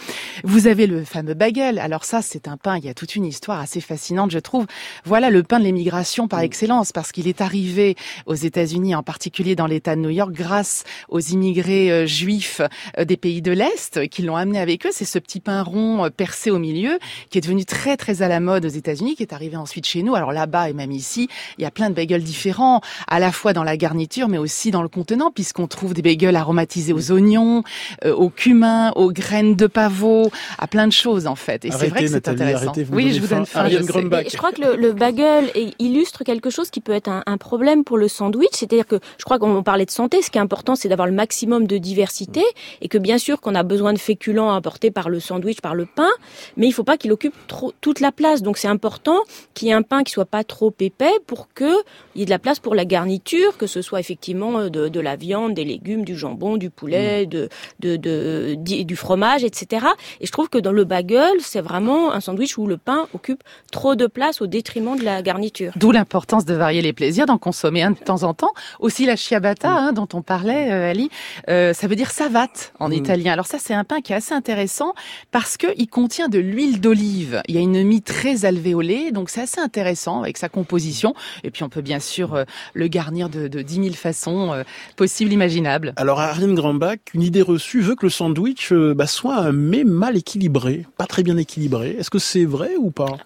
Vous 0.44 0.66
avez 0.66 0.86
le 0.86 1.04
fameux 1.04 1.34
bagel. 1.34 1.78
Alors 1.78 2.04
ça, 2.04 2.22
c'est 2.22 2.48
un 2.48 2.56
pain, 2.56 2.76
il 2.78 2.84
y 2.84 2.88
a 2.88 2.94
toute 2.96 3.14
une 3.14 3.24
histoire 3.24 3.60
assez 3.60 3.80
fascinante, 3.80 4.32
je 4.32 4.40
trouve. 4.40 4.66
Voilà 5.04 5.30
le 5.30 5.44
pain 5.44 5.60
de 5.60 5.64
l'émigration 5.64 6.26
par 6.26 6.40
mm. 6.40 6.44
excellence, 6.44 6.90
parce 6.90 7.12
qu'il 7.12 7.28
est 7.28 7.40
arrivé 7.40 7.94
aux 8.26 8.34
États-Unis, 8.34 8.96
en 8.96 9.04
particulier 9.04 9.54
dans 9.54 9.68
l'État 9.68 9.94
de 9.94 10.00
New 10.00 10.10
York, 10.10 10.32
grâce 10.32 10.82
aux 11.08 11.20
immigrés 11.20 11.92
euh, 11.92 12.06
juifs 12.06 12.60
euh, 12.98 13.04
des 13.04 13.16
pays 13.16 13.42
de 13.42 13.52
l'Est 13.52 14.08
qui 14.08 14.22
l'ont 14.22 14.36
amené 14.36 14.58
avec 14.58 14.86
eux. 14.86 14.90
C'est 14.92 15.04
ce 15.04 15.18
petit 15.20 15.38
pain 15.38 15.62
rond 15.62 16.06
euh, 16.06 16.10
percé 16.10 16.50
au 16.50 16.58
milieu 16.58 16.98
qui 17.30 17.38
est 17.38 17.42
devenu 17.42 17.64
très 17.64 17.96
très 17.96 18.22
à 18.22 18.28
la 18.28 18.40
mode 18.40 18.64
aux 18.64 18.70
États-Unis, 18.70 19.14
qui 19.14 19.22
est 19.22 19.32
arrivé 19.32 19.56
ensuite 19.56 19.86
chez 19.86 20.02
nous. 20.02 20.14
Alors 20.14 20.32
là-bas 20.32 20.70
et 20.70 20.72
même 20.72 20.90
ici, 20.90 21.28
il 21.58 21.62
y 21.62 21.66
a 21.66 21.70
plein 21.70 21.90
de 21.90 21.94
bagels 21.94 22.24
différents, 22.24 22.80
à 23.06 23.20
la 23.20 23.30
fois 23.30 23.52
dans 23.52 23.64
la 23.64 23.76
garniture, 23.76 24.28
mais 24.28 24.38
aussi 24.38 24.70
dans 24.70 24.82
le 24.82 24.88
contenant, 24.88 25.30
puisqu'on 25.30 25.66
trouve 25.66 25.94
des 25.94 26.02
bagels 26.02 26.36
aromatisés 26.36 26.94
aux 26.94 27.12
oignons, 27.12 27.62
au 28.04 28.30
cumin, 28.30 28.92
aux 28.96 29.12
graines 29.12 29.54
de 29.54 29.66
pavot, 29.66 30.30
à 30.58 30.66
plein 30.66 30.86
de 30.86 30.92
choses 30.92 31.26
en 31.26 31.34
fait. 31.34 31.64
Et 31.64 31.70
c'est 31.70 31.88
vrai 31.88 32.00
que 32.00 32.08
c'est 32.08 32.28
intéressant 32.28 32.72
vous 32.86 32.94
oui, 32.96 33.12
je 33.12 33.20
vous 33.20 33.26
donne 33.26 33.46
faim. 33.46 33.60
Ariane 33.60 33.84
je 33.86 34.36
crois 34.36 34.52
que 34.52 34.60
le, 34.62 34.76
le 34.76 34.92
bagel 34.92 35.50
illustre 35.78 36.24
quelque 36.24 36.50
chose 36.50 36.70
qui 36.70 36.80
peut 36.80 36.92
être 36.92 37.08
un, 37.08 37.22
un 37.26 37.36
problème 37.36 37.84
pour 37.84 37.98
le 37.98 38.08
sandwich, 38.08 38.50
c'est-à-dire 38.52 38.86
que 38.86 38.96
je 39.18 39.24
crois 39.24 39.38
qu'on 39.38 39.62
parlait 39.62 39.84
de 39.84 39.90
santé, 39.90 40.22
ce 40.22 40.30
qui 40.30 40.38
est 40.38 40.40
important, 40.40 40.74
c'est 40.76 40.88
d'avoir 40.88 41.06
le 41.08 41.14
maximum 41.14 41.66
de 41.66 41.78
diversité, 41.78 42.42
et 42.80 42.88
que 42.88 42.98
bien 42.98 43.18
sûr 43.18 43.40
qu'on 43.40 43.54
a 43.54 43.62
besoin 43.62 43.92
de 43.92 43.98
féculents 43.98 44.52
apportés 44.52 44.90
par 44.90 45.08
le 45.08 45.20
sandwich, 45.20 45.60
par 45.60 45.74
le 45.74 45.86
pain, 45.86 46.08
mais 46.56 46.66
il 46.66 46.72
faut 46.72 46.84
pas 46.84 46.96
qu'il 46.96 47.12
occupe 47.12 47.34
trop 47.48 47.72
toute 47.80 48.00
la 48.00 48.12
place. 48.12 48.42
Donc 48.42 48.58
c'est 48.58 48.68
important 48.68 49.18
qu'il 49.54 49.68
y 49.68 49.70
ait 49.70 49.74
un 49.74 49.82
pain 49.82 50.02
qui 50.04 50.12
soit 50.12 50.24
pas 50.24 50.44
trop 50.44 50.72
épais 50.80 51.12
pour 51.26 51.48
que 51.54 51.72
il 52.14 52.20
y 52.20 52.22
ait 52.22 52.26
de 52.26 52.30
la 52.30 52.38
place 52.38 52.58
pour 52.60 52.74
la 52.74 52.84
garniture, 52.84 53.56
que 53.58 53.66
ce 53.66 53.82
soit 53.82 54.00
effectivement 54.00 54.58
euh, 54.58 54.68
de, 54.68 54.88
de 54.88 55.00
la 55.00 55.16
viande, 55.16 55.54
des 55.54 55.64
légumes, 55.64 56.04
du 56.04 56.16
jambon, 56.16 56.56
du 56.56 56.70
poulet, 56.70 57.26
de, 57.26 57.48
de, 57.80 57.96
de- 57.96 58.54
di- 58.58 58.84
du 58.84 58.96
fromage, 58.96 59.44
etc. 59.44 59.86
Et 60.20 60.26
je 60.26 60.32
trouve 60.32 60.48
que 60.48 60.58
dans 60.58 60.72
le 60.72 60.84
bagel, 60.84 61.32
c'est 61.40 61.60
vraiment 61.60 62.12
un 62.12 62.20
sandwich 62.20 62.56
où 62.58 62.66
le 62.66 62.75
pain 62.76 63.08
occupe 63.14 63.42
trop 63.72 63.94
de 63.94 64.06
place 64.06 64.40
au 64.40 64.46
détriment 64.46 64.96
de 64.96 65.04
la 65.04 65.22
garniture. 65.22 65.72
D'où 65.76 65.92
l'importance 65.92 66.44
de 66.44 66.54
varier 66.54 66.82
les 66.82 66.92
plaisirs, 66.92 67.26
d'en 67.26 67.38
consommer 67.38 67.82
un 67.82 67.90
de 67.90 67.98
temps 67.98 68.22
en 68.22 68.34
temps. 68.34 68.52
Aussi 68.80 69.06
la 69.06 69.16
ciabatta 69.16 69.70
hein, 69.70 69.92
dont 69.92 70.08
on 70.12 70.22
parlait, 70.22 70.72
euh, 70.72 70.90
Ali, 70.90 71.10
euh, 71.48 71.72
ça 71.72 71.86
veut 71.86 71.96
dire 71.96 72.10
savate 72.10 72.72
en 72.78 72.90
italien. 72.90 73.32
Alors 73.32 73.46
ça, 73.46 73.58
c'est 73.58 73.74
un 73.74 73.84
pain 73.84 74.00
qui 74.00 74.12
est 74.12 74.16
assez 74.16 74.34
intéressant 74.34 74.94
parce 75.30 75.56
que 75.56 75.66
il 75.76 75.88
contient 75.88 76.28
de 76.28 76.38
l'huile 76.38 76.80
d'olive. 76.80 77.42
Il 77.48 77.54
y 77.54 77.58
a 77.58 77.60
une 77.60 77.82
mie 77.84 78.02
très 78.02 78.44
alvéolée, 78.44 79.10
donc 79.12 79.30
c'est 79.30 79.42
assez 79.42 79.60
intéressant 79.60 80.22
avec 80.22 80.36
sa 80.36 80.48
composition. 80.48 81.14
Et 81.44 81.50
puis 81.50 81.62
on 81.62 81.68
peut 81.68 81.82
bien 81.82 82.00
sûr 82.00 82.34
euh, 82.34 82.44
le 82.74 82.88
garnir 82.88 83.28
de, 83.28 83.48
de 83.48 83.62
10 83.62 83.74
000 83.74 83.88
façons 83.94 84.52
euh, 84.52 84.62
possibles, 84.96 85.32
imaginables. 85.32 85.92
Alors 85.96 86.20
Ariane 86.20 86.54
Grambach, 86.54 86.98
une 87.14 87.22
idée 87.22 87.42
reçue 87.42 87.80
veut 87.80 87.94
que 87.94 88.06
le 88.06 88.10
sandwich 88.10 88.72
euh, 88.72 88.94
bah, 88.94 89.06
soit 89.06 89.36
un 89.36 89.52
mets 89.52 89.84
mal 89.84 90.16
équilibré, 90.16 90.86
pas 90.96 91.06
très 91.06 91.22
bien 91.22 91.36
équilibré. 91.36 91.96
Est-ce 91.98 92.10
que 92.10 92.18
c'est 92.18 92.44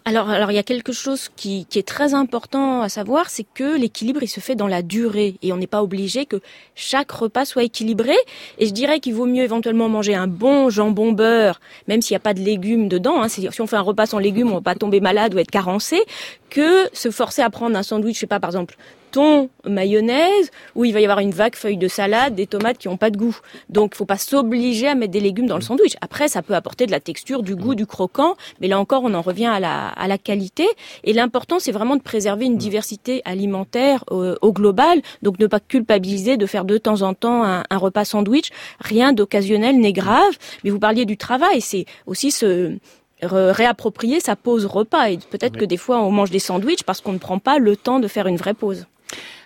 Alors, 0.04 0.28
alors 0.28 0.50
il 0.50 0.54
y 0.54 0.58
a 0.58 0.62
quelque 0.62 0.92
chose 0.92 1.30
qui, 1.36 1.66
qui 1.66 1.78
est 1.78 1.86
très 1.86 2.14
important 2.14 2.82
à 2.82 2.88
savoir, 2.88 3.30
c'est 3.30 3.46
que 3.54 3.78
l'équilibre 3.78 4.22
il 4.22 4.28
se 4.28 4.40
fait 4.40 4.54
dans 4.54 4.66
la 4.66 4.82
durée 4.82 5.36
et 5.42 5.52
on 5.52 5.56
n'est 5.56 5.66
pas 5.66 5.82
obligé 5.82 6.26
que 6.26 6.40
chaque 6.74 7.10
repas 7.10 7.44
soit 7.44 7.64
équilibré. 7.64 8.14
Et 8.58 8.66
je 8.66 8.72
dirais 8.72 9.00
qu'il 9.00 9.14
vaut 9.14 9.26
mieux 9.26 9.42
éventuellement 9.42 9.88
manger 9.88 10.14
un 10.14 10.26
bon 10.26 10.70
jambon 10.70 11.12
beurre, 11.12 11.60
même 11.88 12.02
s'il 12.02 12.14
n'y 12.14 12.18
a 12.18 12.20
pas 12.20 12.34
de 12.34 12.40
légumes 12.40 12.88
dedans. 12.88 13.22
Hein, 13.22 13.28
si 13.28 13.48
on 13.60 13.66
fait 13.66 13.76
un 13.76 13.80
repas 13.80 14.06
sans 14.06 14.18
légumes, 14.18 14.50
on 14.50 14.54
va 14.56 14.60
pas 14.60 14.74
tomber 14.74 15.00
malade 15.00 15.34
ou 15.34 15.38
être 15.38 15.50
carencé, 15.50 16.02
que 16.48 16.88
se 16.92 17.10
forcer 17.10 17.42
à 17.42 17.50
prendre 17.50 17.76
un 17.76 17.82
sandwich, 17.82 18.16
je 18.16 18.20
sais 18.20 18.26
pas, 18.26 18.40
par 18.40 18.50
exemple 18.50 18.76
thon, 19.10 19.50
mayonnaise, 19.64 20.50
où 20.74 20.84
il 20.84 20.92
va 20.92 21.00
y 21.00 21.04
avoir 21.04 21.18
une 21.18 21.30
vague 21.30 21.54
feuille 21.54 21.76
de 21.76 21.88
salade, 21.88 22.34
des 22.34 22.46
tomates 22.46 22.78
qui 22.78 22.88
n'ont 22.88 22.96
pas 22.96 23.10
de 23.10 23.16
goût. 23.16 23.36
Donc, 23.68 23.94
faut 23.94 24.04
pas 24.04 24.18
s'obliger 24.18 24.88
à 24.88 24.94
mettre 24.94 25.12
des 25.12 25.20
légumes 25.20 25.46
dans 25.46 25.56
le 25.56 25.62
sandwich. 25.62 25.96
Après, 26.00 26.28
ça 26.28 26.42
peut 26.42 26.54
apporter 26.54 26.86
de 26.86 26.90
la 26.90 27.00
texture, 27.00 27.42
du 27.42 27.56
goût, 27.56 27.74
du 27.74 27.86
croquant, 27.86 28.36
mais 28.60 28.68
là 28.68 28.78
encore, 28.78 29.02
on 29.04 29.14
en 29.14 29.22
revient 29.22 29.46
à 29.46 29.60
la, 29.60 29.88
à 29.88 30.08
la 30.08 30.18
qualité. 30.18 30.66
Et 31.04 31.12
l'important, 31.12 31.58
c'est 31.58 31.72
vraiment 31.72 31.96
de 31.96 32.02
préserver 32.02 32.46
une 32.46 32.56
diversité 32.56 33.22
alimentaire 33.24 34.04
euh, 34.10 34.36
au 34.42 34.52
global. 34.52 35.02
Donc, 35.22 35.38
ne 35.38 35.46
pas 35.46 35.60
culpabiliser 35.60 36.36
de 36.36 36.46
faire 36.46 36.64
de 36.64 36.78
temps 36.78 37.02
en 37.02 37.14
temps 37.14 37.44
un, 37.44 37.64
un 37.68 37.78
repas 37.78 38.04
sandwich. 38.04 38.50
Rien 38.80 39.12
d'occasionnel 39.12 39.78
n'est 39.78 39.92
grave. 39.92 40.38
Mais 40.64 40.70
vous 40.70 40.78
parliez 40.78 41.04
du 41.04 41.16
travail, 41.16 41.60
c'est 41.60 41.86
aussi 42.06 42.30
ce 42.30 42.78
réapproprier 43.22 44.20
sa 44.20 44.36
pause 44.36 44.66
repas. 44.66 45.10
Et 45.10 45.18
peut-être 45.18 45.56
que 45.56 45.64
des 45.64 45.76
fois, 45.76 46.00
on 46.00 46.10
mange 46.10 46.30
des 46.30 46.38
sandwichs 46.38 46.82
parce 46.84 47.00
qu'on 47.00 47.12
ne 47.12 47.18
prend 47.18 47.38
pas 47.38 47.58
le 47.58 47.76
temps 47.76 48.00
de 48.00 48.08
faire 48.08 48.26
une 48.26 48.36
vraie 48.36 48.54
pause. 48.54 48.86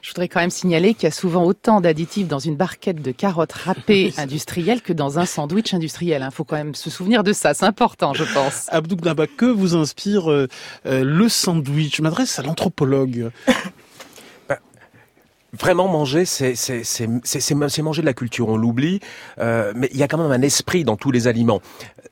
Je 0.04 0.10
voudrais 0.10 0.28
quand 0.28 0.40
même 0.40 0.50
signaler 0.50 0.92
qu'il 0.92 1.04
y 1.04 1.06
a 1.06 1.10
souvent 1.10 1.44
autant 1.46 1.80
d'additifs 1.80 2.28
dans 2.28 2.38
une 2.38 2.56
barquette 2.56 3.00
de 3.00 3.10
carottes 3.10 3.54
râpées 3.54 4.12
industrielles 4.18 4.82
que 4.82 4.92
dans 4.92 5.18
un 5.18 5.24
sandwich 5.24 5.72
industriel. 5.72 6.22
Il 6.22 6.30
faut 6.30 6.44
quand 6.44 6.56
même 6.56 6.74
se 6.74 6.90
souvenir 6.90 7.24
de 7.24 7.32
ça, 7.32 7.54
c'est 7.54 7.64
important, 7.64 8.12
je 8.12 8.24
pense. 8.24 8.68
Abdou 8.70 8.96
Gnaba, 8.96 9.26
que 9.26 9.46
vous 9.46 9.74
inspire 9.74 10.30
euh, 10.30 10.46
euh, 10.84 11.02
le 11.04 11.30
sandwich? 11.30 11.96
Je 11.96 12.02
m'adresse 12.02 12.38
à 12.38 12.42
l'anthropologue. 12.42 13.30
Vraiment 15.54 15.88
manger, 15.88 16.26
c'est 16.26 16.52
manger 17.06 18.02
de 18.02 18.06
la 18.06 18.12
culture. 18.12 18.48
On 18.48 18.58
l'oublie, 18.58 19.00
euh, 19.38 19.72
mais 19.74 19.88
il 19.92 19.98
y 19.98 20.02
a 20.02 20.08
quand 20.08 20.18
même 20.18 20.32
un 20.32 20.42
esprit 20.42 20.84
dans 20.84 20.96
tous 20.96 21.12
les 21.12 21.28
aliments. 21.28 21.62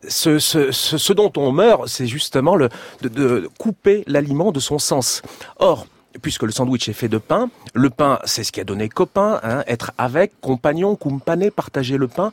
Ce 0.08 0.38
ce 0.38 0.70
ce, 0.70 0.96
ce 0.96 1.12
dont 1.12 1.32
on 1.36 1.52
meurt, 1.52 1.88
c'est 1.88 2.06
justement 2.06 2.54
le 2.54 2.68
de, 3.02 3.08
de 3.08 3.50
couper 3.58 4.04
l'aliment 4.06 4.50
de 4.52 4.60
son 4.60 4.78
sens. 4.78 5.22
Or 5.58 5.86
Puisque 6.20 6.42
le 6.42 6.52
sandwich 6.52 6.88
est 6.88 6.92
fait 6.92 7.08
de 7.08 7.18
pain, 7.18 7.50
le 7.74 7.88
pain, 7.88 8.18
c'est 8.24 8.44
ce 8.44 8.52
qui 8.52 8.60
a 8.60 8.64
donné 8.64 8.88
copain, 8.88 9.40
hein, 9.42 9.64
être 9.66 9.92
avec, 9.96 10.40
compagnon, 10.40 10.94
kumpane, 10.94 11.50
partager 11.50 11.96
le 11.96 12.08
pain. 12.08 12.32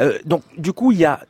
Euh, 0.00 0.18
donc, 0.24 0.42
du 0.58 0.72
coup, 0.72 0.90
il 0.92 0.98
y 0.98 1.04
a 1.04 1.20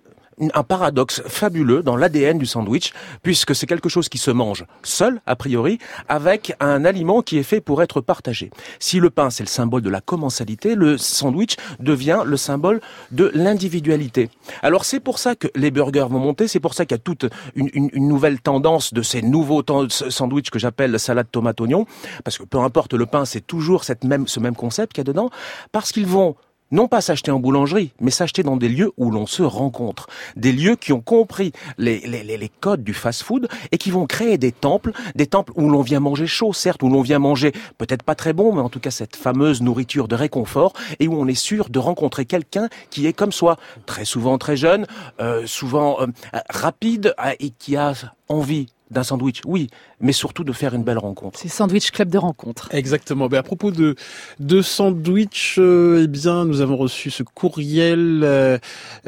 un 0.55 0.63
paradoxe 0.63 1.23
fabuleux 1.27 1.83
dans 1.83 1.97
l'ADN 1.97 2.39
du 2.39 2.47
sandwich, 2.47 2.93
puisque 3.23 3.55
c'est 3.55 3.67
quelque 3.67 3.89
chose 3.89 4.09
qui 4.09 4.19
se 4.19 4.31
mange 4.31 4.65
seul, 4.83 5.21
a 5.27 5.37
priori, 5.37 5.79
avec 6.09 6.55
un 6.61 6.85
aliment 6.85 7.23
qui 7.23 7.39
est 7.39 7.43
fait 7.43 7.61
pour 7.61 7.83
être 7.83 8.01
partagé. 8.01 8.51
Si 8.79 9.01
le 9.01 9.11
pain, 9.11 9.31
c'est 9.31 9.43
le 9.43 9.49
symbole 9.49 9.83
de 9.83 9.91
la 9.91 10.01
commensalité, 10.01 10.75
le 10.75 10.99
sandwich 10.99 11.57
devient 11.79 12.23
le 12.25 12.37
symbole 12.37 12.81
de 13.11 13.31
l'individualité. 13.35 14.31
Alors 14.63 14.85
c'est 14.85 15.01
pour 15.01 15.19
ça 15.19 15.35
que 15.35 15.49
les 15.55 15.71
burgers 15.71 16.07
vont 16.09 16.19
monter, 16.19 16.49
c'est 16.49 16.61
pour 16.61 16.75
ça 16.75 16.87
qu'il 16.87 16.95
y 16.95 17.01
a 17.01 17.03
toute 17.03 17.27
une, 17.55 17.91
nouvelle 17.95 18.41
tendance 18.41 18.93
de 18.95 19.03
ces 19.03 19.23
nouveaux 19.23 19.63
sandwichs 19.89 20.51
que 20.51 20.59
j'appelle 20.59 20.99
salade 20.99 21.27
tomate 21.31 21.61
oignon, 21.61 21.87
parce 22.25 22.39
que 22.39 22.45
peu 22.45 22.59
importe 22.59 22.95
le 22.95 23.07
pain, 23.07 23.25
c'est 23.25 23.47
toujours 23.47 23.85
cette 23.85 24.05
même, 24.05 24.27
ce 24.27 24.41
même 24.41 24.57
concept 24.57 24.93
qu'il 24.93 25.01
y 25.01 25.07
a 25.07 25.13
dedans, 25.13 25.31
parce 25.73 25.93
qu'ils 25.93 26.07
vont 26.07 26.37
non 26.71 26.89
pas 26.89 27.01
s'acheter 27.01 27.31
en 27.31 27.39
boulangerie, 27.39 27.93
mais 28.01 28.11
s'acheter 28.11 28.43
dans 28.43 28.57
des 28.57 28.69
lieux 28.69 28.93
où 28.97 29.11
l'on 29.11 29.27
se 29.27 29.43
rencontre. 29.43 30.07
Des 30.37 30.53
lieux 30.53 30.77
qui 30.77 30.93
ont 30.93 31.01
compris 31.01 31.53
les, 31.79 32.01
les, 32.01 32.23
les, 32.23 32.51
codes 32.61 32.83
du 32.83 32.95
fast-food 32.95 33.49
et 33.73 33.79
qui 33.79 33.91
vont 33.91 34.07
créer 34.07 34.39
des 34.39 34.53
temples, 34.53 34.93
des 35.15 35.27
temples 35.27 35.53
où 35.57 35.69
l'on 35.69 35.83
vient 35.83 36.01
manger 36.01 36.27
chaud, 36.27 36.53
certes, 36.53 36.83
où 36.83 36.89
l'on 36.89 37.03
vient 37.03 37.19
manger 37.19 37.53
peut-être 37.79 38.03
pas 38.03 38.15
très 38.15 38.33
bon, 38.33 38.53
mais 38.53 38.61
en 38.61 38.69
tout 38.69 38.81
cas 38.81 38.91
cette 38.91 39.17
fameuse 39.17 39.63
nourriture 39.63 40.09
de 40.09 40.15
réconfort 40.15 40.73
et 40.99 41.09
où 41.09 41.15
on 41.15 41.27
est 41.27 41.35
sûr 41.35 41.71
de 41.71 41.79
rencontrer 41.79 42.25
quelqu'un 42.25 42.69
qui 42.91 43.07
est 43.07 43.13
comme 43.13 43.33
soi, 43.33 43.57
très 43.87 44.05
souvent 44.05 44.39
très 44.39 44.57
jeune, 44.57 44.87
euh, 45.21 45.47
souvent 45.47 46.01
euh, 46.01 46.07
rapide 46.49 47.15
euh, 47.25 47.33
et 47.41 47.51
qui 47.51 47.77
a 47.77 47.93
envie 48.29 48.67
d'un 48.91 49.03
sandwich, 49.05 49.41
oui, 49.47 49.69
mais 50.01 50.13
surtout 50.13 50.43
de 50.45 50.53
faire 50.53 50.75
une 50.75 50.83
belle 50.83 50.99
rencontre. 50.99 51.39
C'est 51.41 51.49
Sandwich 51.49 51.91
Club 51.93 52.09
de 52.11 52.19
rencontre. 52.19 52.69
Exactement. 52.73 53.29
Ben, 53.29 53.39
à 53.39 53.43
propos 53.43 53.71
de, 53.71 53.95
de 54.41 54.63
sandwich, 54.63 55.57
euh, 55.59 56.03
eh 56.05 56.07
bien, 56.09 56.45
nous 56.45 56.61
avons 56.61 56.77
reçu 56.77 57.11
ce 57.11 57.23
courriel. 57.23 58.23
euh, 58.25 58.59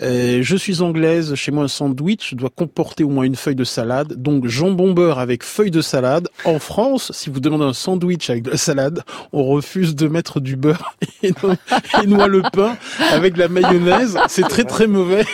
euh, 0.02 0.38
je 0.42 0.56
suis 0.56 0.82
anglaise. 0.82 1.34
Chez 1.34 1.50
moi, 1.50 1.64
un 1.64 1.68
sandwich 1.68 2.34
doit 2.34 2.50
comporter 2.50 3.02
au 3.04 3.08
moins 3.08 3.24
une 3.24 3.36
feuille 3.36 3.56
de 3.56 3.64
salade. 3.64 4.14
Donc, 4.14 4.46
jambon 4.46 4.92
beurre 4.92 5.18
avec 5.18 5.42
feuille 5.42 5.70
de 5.70 5.80
salade. 5.80 6.28
En 6.44 6.58
France, 6.58 7.10
si 7.14 7.30
vous 7.30 7.40
demandez 7.40 7.64
un 7.64 7.72
sandwich 7.72 8.30
avec 8.30 8.44
de 8.44 8.50
la 8.50 8.56
salade, 8.56 9.02
on 9.32 9.44
refuse 9.44 9.94
de 9.96 10.06
mettre 10.08 10.38
du 10.40 10.56
beurre 10.56 10.96
et, 11.22 11.32
no- 11.42 11.54
et 12.02 12.06
noie 12.06 12.28
le 12.28 12.42
pain 12.52 12.76
avec 13.10 13.34
de 13.34 13.40
la 13.40 13.48
mayonnaise. 13.48 14.16
C'est 14.28 14.46
très 14.48 14.64
très 14.64 14.86
mauvais. 14.86 15.24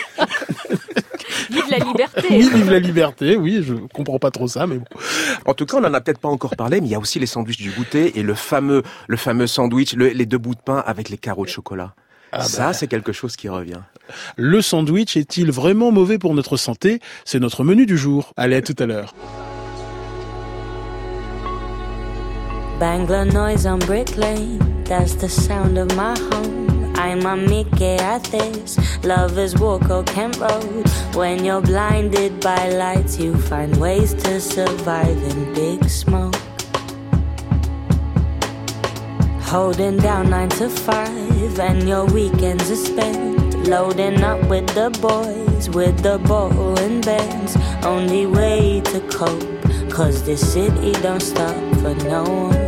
Vive 1.49 1.63
la 1.69 1.77
liberté 1.79 2.27
Oui, 2.29 2.49
vive 2.53 2.71
la 2.71 2.79
liberté. 2.79 3.35
Oui, 3.35 3.63
je 3.65 3.73
comprends 3.93 4.19
pas 4.19 4.31
trop 4.31 4.47
ça, 4.47 4.67
mais 4.67 4.77
bon. 4.77 4.85
En 5.45 5.53
tout 5.53 5.65
cas, 5.65 5.77
on 5.77 5.83
en 5.83 5.93
a 5.93 6.01
peut-être 6.01 6.19
pas 6.19 6.29
encore 6.29 6.55
parlé, 6.55 6.79
mais 6.81 6.87
il 6.87 6.91
y 6.91 6.95
a 6.95 6.99
aussi 6.99 7.19
les 7.19 7.25
sandwichs 7.25 7.57
du 7.61 7.71
goûter 7.71 8.19
et 8.19 8.23
le 8.23 8.35
fameux, 8.35 8.83
le 9.07 9.17
fameux 9.17 9.47
sandwich, 9.47 9.93
le- 9.93 10.09
les 10.09 10.25
deux 10.25 10.37
bouts 10.37 10.55
de 10.55 10.61
pain 10.63 10.83
avec 10.85 11.09
les 11.09 11.17
carreaux 11.17 11.45
de 11.45 11.49
chocolat. 11.49 11.93
ça, 12.39 12.67
bah. 12.67 12.73
c'est 12.73 12.87
quelque 12.87 13.11
chose 13.11 13.35
qui 13.35 13.49
revient. 13.49 13.81
Le 14.37 14.61
sandwich 14.61 15.17
est-il 15.17 15.51
vraiment 15.51 15.91
mauvais 15.91 16.17
pour 16.19 16.33
notre 16.33 16.57
santé? 16.57 16.99
C'est 17.25 17.39
notre 17.39 17.63
menu 17.63 17.85
du 17.85 17.97
jour. 17.97 18.33
Allez, 18.37 18.55
à 18.57 18.61
tout 18.61 18.75
à 18.79 18.85
l'heure. 18.85 19.13
Bangla 22.79 23.25
noise 23.25 23.65
on 23.67 23.77
Brick 23.79 24.15
Lane, 24.15 24.57
that's 24.85 25.15
the 25.17 25.27
sound 25.27 25.77
of 25.77 25.87
my 25.97 26.13
home. 26.31 26.78
I'm 26.99 27.25
a 27.25 27.37
Mickey 27.37 27.95
at 27.95 28.25
this. 28.25 28.77
Lovers 29.05 29.55
walk 29.55 29.89
or 29.89 30.03
Kent 30.03 30.37
Road. 30.37 30.85
When 31.15 31.45
you're 31.45 31.61
blinded 31.61 32.41
by 32.41 32.67
lights, 32.71 33.17
you 33.17 33.37
find 33.37 33.77
ways 33.77 34.13
to 34.15 34.41
survive 34.41 35.17
in 35.31 35.53
big 35.53 35.89
smoke. 35.89 36.35
Holding 39.43 39.97
down 39.97 40.29
nine 40.29 40.49
to 40.59 40.69
five, 40.69 41.59
and 41.59 41.87
your 41.87 42.05
weekends 42.05 42.69
are 42.69 42.75
spent 42.75 43.65
loading 43.65 44.21
up 44.21 44.43
with 44.49 44.67
the 44.75 44.89
boys, 45.01 45.69
with 45.69 46.03
the 46.03 46.17
ball 46.27 46.77
and 46.79 47.03
bands. 47.05 47.55
Only 47.81 48.25
way 48.25 48.81
to 48.81 48.99
cope, 49.07 49.89
cause 49.89 50.25
this 50.25 50.41
city 50.53 50.91
don't 51.01 51.21
stop 51.21 51.55
for 51.75 51.95
no 52.03 52.23
one. 52.23 52.58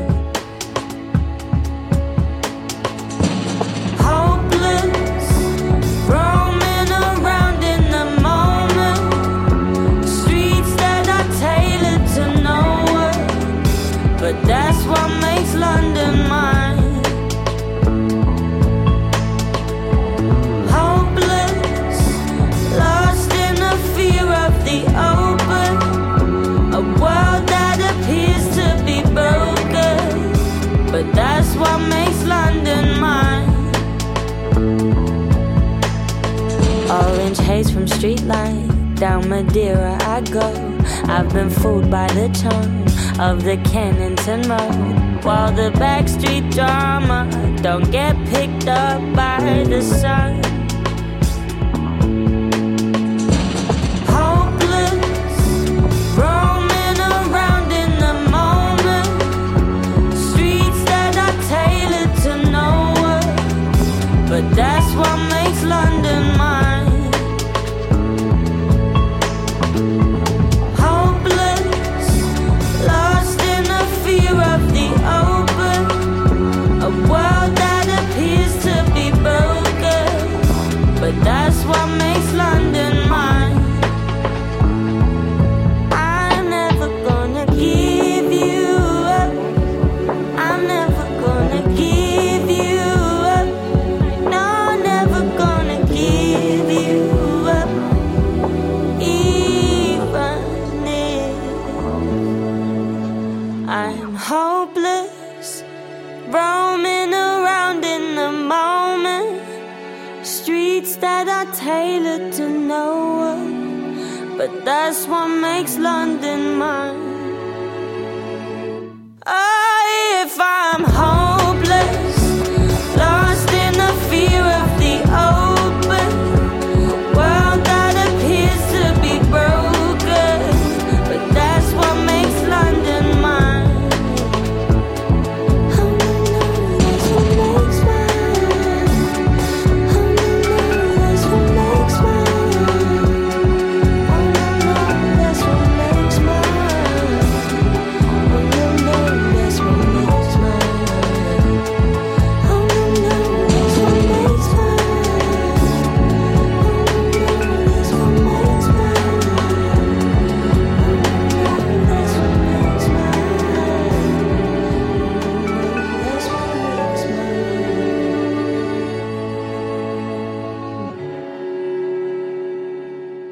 Street 38.01 38.23
light 38.23 38.95
down 38.95 39.29
Madeira 39.29 39.95
I 40.01 40.21
go. 40.21 40.49
I've 41.03 41.31
been 41.31 41.51
fooled 41.51 41.91
by 41.91 42.07
the 42.07 42.29
charm 42.29 42.81
of 43.19 43.43
the 43.43 43.57
Kennington 43.57 44.41
Road. 44.49 45.23
While 45.23 45.51
the 45.51 45.69
backstreet 45.77 46.51
drama 46.51 47.29
don't 47.61 47.91
get 47.91 48.15
picked 48.29 48.67
up 48.67 49.01
by 49.15 49.63
the 49.67 49.83
sun. 49.83 50.60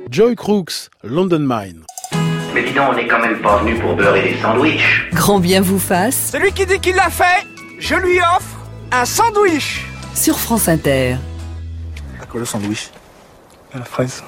Joy 0.10 0.36
Crooks, 0.36 0.90
London 1.04 1.40
Mine. 1.40 1.84
Mais 2.54 2.64
dis 2.64 2.74
donc, 2.74 2.90
on 2.92 2.96
n'est 2.96 3.08
quand 3.08 3.20
même 3.20 3.40
pas 3.42 3.58
venu 3.58 3.76
pour 3.76 3.96
beurrer 3.96 4.34
des 4.34 4.42
sandwichs. 4.42 5.08
Grand 5.14 5.40
bien 5.40 5.62
vous 5.62 5.78
fasse 5.78 6.32
Celui 6.32 6.52
qui 6.52 6.66
dit 6.66 6.80
qu'il 6.80 6.96
l'a 6.96 7.10
fait, 7.12 7.46
je 7.78 7.94
lui 7.96 8.20
offre 8.20 8.58
un 8.92 9.06
sandwich. 9.06 9.86
sur 10.16 10.40
France 10.40 10.68
Inter. 10.68 11.16
À 12.22 12.26
quoi 12.26 12.40
le 12.40 12.46
sandwich? 12.46 12.90
À 13.74 13.80
la 13.80 13.86
fraise. 13.86 14.24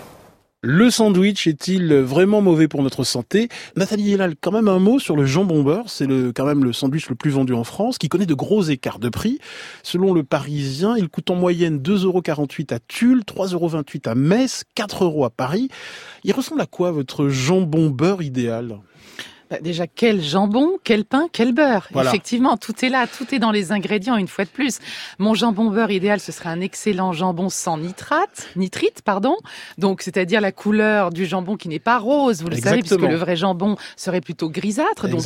Le 0.63 0.91
sandwich 0.91 1.47
est-il 1.47 1.91
vraiment 1.91 2.39
mauvais 2.39 2.67
pour 2.67 2.83
notre 2.83 3.03
santé? 3.03 3.49
Nathalie 3.75 4.13
Hélal, 4.13 4.35
quand 4.39 4.51
même 4.51 4.67
un 4.67 4.77
mot 4.77 4.99
sur 4.99 5.15
le 5.15 5.25
jambon 5.25 5.63
beurre. 5.63 5.89
C'est 5.89 6.05
quand 6.35 6.45
même 6.45 6.63
le 6.63 6.71
sandwich 6.71 7.09
le 7.09 7.15
plus 7.15 7.31
vendu 7.31 7.55
en 7.55 7.63
France, 7.63 7.97
qui 7.97 8.09
connaît 8.09 8.27
de 8.27 8.35
gros 8.35 8.61
écarts 8.61 8.99
de 8.99 9.09
prix. 9.09 9.39
Selon 9.81 10.13
le 10.13 10.21
Parisien, 10.21 10.95
il 10.95 11.09
coûte 11.09 11.31
en 11.31 11.35
moyenne 11.35 11.79
2,48€ 11.79 12.75
à 12.75 12.79
Tulle, 12.79 13.21
3,28€ 13.21 14.07
à 14.07 14.13
Metz, 14.13 14.63
4 14.75 15.03
euros 15.03 15.25
à 15.25 15.31
Paris. 15.31 15.69
Il 16.23 16.33
ressemble 16.33 16.61
à 16.61 16.67
quoi 16.67 16.91
votre 16.91 17.27
jambon 17.27 17.89
beurre 17.89 18.21
idéal? 18.21 18.77
Bah, 19.51 19.57
déjà, 19.61 19.85
quel 19.85 20.21
jambon, 20.21 20.77
quel 20.85 21.03
pain, 21.03 21.27
quel 21.33 21.51
beurre. 21.53 21.87
Voilà. 21.91 22.09
Effectivement, 22.09 22.55
tout 22.55 22.73
est 22.85 22.89
là, 22.89 23.05
tout 23.05 23.35
est 23.35 23.39
dans 23.39 23.51
les 23.51 23.73
ingrédients 23.73 24.15
une 24.15 24.29
fois 24.29 24.45
de 24.45 24.49
plus. 24.49 24.79
Mon 25.19 25.33
jambon 25.33 25.69
beurre 25.69 25.91
idéal, 25.91 26.21
ce 26.21 26.31
serait 26.31 26.47
un 26.49 26.61
excellent 26.61 27.11
jambon 27.11 27.49
sans 27.49 27.77
nitrate, 27.77 28.47
nitrite, 28.55 29.01
pardon. 29.03 29.35
Donc, 29.77 30.03
c'est-à-dire 30.03 30.39
la 30.39 30.53
couleur 30.53 31.09
du 31.11 31.25
jambon 31.25 31.57
qui 31.57 31.67
n'est 31.67 31.79
pas 31.79 31.99
rose, 31.99 32.41
vous 32.41 32.47
le 32.49 32.55
savez, 32.55 32.77
Exactement. 32.79 32.99
puisque 33.07 33.11
le 33.11 33.17
vrai 33.17 33.35
jambon 33.35 33.75
serait 33.97 34.21
plutôt 34.21 34.49
grisâtre. 34.49 35.09
Donc, 35.09 35.21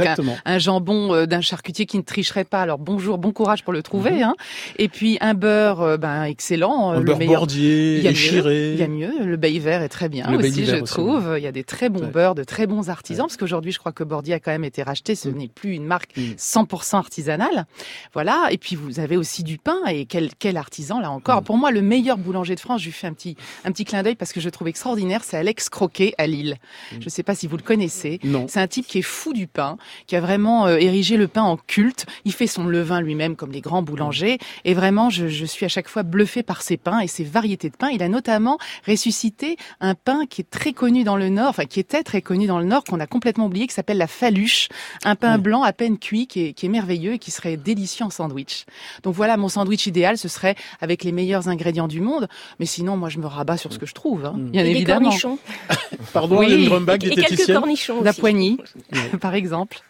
un, 0.45 0.57
jambon 0.57 1.13
euh, 1.13 1.25
d'un 1.27 1.41
charcutier 1.41 1.85
qui 1.85 1.97
ne 1.97 2.03
tricherait 2.03 2.45
pas. 2.45 2.61
Alors, 2.61 2.79
bonjour, 2.79 3.19
bon 3.19 3.31
courage 3.31 3.63
pour 3.63 3.73
le 3.73 3.83
trouver. 3.83 4.11
Mhm. 4.11 4.23
hein. 4.23 4.35
Et 4.79 4.87
puis, 4.87 5.19
un 5.21 5.35
beurre, 5.35 5.81
euh, 5.83 5.97
ben, 5.97 6.23
excellent. 6.23 6.93
euh, 6.93 6.95
Un 6.95 6.99
le 6.99 7.05
beurre 7.05 7.17
meilleur- 7.19 7.41
bordier, 7.41 7.97
Il 7.99 8.03
y 8.03 8.07
a 8.07 8.11
échiré. 8.11 8.49
mieux, 8.49 8.73
Il 8.73 8.79
y 8.79 8.83
a 8.83 8.87
mieux. 8.87 9.23
Le 9.23 9.37
bay 9.37 9.59
vert 9.59 9.83
est 9.83 9.89
très 9.89 10.09
bien 10.09 10.31
Le 10.31 10.39
aussi, 10.39 10.65
je 10.65 10.75
aussi, 10.77 10.93
trouve. 10.93 11.35
Il 11.37 11.43
y 11.43 11.47
a 11.47 11.51
des 11.51 11.63
très 11.63 11.89
bons 11.89 12.01
Ouais. 12.01 12.07
beurres, 12.07 12.33
de 12.33 12.43
très 12.43 12.65
bons 12.65 12.89
artisans, 12.89 13.27
parce 13.27 13.37
qu'aujourd'hui, 13.37 13.71
je 13.71 13.77
crois 13.77 13.91
que 13.91 14.03
A 14.15 14.39
quand 14.39 14.51
même 14.51 14.63
été 14.63 14.83
racheté. 14.83 15.15
Ce 15.15 15.29
n'est 15.29 15.47
plus 15.47 15.73
une 15.73 15.85
marque 15.85 16.15
100% 16.15 16.95
artisanale. 16.95 17.65
Voilà. 18.13 18.47
Et 18.51 18.57
puis, 18.57 18.75
vous 18.75 18.99
avez 18.99 19.17
aussi 19.17 19.43
du 19.43 19.57
pain. 19.57 19.77
Et 19.87 20.05
quel, 20.05 20.29
quel 20.37 20.57
artisan, 20.57 20.99
là 20.99 21.11
encore. 21.11 21.43
Pour 21.43 21.57
moi, 21.57 21.71
le 21.71 21.81
meilleur 21.81 22.17
boulanger 22.17 22.55
de 22.55 22.59
France, 22.59 22.81
je 22.81 22.85
lui 22.85 22.91
fais 22.91 23.07
un 23.07 23.13
petit, 23.13 23.35
un 23.63 23.71
petit 23.71 23.85
clin 23.85 24.03
d'œil 24.03 24.15
parce 24.15 24.33
que 24.33 24.39
je 24.39 24.45
le 24.45 24.51
trouve 24.51 24.67
extraordinaire. 24.67 25.23
C'est 25.23 25.37
Alex 25.37 25.69
Croquet 25.69 26.13
à 26.17 26.27
Lille. 26.27 26.57
Je 26.91 27.05
ne 27.05 27.09
sais 27.09 27.23
pas 27.23 27.35
si 27.35 27.47
vous 27.47 27.57
le 27.57 27.63
connaissez. 27.63 28.19
Non. 28.23 28.47
C'est 28.49 28.59
un 28.59 28.67
type 28.67 28.87
qui 28.87 28.99
est 28.99 29.03
fou 29.03 29.33
du 29.33 29.47
pain, 29.47 29.77
qui 30.07 30.15
a 30.15 30.21
vraiment 30.21 30.67
euh, 30.67 30.77
érigé 30.77 31.17
le 31.17 31.27
pain 31.27 31.43
en 31.43 31.57
culte. 31.57 32.05
Il 32.25 32.33
fait 32.33 32.47
son 32.47 32.65
levain 32.65 33.01
lui-même 33.01 33.35
comme 33.35 33.51
les 33.51 33.61
grands 33.61 33.81
boulangers. 33.81 34.37
Et 34.63 34.73
vraiment, 34.73 35.09
je, 35.09 35.27
je 35.27 35.45
suis 35.45 35.65
à 35.65 35.69
chaque 35.69 35.87
fois 35.87 36.03
bluffé 36.03 36.43
par 36.43 36.61
ses 36.61 36.77
pains 36.77 36.99
et 36.99 37.07
ses 37.07 37.23
variétés 37.23 37.69
de 37.69 37.75
pain. 37.75 37.89
Il 37.89 38.01
a 38.03 38.09
notamment 38.09 38.57
ressuscité 38.87 39.57
un 39.79 39.95
pain 39.95 40.25
qui 40.25 40.41
est 40.41 40.49
très 40.49 40.73
connu 40.73 41.03
dans 41.03 41.17
le 41.17 41.29
Nord, 41.29 41.49
enfin 41.49 41.65
qui 41.65 41.79
était 41.79 42.03
très 42.03 42.21
connu 42.21 42.47
dans 42.47 42.59
le 42.59 42.65
Nord, 42.65 42.83
qu'on 42.83 42.99
a 42.99 43.07
complètement 43.07 43.45
oublié, 43.45 43.67
qui 43.67 43.73
s'appelle 43.73 43.97
la 43.97 44.04
faluche. 44.07 44.69
Un 45.03 45.15
pain 45.15 45.37
blanc 45.37 45.63
à 45.63 45.73
peine 45.73 45.97
cuit, 45.97 46.27
qui 46.27 46.45
est, 46.47 46.53
qui 46.53 46.65
est 46.65 46.69
merveilleux 46.69 47.13
et 47.13 47.19
qui 47.19 47.31
serait 47.31 47.57
délicieux 47.57 48.05
en 48.05 48.09
sandwich. 48.09 48.65
Donc 49.03 49.13
voilà, 49.15 49.37
mon 49.37 49.49
sandwich 49.49 49.85
idéal, 49.87 50.17
ce 50.17 50.27
serait 50.27 50.55
avec 50.81 51.03
les 51.03 51.11
meilleurs 51.11 51.47
ingrédients 51.49 51.87
du 51.87 52.01
monde. 52.01 52.27
Mais 52.59 52.65
sinon, 52.65 52.97
moi, 52.97 53.09
je 53.09 53.19
me 53.19 53.27
rabats 53.27 53.57
sur 53.57 53.71
ce 53.73 53.79
que 53.79 53.85
je 53.85 53.93
trouve, 53.93 54.25
hein, 54.25 54.33
bien 54.37 54.61
Et 54.61 54.65
des 54.65 54.71
évidemment. 54.71 55.01
cornichons. 55.09 55.37
Pardon, 56.13 56.39
Oui. 56.39 56.45
Hélène 56.47 56.65
Grumbach, 56.65 57.03
Et- 57.03 57.07
et 57.07 57.15
quelques 57.15 57.51
cornichons 57.51 58.01
La 58.01 58.11
aussi. 58.11 58.19
poignée, 58.19 58.57
par 59.21 59.33
exemple. 59.35 59.81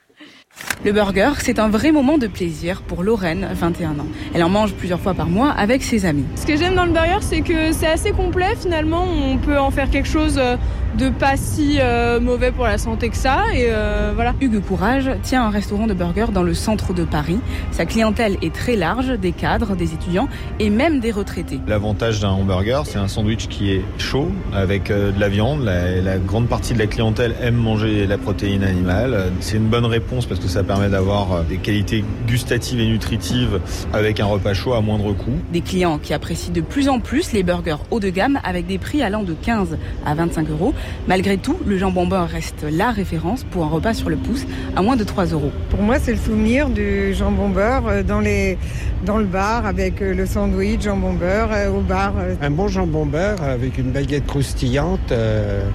Le 0.86 0.92
burger, 0.92 1.32
c'est 1.40 1.58
un 1.58 1.68
vrai 1.68 1.92
moment 1.92 2.20
de 2.20 2.28
plaisir 2.28 2.84
pour 2.84 3.02
Lorraine, 3.02 3.48
21 3.54 3.98
ans. 4.00 4.08
Elle 4.36 4.44
en 4.44 4.50
mange 4.50 4.74
plusieurs 4.74 5.00
fois 5.00 5.16
par 5.16 5.28
mois 5.28 5.50
avec 5.50 5.82
ses 5.82 6.06
amis. 6.06 6.26
Ce 6.36 6.46
que 6.46 6.56
j'aime 6.58 6.76
dans 6.76 6.86
le 6.86 6.92
burger, 6.92 7.18
c'est 7.22 7.42
que 7.42 7.72
c'est 7.72 7.88
assez 7.88 8.12
complet 8.12 8.56
finalement. 8.56 9.04
On 9.04 9.38
peut 9.38 9.58
en 9.58 9.72
faire 9.72 9.90
quelque 9.90 10.08
chose 10.08 10.36
euh, 10.38 10.58
de 10.98 11.10
pas 11.10 11.38
si 11.38 11.78
euh, 11.80 12.20
mauvais 12.20 12.52
pour 12.52 12.66
la 12.66 12.78
santé 12.78 13.10
que 13.10 13.18
ça. 13.18 13.46
Et 13.54 13.66
euh, 13.70 14.12
voilà. 14.14 14.36
Hugues 14.40 14.62
Courage 14.62 15.10
tient 15.24 15.44
un 15.44 15.50
restaurant 15.50 15.88
de 15.88 15.96
burgers 15.96 16.32
dans 16.32 16.44
le 16.44 16.54
centre 16.54 16.94
de 16.94 17.04
Paris. 17.04 17.40
Sa 17.72 17.88
clientèle 17.88 18.38
est 18.44 18.54
très 18.54 18.76
large, 18.76 19.08
des 19.08 19.32
cadres, 19.32 19.76
des 19.76 19.94
étudiants 19.96 20.28
et 20.60 20.70
même 20.70 21.00
des 21.00 21.12
retraités. 21.12 21.60
L'avantage 21.68 22.20
d'un 22.20 22.30
hamburger, 22.30 22.86
c'est 22.86 23.00
un 23.00 23.08
sandwich 23.08 23.48
qui 23.48 23.72
est 23.72 23.82
chaud 23.98 24.32
avec 24.54 24.90
de 24.90 25.20
la 25.20 25.30
viande. 25.30 25.64
La, 25.64 26.00
la 26.00 26.18
grande 26.20 26.48
partie 26.48 26.76
de 26.76 26.80
la 26.80 26.88
clientèle 26.88 27.34
aime 27.42 27.56
manger 27.56 28.06
la 28.06 28.20
protéine 28.20 28.64
animale. 28.64 29.32
C'est 29.40 29.58
une 29.58 29.68
bonne 29.68 29.86
réponse 29.86 30.28
parce 30.28 30.40
que 30.40 30.45
ça 30.48 30.64
permet 30.64 30.90
d'avoir 30.90 31.32
euh, 31.32 31.44
des 31.44 31.58
qualités 31.58 32.04
gustatives 32.28 32.80
et 32.80 32.88
nutritives 32.88 33.60
avec 33.94 34.20
un 34.20 34.26
repas 34.26 34.54
chaud 34.54 34.74
à 34.74 34.82
moindre 34.82 35.14
coût. 35.14 35.34
Des 35.52 35.62
clients 35.62 35.98
qui 35.98 36.14
apprécient 36.14 36.54
de 36.54 36.62
plus 36.62 36.90
en 36.90 37.00
plus 37.00 37.32
les 37.32 37.44
burgers 37.44 37.78
haut 37.92 38.00
de 38.00 38.10
gamme 38.10 38.40
avec 38.44 38.68
des 38.68 38.78
prix 38.78 39.02
allant 39.02 39.24
de 39.24 39.34
15 39.34 39.78
à 40.06 40.16
25 40.16 40.50
euros. 40.50 40.74
Malgré 41.08 41.38
tout, 41.38 41.58
le 41.66 41.78
jambon 41.78 42.08
beurre 42.08 42.28
reste 42.28 42.66
la 42.70 42.92
référence 42.92 43.44
pour 43.44 43.64
un 43.64 43.70
repas 43.70 43.94
sur 43.94 44.10
le 44.10 44.18
pouce 44.18 44.46
à 44.76 44.82
moins 44.82 44.96
de 44.96 45.04
3 45.04 45.26
euros. 45.28 45.52
Pour 45.70 45.82
moi, 45.82 45.98
c'est 46.00 46.12
le 46.12 46.18
souvenir 46.18 46.70
du 46.70 47.14
jambon 47.14 47.50
beurre 47.50 47.88
euh, 47.88 48.04
dans, 48.04 48.20
les, 48.20 48.58
dans 49.06 49.18
le 49.18 49.26
bar 49.26 49.66
avec 49.66 50.02
euh, 50.02 50.14
le 50.14 50.26
sandwich 50.26 50.82
jambon 50.82 51.14
beurre 51.14 51.50
euh, 51.52 51.70
au 51.70 51.82
bar. 51.82 52.14
Un 52.42 52.50
bon 52.50 52.68
jambon 52.68 53.06
beurre 53.06 53.42
avec 53.42 53.78
une 53.78 53.92
baguette 53.92 54.26
croustillante, 54.26 55.14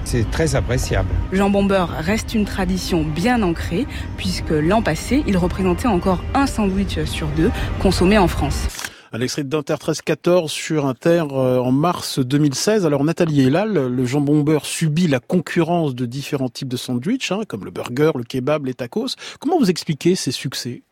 c'est 0.03 0.29
très 0.31 0.55
appréciable. 0.55 1.09
Le 1.31 1.37
jambon 1.37 1.63
beurre 1.63 1.89
reste 1.99 2.33
une 2.33 2.45
tradition 2.45 3.03
bien 3.03 3.41
ancrée 3.43 3.85
puisque 4.17 4.51
l'an 4.61 4.81
passé, 4.81 5.23
il 5.27 5.37
représentait 5.37 5.87
encore 5.87 6.23
un 6.33 6.47
sandwich 6.47 7.03
sur 7.05 7.27
deux 7.29 7.51
consommé 7.79 8.17
en 8.17 8.27
France. 8.27 8.67
Un 9.13 9.19
extrait 9.19 9.43
d'Inter 9.43 9.73
13-14 9.73 10.47
sur 10.47 10.85
Inter 10.85 11.25
euh, 11.31 11.59
en 11.59 11.73
mars 11.73 12.19
2016. 12.19 12.85
Alors 12.85 13.03
Nathalie 13.03 13.41
Elal, 13.41 13.73
le 13.73 14.05
jambon 14.05 14.39
beurre 14.41 14.65
subit 14.65 15.09
la 15.09 15.19
concurrence 15.19 15.95
de 15.95 16.05
différents 16.05 16.47
types 16.47 16.69
de 16.69 16.77
sandwichs, 16.77 17.31
hein, 17.31 17.41
comme 17.45 17.65
le 17.65 17.71
burger, 17.71 18.11
le 18.15 18.23
kebab, 18.23 18.65
les 18.65 18.73
tacos. 18.73 19.15
Comment 19.41 19.59
vous 19.59 19.69
expliquez 19.69 20.15
ces 20.15 20.31
succès? 20.31 20.83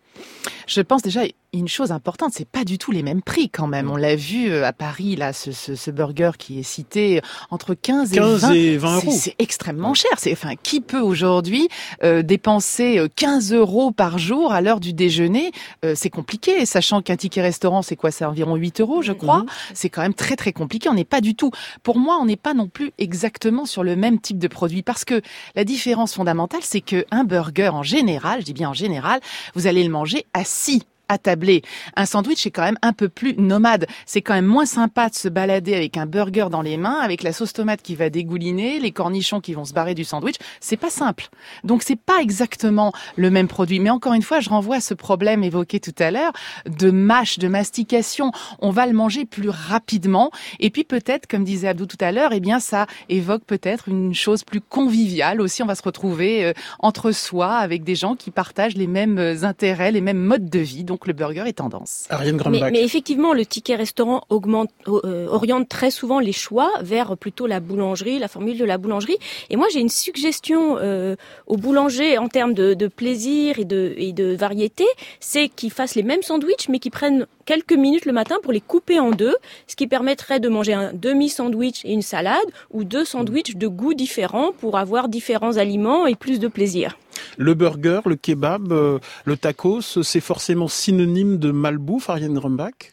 Je 0.68 0.82
pense 0.82 1.02
déjà 1.02 1.22
une 1.54 1.68
chose 1.68 1.92
importante, 1.92 2.32
c'est 2.34 2.48
pas 2.48 2.64
du 2.64 2.78
tout 2.78 2.92
les 2.92 3.02
mêmes 3.02 3.22
prix 3.22 3.50
quand 3.50 3.68
même. 3.68 3.90
On 3.90 3.96
l'a 3.96 4.16
vu 4.16 4.50
euh, 4.52 4.66
à 4.66 4.74
Paris 4.74 5.16
là, 5.16 5.34
ce, 5.34 5.52
ce, 5.52 5.76
ce, 5.76 5.90
burger 5.90 6.32
qui 6.38 6.60
est 6.60 6.64
cité 6.64 7.22
entre 7.50 7.74
15 7.74 8.14
et 8.14 8.18
15 8.18 8.42
20, 8.42 8.54
et 8.54 8.78
20 8.78 8.96
euros. 8.96 9.12
C'est 9.12 9.36
extrêmement 9.40 9.94
cher. 9.94 10.12
C'est 10.18 10.32
enfin 10.32 10.56
qui 10.62 10.80
peut 10.80 11.00
aujourd'hui 11.00 11.68
euh, 12.04 12.22
dépenser 12.22 13.02
15 13.16 13.54
euh, 13.54 13.58
euros 13.58 13.92
par 13.92 14.20
jour 14.20 14.54
à 14.54 14.62
l'heure 14.62 14.80
du 14.80 14.94
déjeuner 14.94 15.52
euh, 15.84 15.94
C'est 15.96 16.10
compliqué, 16.10 16.66
sachant 16.66 17.02
qu'un 17.02 17.16
ticket 17.16 17.42
restaurant 17.42 17.82
c'est 17.82 17.96
quoi? 17.96 18.12
C'est 18.12 18.26
environ 18.26 18.56
8 18.56 18.82
euros, 18.82 19.02
je 19.02 19.14
crois. 19.14 19.40
Mm-hmm. 19.40 19.72
C'est 19.74 19.90
quand 19.90 20.02
même 20.02 20.14
très 20.14 20.36
très 20.36 20.54
compliqué. 20.54 20.90
On 20.90 20.94
n'est 20.94 21.04
pas 21.04 21.22
du 21.22 21.36
tout. 21.36 21.52
Pour 21.82 21.98
moi, 21.98 22.20
on 22.22 22.26
n'est 22.26 22.36
pas 22.36 22.54
non 22.54 22.68
plus 22.68 22.92
exactement 23.00 23.66
sur 23.66 23.84
le 23.84 23.96
même 23.96 24.20
type 24.20 24.38
de 24.38 24.48
produit 24.48 24.84
parce 24.84 25.04
que 25.04 25.22
la 25.56 25.64
différence 25.64 26.14
fondamentale, 26.14 26.62
c'est 26.64 26.82
que 26.82 27.06
un 27.12 27.24
burger 27.24 27.70
en 27.70 27.84
général, 27.84 28.42
je 28.42 28.46
dis 28.46 28.54
bien 28.54 28.70
en 28.70 28.74
général, 28.74 29.20
vous 29.56 29.66
allez 29.66 29.84
le 29.84 29.90
manger 29.90 30.26
assis 30.34 30.84
attablé. 31.10 31.64
Un 31.96 32.06
sandwich 32.06 32.46
est 32.46 32.52
quand 32.52 32.64
même 32.64 32.78
un 32.82 32.94
peu 32.94 33.10
plus 33.10 33.36
nomade. 33.36 33.88
C'est 34.06 34.22
quand 34.22 34.34
même 34.34 34.46
moins 34.46 34.66
sympa 34.66 35.10
de 35.10 35.16
se 35.16 35.28
balader 35.28 35.76
avec 35.76 35.98
un 35.98 36.06
burger 36.06 36.48
dans 36.50 36.62
les 36.62 36.78
mains, 36.78 37.00
avec 37.02 37.24
la 37.24 37.34
sauce 37.34 37.52
tomate 37.54 37.82
qui 37.82 37.96
va 37.96 38.10
dégouliner, 38.10 38.80
les 38.80 38.92
cornichons 38.92 39.42
qui 39.42 39.54
vont 39.54 39.66
se 39.66 39.74
barrer 39.74 39.96
du 39.96 40.04
sandwich. 40.04 40.36
C'est 40.62 40.78
pas 40.78 40.90
simple. 40.90 41.30
Donc 41.64 41.84
c'est 41.84 42.00
pas 42.00 42.22
exactement 42.22 42.94
le 43.16 43.30
même 43.30 43.48
produit. 43.48 43.80
Mais 43.80 43.90
encore 43.90 44.14
une 44.14 44.22
fois, 44.22 44.40
je 44.40 44.50
renvoie 44.50 44.78
à 44.78 44.82
ce 44.82 44.94
problème 44.94 45.44
évoqué 45.44 45.80
tout 45.80 45.96
à 46.00 46.12
l'heure 46.12 46.34
de 46.66 46.92
mâche, 46.92 47.40
de 47.40 47.48
mastication. 47.48 48.32
On 48.60 48.70
va 48.70 48.86
le 48.86 48.94
manger 48.94 49.26
plus 49.26 49.50
rapidement. 49.50 50.32
Et 50.60 50.70
puis 50.70 50.84
peut-être, 50.84 51.28
comme 51.28 51.44
disait 51.44 51.70
Abdou 51.70 51.86
tout 51.86 51.98
à 52.00 52.12
l'heure, 52.12 52.32
eh 52.34 52.40
bien 52.40 52.60
ça 52.60 52.88
évoque 53.10 53.44
peut-être 53.46 53.90
une 53.90 54.14
chose 54.14 54.44
plus 54.44 54.62
conviviale 54.62 55.42
aussi. 55.42 55.64
On 55.64 55.66
va 55.66 55.76
se 55.76 55.84
retrouver 55.84 56.46
euh, 56.46 56.54
entre 56.80 57.12
soi 57.12 57.56
avec 57.56 57.84
des 57.84 57.96
gens 57.96 58.16
qui 58.16 58.32
partagent 58.32 58.76
les 58.76 58.88
mêmes 58.88 59.18
euh, 59.18 59.44
intérêts, 59.44 59.92
les 59.92 60.02
mêmes 60.02 60.20
modes 60.20 60.50
de 60.50 60.60
vie. 60.60 60.84
Le 61.08 61.14
burger 61.14 61.44
est 61.48 61.54
tendance. 61.54 62.08
mais, 62.50 62.72
mais, 62.72 62.84
effectivement, 62.84 63.34
le 63.34 63.46
ticket 63.46 63.76
restaurant 63.76 64.24
augmente, 64.30 64.72
euh, 64.88 65.28
oriente 65.28 65.70
très 65.70 65.92
souvent 65.92 66.20
les 66.20 66.32
choix 66.32 66.72
vers 66.82 67.18
plutôt 67.18 67.48
la 67.48 67.60
boulangerie, 67.60 68.20
la 68.20 68.28
formule 68.28 68.58
de 68.58 68.66
la 68.66 68.78
boulangerie. 68.78 69.18
Et 69.50 69.56
moi, 69.56 69.68
j'ai 69.72 69.80
une 69.80 69.90
suggestion 69.90 70.78
euh, 70.78 71.16
aux 71.48 71.58
boulangers 71.58 72.18
en 72.18 72.28
termes 72.28 72.54
de, 72.54 72.74
de 72.74 72.88
plaisir 72.88 73.60
et 73.60 73.66
de, 73.66 73.94
et 73.98 74.14
de 74.14 74.36
variété, 74.36 74.86
c'est 75.20 75.50
qu'ils 75.50 75.72
fassent 75.72 75.96
les 75.96 76.04
mêmes 76.04 76.24
sandwichs, 76.24 76.70
mais 76.70 76.80
qu'ils 76.80 76.92
prennent 76.92 77.28
quelques 77.46 77.74
minutes 77.74 78.06
le 78.06 78.14
matin 78.14 78.36
pour 78.44 78.54
les 78.54 78.62
couper 78.62 79.00
en 79.00 79.12
deux, 79.12 79.36
ce 79.68 79.76
qui 79.76 79.88
permettrait 79.88 80.40
de 80.40 80.50
manger 80.50 80.74
un 80.74 80.92
demi-sandwich 80.94 81.84
et 81.84 81.94
une 81.94 82.02
salade, 82.02 82.38
ou 82.72 82.84
deux 82.84 83.06
sandwichs 83.06 83.56
de 83.56 83.68
goûts 83.68 83.96
différents 83.96 84.52
pour 84.60 84.78
avoir 84.78 85.10
différents 85.10 85.58
aliments 85.58 86.06
et 86.06 86.16
plus 86.16 86.40
de 86.40 86.48
plaisir. 86.48 86.98
Le 87.38 87.54
burger, 87.54 88.02
le 88.06 88.16
kebab, 88.16 88.72
euh, 88.72 89.00
le 89.26 89.38
tacos, 89.38 90.04
c'est 90.04 90.20
forcément 90.20 90.68
synonyme 90.68 91.38
de 91.38 91.52
malbouffe, 91.52 92.10
Ariane 92.10 92.34
Grumbach 92.36 92.92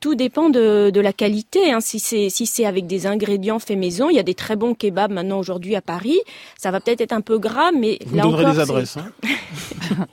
tout 0.00 0.14
dépend 0.14 0.50
de, 0.50 0.90
de 0.90 1.00
la 1.00 1.12
qualité. 1.12 1.72
Hein. 1.72 1.80
Si 1.80 1.98
c'est 1.98 2.30
si 2.30 2.46
c'est 2.46 2.66
avec 2.66 2.86
des 2.86 3.06
ingrédients 3.06 3.58
faits 3.58 3.78
maison, 3.78 4.10
il 4.10 4.16
y 4.16 4.18
a 4.18 4.22
des 4.22 4.34
très 4.34 4.56
bons 4.56 4.74
kebabs 4.74 5.12
maintenant 5.12 5.38
aujourd'hui 5.38 5.76
à 5.76 5.80
Paris. 5.80 6.18
Ça 6.58 6.70
va 6.70 6.80
peut-être 6.80 7.00
être 7.00 7.12
un 7.12 7.20
peu 7.20 7.38
gras, 7.38 7.72
mais 7.72 7.98
Vous 8.06 8.16
là 8.16 8.22
donnerez 8.22 8.44
encore, 8.44 8.54
les 8.54 8.60
adresses. 8.60 8.96
Hein 8.96 9.12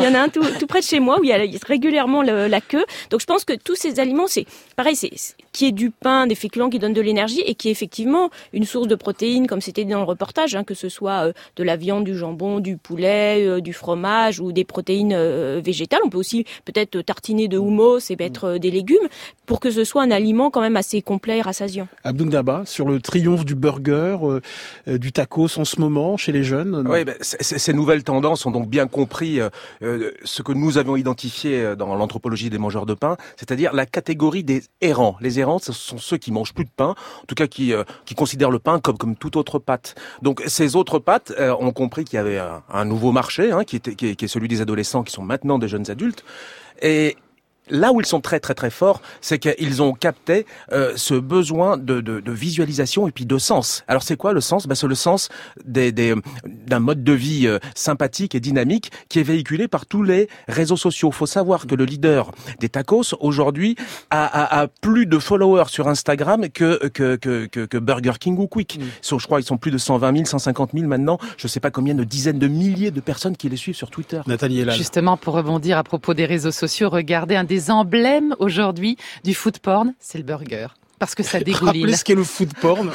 il 0.00 0.04
y 0.04 0.08
en 0.08 0.14
a 0.14 0.20
un 0.20 0.28
tout, 0.28 0.44
tout, 0.58 0.66
près 0.66 0.80
de 0.80 0.84
chez 0.84 1.00
moi 1.00 1.20
où 1.20 1.24
il 1.24 1.30
y 1.30 1.32
a 1.32 1.40
régulièrement 1.66 2.22
le, 2.22 2.48
la 2.48 2.60
queue. 2.60 2.84
Donc 3.10 3.20
je 3.20 3.26
pense 3.26 3.44
que 3.44 3.52
tous 3.54 3.74
ces 3.74 4.00
aliments, 4.00 4.26
c'est 4.26 4.46
pareil, 4.76 4.96
c'est 4.96 5.12
qui 5.52 5.66
est 5.66 5.72
du 5.72 5.90
pain, 5.90 6.26
des 6.26 6.34
féculents 6.34 6.70
qui 6.70 6.78
donnent 6.78 6.92
de 6.92 7.00
l'énergie 7.00 7.40
et 7.40 7.54
qui 7.54 7.68
est 7.68 7.72
effectivement 7.72 8.30
une 8.52 8.64
source 8.64 8.86
de 8.86 8.94
protéines, 8.94 9.46
comme 9.46 9.60
c'était 9.60 9.84
dans 9.84 9.98
le 9.98 10.04
reportage, 10.04 10.54
hein, 10.54 10.64
que 10.64 10.74
ce 10.74 10.88
soit 10.88 11.26
euh, 11.26 11.32
de 11.56 11.64
la 11.64 11.76
viande, 11.76 12.04
du 12.04 12.16
jambon, 12.16 12.60
du 12.60 12.76
poulet, 12.76 13.44
euh, 13.44 13.60
du 13.60 13.72
fromage 13.72 14.40
ou 14.40 14.52
des 14.52 14.64
protéines 14.64 15.12
euh, 15.14 15.60
végétales. 15.64 16.00
On 16.04 16.10
peut 16.10 16.18
aussi 16.18 16.44
peut-être 16.64 17.00
tartiner 17.00 17.48
de 17.48 17.58
hummus 17.58 18.10
et 18.10 18.16
mettre 18.16 18.44
euh, 18.44 18.58
des 18.58 18.70
légumes 18.70 18.87
pour 19.46 19.60
que 19.60 19.70
ce 19.70 19.84
soit 19.84 20.02
un 20.02 20.10
aliment 20.10 20.50
quand 20.50 20.60
même 20.60 20.76
assez 20.76 21.02
complet 21.02 21.38
et 21.38 21.42
rassasiant. 21.42 21.88
Abdoun 22.04 22.28
Daba, 22.28 22.62
sur 22.64 22.88
le 22.88 23.00
triomphe 23.00 23.44
du 23.44 23.54
burger, 23.54 24.18
euh, 24.22 24.98
du 24.98 25.12
tacos 25.12 25.58
en 25.58 25.64
ce 25.64 25.80
moment 25.80 26.16
chez 26.16 26.32
les 26.32 26.44
jeunes. 26.44 26.86
Oui, 26.88 27.04
ben, 27.04 27.14
ces 27.20 27.72
nouvelles 27.72 28.04
tendances 28.04 28.46
ont 28.46 28.50
donc 28.50 28.68
bien 28.68 28.86
compris 28.86 29.40
euh, 29.40 30.10
ce 30.24 30.42
que 30.42 30.52
nous 30.52 30.78
avions 30.78 30.96
identifié 30.96 31.76
dans 31.76 31.94
l'anthropologie 31.94 32.50
des 32.50 32.58
mangeurs 32.58 32.86
de 32.86 32.94
pain, 32.94 33.16
c'est-à-dire 33.36 33.72
la 33.72 33.86
catégorie 33.86 34.44
des 34.44 34.64
errants. 34.80 35.16
Les 35.20 35.40
errants, 35.40 35.58
ce 35.58 35.72
sont 35.72 35.98
ceux 35.98 36.16
qui 36.16 36.32
mangent 36.32 36.54
plus 36.54 36.64
de 36.64 36.70
pain, 36.74 36.94
en 37.22 37.26
tout 37.26 37.34
cas 37.34 37.46
qui, 37.46 37.72
euh, 37.72 37.84
qui 38.04 38.14
considèrent 38.14 38.50
le 38.50 38.58
pain 38.58 38.80
comme, 38.80 38.98
comme 38.98 39.16
toute 39.16 39.36
autre 39.36 39.58
pâte. 39.58 39.94
Donc 40.22 40.42
ces 40.46 40.76
autres 40.76 40.98
pâtes 40.98 41.32
euh, 41.38 41.54
ont 41.58 41.72
compris 41.72 42.04
qu'il 42.04 42.16
y 42.16 42.20
avait 42.20 42.38
un, 42.38 42.62
un 42.72 42.84
nouveau 42.84 43.12
marché, 43.12 43.50
hein, 43.52 43.64
qui, 43.64 43.76
était, 43.76 43.94
qui, 43.94 44.08
est, 44.08 44.16
qui 44.16 44.24
est 44.24 44.28
celui 44.28 44.48
des 44.48 44.60
adolescents 44.60 45.02
qui 45.02 45.12
sont 45.12 45.22
maintenant 45.22 45.58
des 45.58 45.68
jeunes 45.68 45.90
adultes. 45.90 46.24
Et 46.82 47.16
là 47.70 47.92
où 47.92 48.00
ils 48.00 48.06
sont 48.06 48.20
très 48.20 48.40
très 48.40 48.54
très 48.54 48.70
forts, 48.70 49.00
c'est 49.20 49.38
qu'ils 49.38 49.82
ont 49.82 49.92
capté 49.92 50.46
euh, 50.72 50.92
ce 50.96 51.14
besoin 51.14 51.76
de, 51.76 52.00
de, 52.00 52.20
de, 52.20 52.32
visualisation 52.32 53.08
et 53.08 53.12
puis 53.12 53.26
de 53.26 53.38
sens. 53.38 53.84
Alors 53.88 54.02
c'est 54.02 54.16
quoi 54.16 54.32
le 54.32 54.40
sens? 54.40 54.66
Ben, 54.66 54.74
C'est 54.74 54.86
le 54.86 54.94
sens 54.94 55.28
d'un 55.64 55.90
des, 55.90 56.14
d'un 56.44 56.80
mode 56.80 57.02
de 57.02 57.12
vie 57.12 57.46
euh, 57.46 57.58
sympathique 57.74 58.34
et 58.34 58.40
dynamique 58.40 58.90
qui 59.08 59.20
est 59.20 59.24
véhiculé 59.24 59.68
par 59.68 59.86
tous 59.86 60.02
les 60.02 60.28
réseaux 60.46 60.76
sociaux. 60.76 61.10
Il 61.12 61.16
faut 61.16 61.26
savoir 61.26 61.66
que 61.66 61.74
le 61.74 61.84
leader 61.84 62.30
des 62.60 62.68
tacos 62.68 63.14
aujourd'hui 63.20 63.76
a, 64.10 64.24
a, 64.24 64.62
a, 64.62 64.68
plus 64.68 65.06
de 65.06 65.18
followers 65.18 65.68
sur 65.68 65.88
Instagram 65.88 66.48
que, 66.48 66.88
que, 66.88 67.16
que, 67.16 67.46
que, 67.46 67.64
que 67.66 67.78
Burger 67.78 68.12
King 68.20 68.36
ou 68.38 68.46
Quick. 68.46 68.78
Mm. 68.78 69.18
Je 69.18 69.26
crois 69.26 69.40
ils 69.40 69.44
sont 69.44 69.56
plus 69.56 69.70
de 69.70 69.78
120 69.78 70.12
000, 70.12 70.24
150 70.26 70.70
000 70.74 70.86
maintenant. 70.86 71.18
Je 71.36 71.46
ne 71.46 71.48
sais 71.48 71.60
pas 71.60 71.70
combien 71.70 71.94
de 71.94 72.04
dizaines 72.04 72.38
de 72.38 72.48
milliers 72.48 72.90
de 72.90 73.00
personnes 73.00 73.36
qui 73.36 73.48
les 73.48 73.56
suivent 73.56 73.76
sur 73.76 73.90
Twitter. 73.90 74.20
Nathalie 74.26 74.60
Elal. 74.60 74.76
Justement, 74.76 75.16
pour 75.16 75.34
rebondir 75.34 75.78
à 75.78 75.84
propos 75.84 76.14
des 76.14 76.26
réseaux 76.26 76.50
sociaux, 76.50 76.88
regardez 76.90 77.36
un 77.36 77.44
des 77.44 77.57
emblèmes 77.70 78.34
aujourd'hui 78.38 78.96
du 79.24 79.34
food 79.34 79.58
porn, 79.58 79.94
c'est 80.00 80.18
le 80.18 80.24
burger 80.24 80.68
parce 80.98 81.14
que 81.14 81.22
ça 81.22 81.40
dégouline. 81.44 81.82
Rappelez 81.82 81.96
ce 81.96 82.04
qu'est 82.04 82.14
le 82.14 82.24
food 82.24 82.52
porn. 82.60 82.90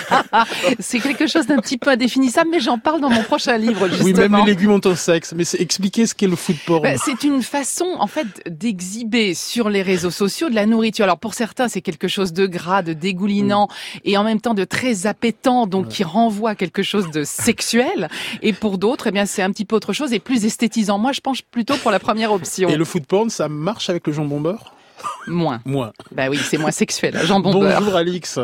c'est 0.78 1.00
quelque 1.00 1.26
chose 1.26 1.46
d'un 1.46 1.58
petit 1.58 1.78
peu 1.78 1.90
indéfinissable, 1.90 2.50
mais 2.50 2.60
j'en 2.60 2.78
parle 2.78 3.00
dans 3.00 3.10
mon 3.10 3.22
prochain 3.22 3.56
livre, 3.58 3.88
justement. 3.88 4.04
Oui, 4.04 4.12
même 4.14 4.36
les 4.36 4.52
légumes 4.52 4.72
ont 4.72 4.80
un 4.84 4.96
sexe, 4.96 5.34
mais 5.36 5.44
expliquez 5.58 6.06
ce 6.06 6.14
qu'est 6.14 6.26
le 6.26 6.36
food 6.36 6.56
porn. 6.66 6.82
Ben, 6.82 6.98
c'est 7.02 7.24
une 7.24 7.42
façon, 7.42 7.86
en 7.98 8.06
fait, 8.06 8.26
d'exhiber 8.48 9.34
sur 9.34 9.68
les 9.68 9.82
réseaux 9.82 10.10
sociaux 10.10 10.48
de 10.48 10.54
la 10.54 10.66
nourriture. 10.66 11.04
Alors, 11.04 11.18
pour 11.18 11.34
certains, 11.34 11.68
c'est 11.68 11.82
quelque 11.82 12.08
chose 12.08 12.32
de 12.32 12.46
gras, 12.46 12.82
de 12.82 12.92
dégoulinant, 12.92 13.68
mmh. 13.68 13.98
et 14.04 14.16
en 14.16 14.24
même 14.24 14.40
temps 14.40 14.54
de 14.54 14.64
très 14.64 15.06
appétant, 15.06 15.66
donc 15.66 15.86
ouais. 15.86 15.92
qui 15.92 16.04
renvoie 16.04 16.50
à 16.50 16.54
quelque 16.54 16.82
chose 16.82 17.10
de 17.10 17.24
sexuel. 17.24 18.08
Et 18.42 18.52
pour 18.52 18.78
d'autres, 18.78 19.08
eh 19.08 19.10
bien, 19.10 19.26
c'est 19.26 19.42
un 19.42 19.50
petit 19.50 19.64
peu 19.64 19.76
autre 19.76 19.92
chose 19.92 20.12
et 20.12 20.18
plus 20.18 20.44
esthétisant. 20.44 20.98
Moi, 20.98 21.12
je 21.12 21.20
penche 21.20 21.42
plutôt 21.42 21.76
pour 21.76 21.90
la 21.90 21.98
première 21.98 22.32
option. 22.32 22.68
Et 22.68 22.76
le 22.76 22.84
food 22.84 23.06
porn, 23.06 23.30
ça 23.30 23.48
marche 23.48 23.90
avec 23.90 24.06
le 24.06 24.12
jambon 24.12 24.40
beurre? 24.40 24.74
Moins. 25.26 25.60
Moins. 25.64 25.92
Bah 26.12 26.28
oui, 26.30 26.36
c'est 26.36 26.58
moins 26.58 26.70
sexuel. 26.70 27.16
Jambon 27.24 27.52
Bonjour 27.52 27.80
beurre. 27.80 27.96
Alix. 27.96 28.38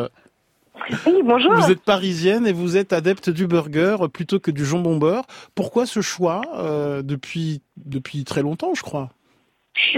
Oui, 1.05 1.21
bonjour. 1.23 1.53
Vous 1.53 1.71
êtes 1.71 1.83
parisienne 1.83 2.47
et 2.47 2.53
vous 2.53 2.77
êtes 2.77 2.93
adepte 2.93 3.29
du 3.29 3.47
burger 3.47 3.97
plutôt 4.11 4.39
que 4.39 4.51
du 4.51 4.65
jambon 4.65 4.97
beurre. 4.97 5.25
Pourquoi 5.55 5.85
ce 5.85 6.01
choix 6.01 6.41
euh, 6.55 7.01
depuis 7.01 7.61
depuis 7.77 8.23
très 8.23 8.41
longtemps, 8.41 8.73
je 8.75 8.81
crois? 8.81 9.09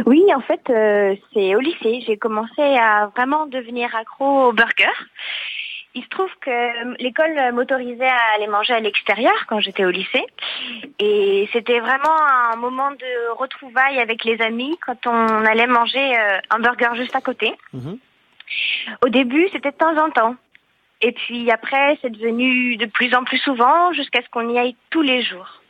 Oui, 0.06 0.22
en 0.36 0.42
fait, 0.42 0.62
euh, 0.70 1.16
c'est 1.34 1.56
au 1.56 1.60
lycée. 1.60 2.04
J'ai 2.06 2.18
commencé 2.18 2.62
à 2.62 3.12
vraiment 3.16 3.48
devenir 3.48 3.90
accro 3.96 4.50
au 4.50 4.54
burger. 4.54 4.92
Il 5.94 6.04
se 6.04 6.10
trouve 6.10 6.30
que 6.40 7.02
l'école 7.02 7.54
m'autorisait 7.54 8.08
à 8.08 8.36
aller 8.36 8.48
manger 8.48 8.74
à 8.74 8.80
l'extérieur 8.80 9.34
quand 9.48 9.60
j'étais 9.60 9.84
au 9.84 9.90
lycée. 9.90 10.26
Et 11.00 11.50
c'était 11.52 11.80
vraiment 11.82 12.18
un 12.54 12.56
moment 12.56 12.92
de 12.92 13.38
retrouvailles 13.38 14.00
avec 14.00 14.24
les 14.24 14.42
amis 14.42 14.78
quand 14.86 15.06
on 15.06 15.46
allait 15.46 15.68
manger 15.68 16.16
un 16.50 16.60
burger 16.60 16.92
juste 16.96 17.16
à 17.16 17.20
côté. 17.22 17.54
Mmh. 17.74 17.96
Au 19.04 19.10
début, 19.10 19.50
c'était 19.52 19.72
de 19.72 19.76
temps 19.76 19.98
en 19.98 20.10
temps. 20.12 20.36
Et 21.02 21.12
puis 21.12 21.50
après, 21.52 21.98
c'est 22.02 22.12
devenu 22.12 22.78
de 22.78 22.86
plus 22.86 23.14
en 23.16 23.24
plus 23.24 23.40
souvent 23.40 23.92
jusqu'à 23.94 24.22
ce 24.22 24.30
qu'on 24.30 24.54
y 24.54 24.58
aille 24.58 24.76
tous 24.90 25.02
les 25.02 25.24
jours. 25.24 25.62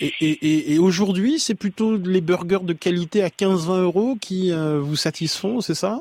Et, 0.00 0.12
et, 0.20 0.74
et 0.74 0.78
aujourd'hui, 0.78 1.38
c'est 1.38 1.54
plutôt 1.54 1.96
les 1.96 2.20
burgers 2.20 2.62
de 2.62 2.72
qualité 2.72 3.22
à 3.22 3.28
15-20 3.28 3.82
euros 3.82 4.16
qui 4.20 4.52
euh, 4.52 4.80
vous 4.80 4.96
satisfont, 4.96 5.60
c'est 5.60 5.74
ça? 5.74 6.00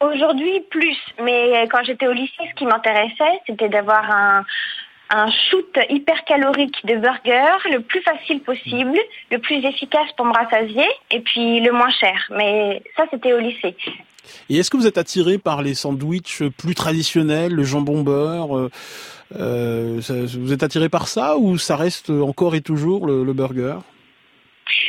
Aujourd'hui, 0.00 0.60
plus. 0.70 0.96
Mais 1.22 1.66
quand 1.70 1.82
j'étais 1.84 2.06
au 2.06 2.12
lycée, 2.12 2.32
ce 2.50 2.54
qui 2.54 2.66
m'intéressait, 2.66 3.40
c'était 3.46 3.68
d'avoir 3.68 4.10
un, 4.10 4.44
shoot 5.50 5.78
hyper 5.88 6.24
calorique 6.24 6.84
de 6.84 6.96
burger, 6.96 7.56
le 7.72 7.80
plus 7.80 8.02
facile 8.02 8.40
possible, 8.40 8.98
le 9.30 9.38
plus 9.38 9.64
efficace 9.64 10.10
pour 10.16 10.26
me 10.26 10.32
rassasier, 10.32 10.88
et 11.10 11.20
puis 11.20 11.60
le 11.60 11.72
moins 11.72 11.90
cher. 11.90 12.26
Mais 12.30 12.82
ça, 12.96 13.04
c'était 13.10 13.32
au 13.32 13.38
lycée. 13.38 13.76
Et 14.50 14.58
est-ce 14.58 14.70
que 14.70 14.76
vous 14.76 14.88
êtes 14.88 14.98
attiré 14.98 15.38
par 15.38 15.62
les 15.62 15.74
sandwichs 15.74 16.42
plus 16.58 16.74
traditionnels, 16.74 17.52
le 17.52 17.62
jambon 17.62 18.02
beurre 18.02 18.56
euh, 18.56 18.70
euh 19.36 20.00
Vous 20.36 20.52
êtes 20.52 20.64
attiré 20.64 20.88
par 20.88 21.06
ça 21.06 21.36
ou 21.38 21.56
ça 21.56 21.76
reste 21.76 22.10
encore 22.10 22.56
et 22.56 22.60
toujours 22.60 23.06
le 23.06 23.32
burger? 23.32 23.78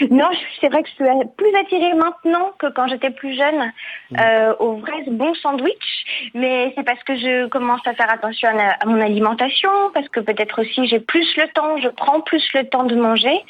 Non, 0.10 0.30
c'est 0.60 0.70
vrai 0.70 0.84
que 0.84 0.90
je 0.90 0.96
suis 0.96 1.28
plus 1.38 1.56
attirée 1.56 1.94
maintenant 1.94 2.52
que 2.60 2.68
quand 2.68 2.88
j'étais 2.88 3.12
plus 3.12 3.36
jeune 3.36 3.72
mmh. 4.12 4.16
euh, 4.20 4.54
aux 4.60 4.78
vrais 4.78 5.04
bons 5.08 5.36
sandwichs, 5.36 6.32
mais 6.34 6.74
c'est 6.76 6.84
parce 6.84 7.04
que 7.04 7.16
je 7.16 7.48
commence 7.48 7.86
à 7.86 7.94
faire 7.94 8.12
attention 8.12 8.50
à, 8.50 8.76
à 8.82 8.86
mon 8.86 9.00
alimentation, 9.02 9.70
parce 9.94 10.10
que 10.10 10.20
peut-être 10.20 10.62
aussi 10.62 10.88
j'ai 10.88 11.00
plus 11.00 11.36
le 11.38 11.48
temps, 11.50 11.78
je 11.80 11.90
prends 11.90 12.22
plus 12.22 12.44
le 12.54 12.68
temps 12.68 12.84
de 12.84 12.96
manger. 12.96 13.44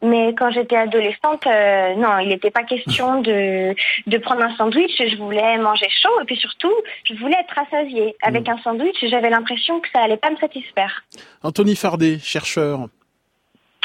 Mais 0.00 0.32
quand 0.34 0.52
j'étais 0.52 0.76
adolescente, 0.76 1.44
euh, 1.48 1.96
non, 1.96 2.18
il 2.20 2.28
n'était 2.28 2.52
pas 2.52 2.62
question 2.62 3.20
de, 3.20 3.74
de 4.06 4.18
prendre 4.18 4.42
un 4.42 4.54
sandwich. 4.54 4.92
Je 4.96 5.16
voulais 5.16 5.58
manger 5.58 5.88
chaud 5.90 6.20
et 6.22 6.24
puis 6.24 6.36
surtout, 6.36 6.72
je 7.02 7.14
voulais 7.14 7.36
être 7.40 7.52
rassasiée. 7.52 8.14
Avec 8.22 8.46
mmh. 8.46 8.52
un 8.52 8.58
sandwich, 8.58 8.96
j'avais 9.02 9.30
l'impression 9.30 9.80
que 9.80 9.88
ça 9.92 10.00
allait 10.00 10.16
pas 10.16 10.30
me 10.30 10.36
satisfaire. 10.36 11.02
Anthony 11.42 11.74
Fardet, 11.74 12.20
chercheur, 12.20 12.86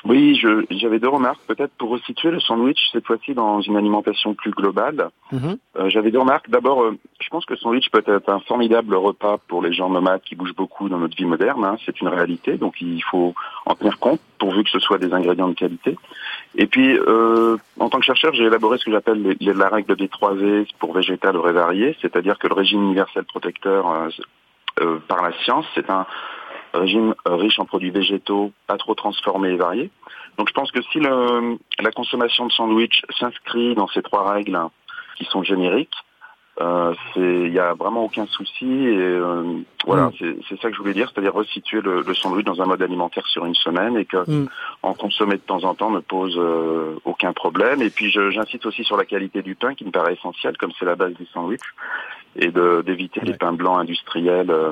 oui, 0.06 0.38
j'avais 0.70 1.00
deux 1.00 1.08
remarques. 1.08 1.40
Peut-être 1.48 1.72
pour 1.78 1.92
resituer 1.92 2.30
le 2.30 2.42
sandwich, 2.42 2.78
cette 2.92 3.06
fois-ci 3.06 3.34
dans 3.34 3.62
une 3.62 3.78
alimentation 3.78 4.34
plus 4.34 4.52
globale. 4.52 5.10
Mm-hmm. 5.32 5.58
euh, 5.78 5.90
j'avais 5.90 6.12
deux 6.12 6.20
remarques. 6.20 6.50
D'abord, 6.50 6.84
euh, 6.84 6.98
je 7.22 7.30
pense 7.30 7.46
que 7.46 7.54
le 7.54 7.60
sandwich 7.60 7.90
peut 7.90 8.04
être 8.06 8.30
un 8.30 8.40
formidable 8.42 8.96
repas 8.96 9.38
pour 9.48 9.62
les 9.62 9.72
gens 9.72 9.90
nomades 9.90 10.22
qui 10.22 10.36
bougent 10.36 10.56
beaucoup 10.56 10.90
dans 10.90 10.98
notre 10.98 11.16
vie 11.16 11.26
moderne. 11.26 11.64
Hein. 11.64 11.78
C'est 11.86 12.02
une 12.02 12.10
réalité, 12.10 12.58
donc 12.58 12.82
il 12.82 13.02
faut 13.04 13.34
en 13.66 13.76
tenir 13.76 13.98
compte 14.00 14.20
pourvu 14.40 14.66
que 14.66 14.70
ce 14.72 14.80
soit 14.80 14.98
des 14.98 15.14
ingrédients 15.14 15.48
de 15.48 15.54
qualité. 15.54 15.98
Et 16.56 16.68
puis, 16.68 16.98
euh, 16.98 17.56
en 17.80 17.90
tant 17.90 18.00
que 18.00 18.06
chercheur, 18.06 18.34
j'ai 18.34 18.44
élaboré 18.44 18.78
ce 18.80 18.86
que 18.86 18.92
j'appelle 18.92 19.38
la 19.40 19.70
règle 19.70 19.96
des 19.96 20.10
trois 20.10 20.34
V 20.34 20.68
pour 20.80 20.94
végétal 20.94 21.38
ou 21.38 21.42
varié, 21.42 21.96
c'est-à-dire 22.02 22.38
que 22.38 22.48
le 22.48 22.56
régime 22.56 22.84
universel 22.84 23.24
protecteur 23.24 24.10
euh, 24.82 24.98
par 25.08 25.22
la 25.22 25.32
science, 25.44 25.66
c'est 25.76 25.90
un 25.90 26.06
régime 26.74 27.16
euh, 27.28 27.36
riche 27.36 27.60
en 27.60 27.66
produits 27.66 27.92
végétaux, 27.92 28.52
pas 28.68 28.78
trop 28.78 28.96
transformés 28.96 29.52
et 29.52 29.58
variés. 29.58 29.92
Donc 30.38 30.50
je 30.50 30.54
pense 30.54 30.72
que 30.72 30.82
si 30.92 31.00
le, 31.00 31.58
la 31.80 31.92
consommation 31.92 32.48
de 32.48 32.52
sandwich 32.52 33.04
s'inscrit 33.20 33.76
dans 33.76 33.88
ces 33.88 34.02
trois 34.02 34.32
règles 34.32 34.60
qui 35.18 35.26
sont 35.26 35.44
génériques, 35.44 35.96
euh, 36.62 36.94
il 37.16 37.52
n'y 37.52 37.58
a 37.58 37.74
vraiment 37.74 38.04
aucun 38.04 38.28
souci 38.28 38.66
et 38.66 38.96
euh, 38.96 39.62
voilà, 39.88 40.10
mm. 40.10 40.36
c'est 40.48 40.62
ça 40.62 40.70
que 40.70 40.76
je 40.76 40.80
voulais 40.80 40.94
dire, 40.94 41.10
c'est-à-dire 41.12 41.34
resituer 41.34 41.82
le, 41.82 42.02
le, 42.02 42.14
sandwich 42.14 42.46
dans 42.46 42.62
un 42.62 42.68
mode 42.68 42.82
alimentaire 42.84 43.26
sur 43.26 43.46
une 43.46 43.56
semaine 43.56 43.98
et 43.98 44.06
que 44.06 44.18
mm. 44.18 44.50
en 44.84 44.94
consommer 44.94 45.36
de 45.38 45.42
temps 45.42 45.64
en 45.64 45.74
temps 45.74 45.90
ne 45.90 46.00
pose 46.00 46.36
euh, 46.38 46.96
aucun 47.06 47.34
problème. 47.34 47.82
Et 47.82 47.90
puis 47.90 48.12
j'insiste 48.12 48.68
aussi 48.68 48.84
sur 48.84 48.98
la 48.98 49.06
qualité 49.06 49.42
du 49.42 49.56
pain 49.56 49.74
qui 49.74 49.84
me 49.84 49.90
paraît 49.90 50.14
essentielle, 50.14 50.56
comme 50.58 50.72
c'est 50.78 50.86
la 50.86 50.96
base 50.96 51.14
du 51.14 51.26
sandwich, 51.34 51.62
et 52.36 52.52
d'éviter 52.52 53.22
les 53.22 53.34
pains 53.34 53.54
blancs 53.54 53.80
industriels 53.82 54.52
euh, 54.52 54.72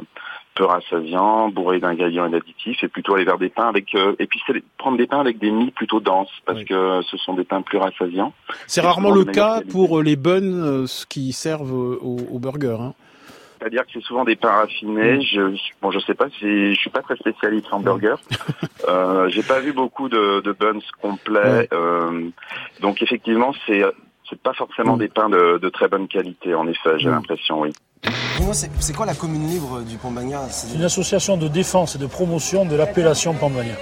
peu 0.62 0.66
rassasiant, 0.68 1.49
bourré 1.49 1.80
d'ingrédients 1.80 2.28
et 2.28 2.30
d'additifs, 2.30 2.84
et 2.84 2.88
plutôt 2.88 3.16
aller 3.16 3.26
vers 3.26 3.39
des 3.39 3.49
pains 3.49 3.68
avec 3.68 3.95
euh, 3.95 4.16
et 4.20 4.28
puis 4.28 4.39
prendre 4.78 4.97
des 4.97 5.07
pains 5.07 5.20
avec 5.20 5.39
des 5.39 5.49
mie 5.49 5.72
plutôt 5.72 5.99
denses 5.99 6.30
parce 6.45 6.64
que 6.64 7.01
ce 7.09 7.18
sont 7.18 7.34
des 7.34 7.43
pains 7.43 7.64
plus 7.64 7.80
rassasiants. 7.80 8.34
C'est 8.68 8.82
rarement 8.82 9.12
le 9.12 9.26
cas 9.26 9.62
pour 9.72 10.03
les 10.03 10.16
buns 10.16 10.41
euh, 10.43 10.86
qui 11.09 11.34
servent 11.34 11.74
au, 11.74 12.18
au 12.32 12.39
burger. 12.39 12.78
Hein. 12.80 12.93
C'est-à-dire 13.57 13.86
que 13.86 13.91
c'est 13.93 14.03
souvent 14.03 14.24
des 14.24 14.36
pains 14.36 14.51
raffinés. 14.51 15.18
Mm. 15.18 15.22
Je, 15.22 15.72
bon, 15.82 15.91
je 15.91 15.99
sais 15.99 16.14
pas, 16.14 16.28
je 16.41 16.74
suis 16.74 16.89
pas 16.89 17.01
très 17.01 17.16
spécialiste 17.16 17.68
en 17.72 17.80
burger. 17.80 18.16
euh, 18.88 19.30
J'ai 19.30 19.43
pas 19.43 19.59
vu 19.59 19.74
beaucoup 19.74 20.09
de, 20.09 20.41
de 20.41 20.51
buns 20.51 20.80
complets. 21.01 21.68
Euh, 21.74 22.30
donc 22.82 23.01
effectivement, 23.01 23.53
c'est 23.66 23.84
c'est 24.32 24.42
pas 24.42 24.54
forcément 24.54 24.96
mm. 24.96 25.00
des 25.00 25.08
pains 25.10 25.30
de, 25.30 25.60
de, 25.60 25.70
très 25.70 25.88
bonne 25.88 26.08
qualité. 26.08 26.56
En 26.56 26.68
effet, 26.68 26.98
j'ai 26.98 27.10
mm. 27.10 27.12
l'impression, 27.12 27.62
oui. 27.62 27.72
C'est 28.80 28.96
quoi 28.96 29.06
la 29.06 29.14
commune 29.14 29.48
libre 29.48 29.82
du 29.82 29.98
Pambagna? 29.98 30.42
C'est 30.50 30.76
une 30.76 30.84
association 30.84 31.38
de 31.38 31.48
défense 31.48 31.96
et 31.96 32.00
de 32.00 32.08
promotion 32.08 32.66
de 32.66 32.76
l'appellation 32.76 33.34
Pambagna. 33.36 33.76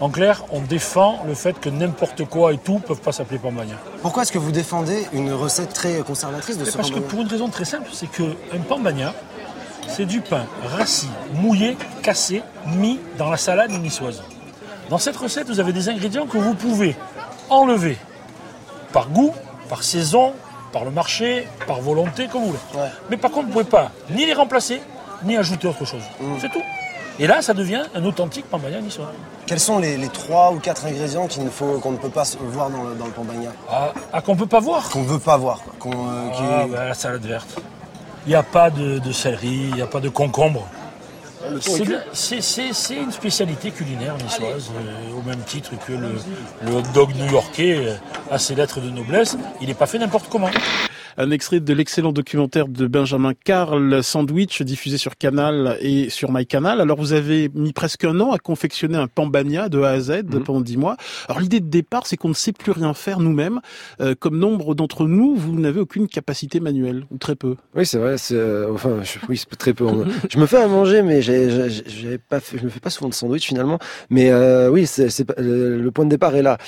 En 0.00 0.08
clair, 0.10 0.44
on 0.50 0.60
défend 0.60 1.22
le 1.26 1.34
fait 1.34 1.60
que 1.60 1.68
n'importe 1.68 2.24
quoi 2.24 2.52
et 2.52 2.58
tout 2.58 2.74
ne 2.74 2.78
peuvent 2.78 3.02
pas 3.02 3.12
s'appeler 3.12 3.38
Pambagna. 3.38 3.74
Pourquoi 4.00 4.22
est-ce 4.22 4.32
que 4.32 4.38
vous 4.38 4.52
défendez 4.52 5.06
une 5.12 5.32
recette 5.32 5.74
très 5.74 5.98
conservatrice 5.98 6.56
de 6.56 6.64
ce 6.64 6.76
Parce 6.76 6.90
que 6.90 7.00
pour 7.00 7.20
une 7.20 7.26
raison 7.26 7.48
très 7.48 7.64
simple, 7.64 7.88
c'est 7.92 8.06
qu'un 8.06 8.60
Pambagna, 8.68 9.12
c'est 9.88 10.06
du 10.06 10.20
pain 10.20 10.46
rassis, 10.64 11.10
mouillé, 11.34 11.76
cassé, 12.02 12.42
mis 12.66 13.00
dans 13.18 13.28
la 13.28 13.36
salade 13.36 13.72
niçoise. 13.72 14.22
Dans 14.88 14.98
cette 14.98 15.16
recette, 15.16 15.48
vous 15.48 15.60
avez 15.60 15.72
des 15.72 15.88
ingrédients 15.88 16.26
que 16.26 16.38
vous 16.38 16.54
pouvez 16.54 16.96
enlever 17.50 17.98
par 18.92 19.10
goût, 19.10 19.34
par 19.68 19.82
saison, 19.82 20.32
par 20.72 20.84
le 20.84 20.90
marché, 20.90 21.46
par 21.66 21.80
volonté, 21.80 22.28
comme 22.28 22.42
vous 22.42 22.48
voulez. 22.48 22.80
Mais 23.10 23.16
par 23.16 23.30
contre, 23.30 23.48
vous 23.48 23.58
ne 23.58 23.64
pouvez 23.64 23.70
pas 23.70 23.90
ni 24.10 24.26
les 24.26 24.34
remplacer, 24.34 24.80
ni 25.24 25.36
ajouter 25.36 25.68
autre 25.68 25.84
chose. 25.84 26.02
Mm. 26.20 26.34
C'est 26.40 26.50
tout. 26.50 26.62
Et 27.20 27.26
là, 27.26 27.42
ça 27.42 27.52
devient 27.52 27.82
un 27.94 28.04
authentique 28.04 28.46
pambagna 28.46 28.80
niçois. 28.80 29.12
Quels 29.46 29.58
sont 29.58 29.78
les, 29.78 29.98
trois 30.08 30.52
ou 30.52 30.58
quatre 30.60 30.86
ingrédients 30.86 31.26
qu'il 31.26 31.48
faut, 31.48 31.78
qu'on 31.80 31.92
ne 31.92 31.96
peut 31.96 32.10
pas 32.10 32.22
voir 32.40 32.70
dans 32.70 32.84
le, 32.84 32.94
dans 32.94 33.06
pambagna? 33.06 33.50
Ah, 33.68 33.92
ah, 34.12 34.20
qu'on 34.20 34.34
ne 34.34 34.38
peut 34.38 34.46
pas 34.46 34.60
voir 34.60 34.88
Qu'on 34.90 35.02
ne 35.02 35.08
veut 35.08 35.18
pas 35.18 35.36
voir. 35.36 35.60
Euh, 35.86 35.90
ah, 36.38 36.66
ben, 36.70 36.84
la 36.84 36.94
salade 36.94 37.24
verte. 37.24 37.60
Il 38.26 38.30
n'y 38.30 38.36
a 38.36 38.42
pas 38.42 38.70
de, 38.70 38.98
de 38.98 39.12
céleri, 39.12 39.68
il 39.70 39.74
n'y 39.74 39.82
a 39.82 39.86
pas 39.86 40.00
de 40.00 40.08
concombre. 40.08 40.68
C'est 42.12 42.96
une 42.96 43.12
spécialité 43.12 43.70
culinaire 43.70 44.16
niçoise, 44.16 44.70
euh, 44.76 45.18
au 45.18 45.22
même 45.22 45.40
titre 45.46 45.72
que 45.86 45.92
le, 45.92 46.10
le 46.66 46.74
hot 46.74 46.82
dog 46.94 47.14
new-yorkais 47.16 47.98
euh, 48.30 48.38
ses 48.38 48.54
lettres 48.54 48.80
de 48.80 48.90
noblesse. 48.90 49.36
Il 49.60 49.68
n'est 49.68 49.74
pas 49.74 49.86
fait 49.86 49.98
n'importe 49.98 50.28
comment 50.30 50.50
un 51.18 51.32
extrait 51.32 51.58
de 51.58 51.74
l'excellent 51.74 52.12
documentaire 52.12 52.68
de 52.68 52.86
Benjamin 52.86 53.32
Carl, 53.34 54.04
Sandwich, 54.04 54.62
diffusé 54.62 54.98
sur 54.98 55.16
Canal 55.16 55.76
et 55.80 56.10
sur 56.10 56.30
MyCanal. 56.30 56.80
Alors 56.80 56.96
vous 56.96 57.12
avez 57.12 57.50
mis 57.54 57.72
presque 57.72 58.04
un 58.04 58.20
an 58.20 58.30
à 58.30 58.38
confectionner 58.38 58.96
un 58.96 59.08
Pambania 59.08 59.68
de 59.68 59.82
A 59.82 59.90
à 59.90 60.00
Z 60.00 60.22
mhm. 60.22 60.44
pendant 60.44 60.60
dix 60.60 60.76
mois. 60.76 60.96
Alors 61.28 61.40
l'idée 61.40 61.58
de 61.58 61.66
départ, 61.66 62.06
c'est 62.06 62.16
qu'on 62.16 62.28
ne 62.28 62.34
sait 62.34 62.52
plus 62.52 62.70
rien 62.70 62.94
faire 62.94 63.18
nous-mêmes. 63.18 63.60
Euh, 64.00 64.14
comme 64.16 64.38
nombre 64.38 64.76
d'entre 64.76 65.08
nous, 65.08 65.34
vous 65.34 65.58
n'avez 65.58 65.80
aucune 65.80 66.06
capacité 66.06 66.60
manuelle, 66.60 67.04
ou 67.10 67.18
très 67.18 67.34
peu. 67.34 67.56
Oui, 67.74 67.84
c'est 67.84 67.98
vrai. 67.98 68.16
C'est, 68.16 68.36
euh, 68.36 68.72
enfin, 68.72 69.00
je, 69.02 69.18
oui, 69.28 69.38
c'est 69.38 69.56
très 69.56 69.74
peu. 69.74 69.86
je 70.30 70.38
me 70.38 70.46
fais 70.46 70.58
à 70.58 70.68
manger, 70.68 71.02
mais 71.02 71.20
j'ai, 71.20 71.68
j'ai, 71.68 72.18
pas 72.18 72.38
fait, 72.38 72.58
je 72.58 72.64
me 72.64 72.68
fais 72.68 72.80
pas 72.80 72.90
souvent 72.90 73.08
de 73.08 73.14
sandwich 73.14 73.48
finalement. 73.48 73.80
Mais 74.08 74.30
euh, 74.30 74.70
oui, 74.70 74.86
c'est, 74.86 75.10
c'est, 75.10 75.26
le 75.36 75.90
point 75.90 76.04
de 76.04 76.10
départ 76.10 76.36
est 76.36 76.42
là. 76.42 76.58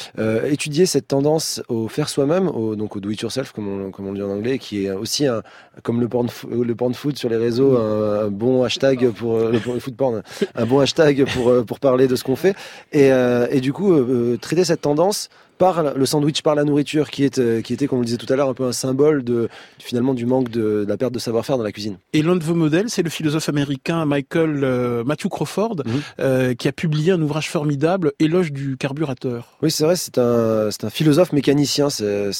étudier 0.44 0.86
cette 0.86 1.06
tendance 1.06 1.62
au 1.68 1.86
faire 1.86 2.08
soi-même, 2.08 2.48
au, 2.48 2.74
donc 2.74 2.96
au 2.96 3.00
do 3.00 3.10
it 3.10 3.20
yourself, 3.20 3.52
comme 3.52 3.68
on, 3.68 3.90
comme 3.92 4.08
on 4.08 4.12
dit 4.12 4.22
en 4.22 4.30
anglais 4.30 4.39
qui 4.58 4.86
est 4.86 4.90
aussi 4.90 5.26
un, 5.26 5.42
comme 5.82 6.00
le 6.00 6.08
porn, 6.08 6.28
le 6.50 6.74
porn 6.74 6.94
food 6.94 7.16
sur 7.16 7.28
les 7.28 7.36
réseaux, 7.36 7.76
un, 7.76 8.28
bon 8.28 8.64
hashtag 8.64 9.10
pour 9.10 9.38
le, 9.38 9.58
food 9.58 9.96
porn, 9.96 10.22
un 10.54 10.66
bon 10.66 10.80
hashtag 10.80 11.24
pour 11.32 11.50
euh, 11.60 11.64
pour 11.64 11.80
parler 11.80 12.08
de 12.08 12.16
ce 12.16 12.24
qu'on 12.24 12.36
fait. 12.36 12.54
Et, 12.92 13.12
euh, 13.12 13.46
et 13.50 13.60
du 13.60 13.72
coup, 13.72 13.92
euh, 13.92 14.36
traiter 14.40 14.64
cette 14.64 14.80
tendance 14.80 15.28
par 15.58 15.94
le 15.94 16.06
sandwich, 16.06 16.40
par 16.40 16.54
la 16.54 16.64
nourriture, 16.64 17.10
qui, 17.10 17.22
est, 17.22 17.62
qui 17.62 17.74
était, 17.74 17.86
comme 17.86 17.98
on 17.98 18.00
le 18.00 18.06
disait 18.06 18.16
tout 18.16 18.32
à 18.32 18.36
l'heure, 18.36 18.48
un 18.48 18.54
peu 18.54 18.64
un 18.64 18.72
symbole 18.72 19.22
de 19.22 19.50
finalement 19.78 20.14
du 20.14 20.24
manque 20.24 20.48
de, 20.48 20.86
la 20.88 20.96
perte 20.96 21.12
de 21.12 21.18
savoir-faire 21.18 21.58
dans 21.58 21.64
la 21.64 21.70
cuisine. 21.70 21.98
Et 22.14 22.22
l'un 22.22 22.36
de 22.36 22.42
vos 22.42 22.54
modèles, 22.54 22.88
c'est 22.88 23.02
le 23.02 23.10
philosophe 23.10 23.50
américain 23.50 24.06
Michael 24.06 25.04
Matthew 25.04 25.28
Crawford, 25.28 25.82
mhm. 25.84 26.56
qui 26.56 26.66
a 26.66 26.72
publié 26.72 27.12
un 27.12 27.20
ouvrage 27.20 27.50
formidable, 27.50 28.12
Éloge 28.18 28.52
du 28.52 28.78
carburateur. 28.78 29.58
Oui, 29.60 29.70
c'est 29.70 29.84
vrai, 29.84 29.96
c'est 29.96 30.16
un, 30.16 30.70
c'est 30.70 30.84
un 30.84 30.90
philosophe 30.90 31.34
mécanicien. 31.34 31.90
C'est, 31.90 32.30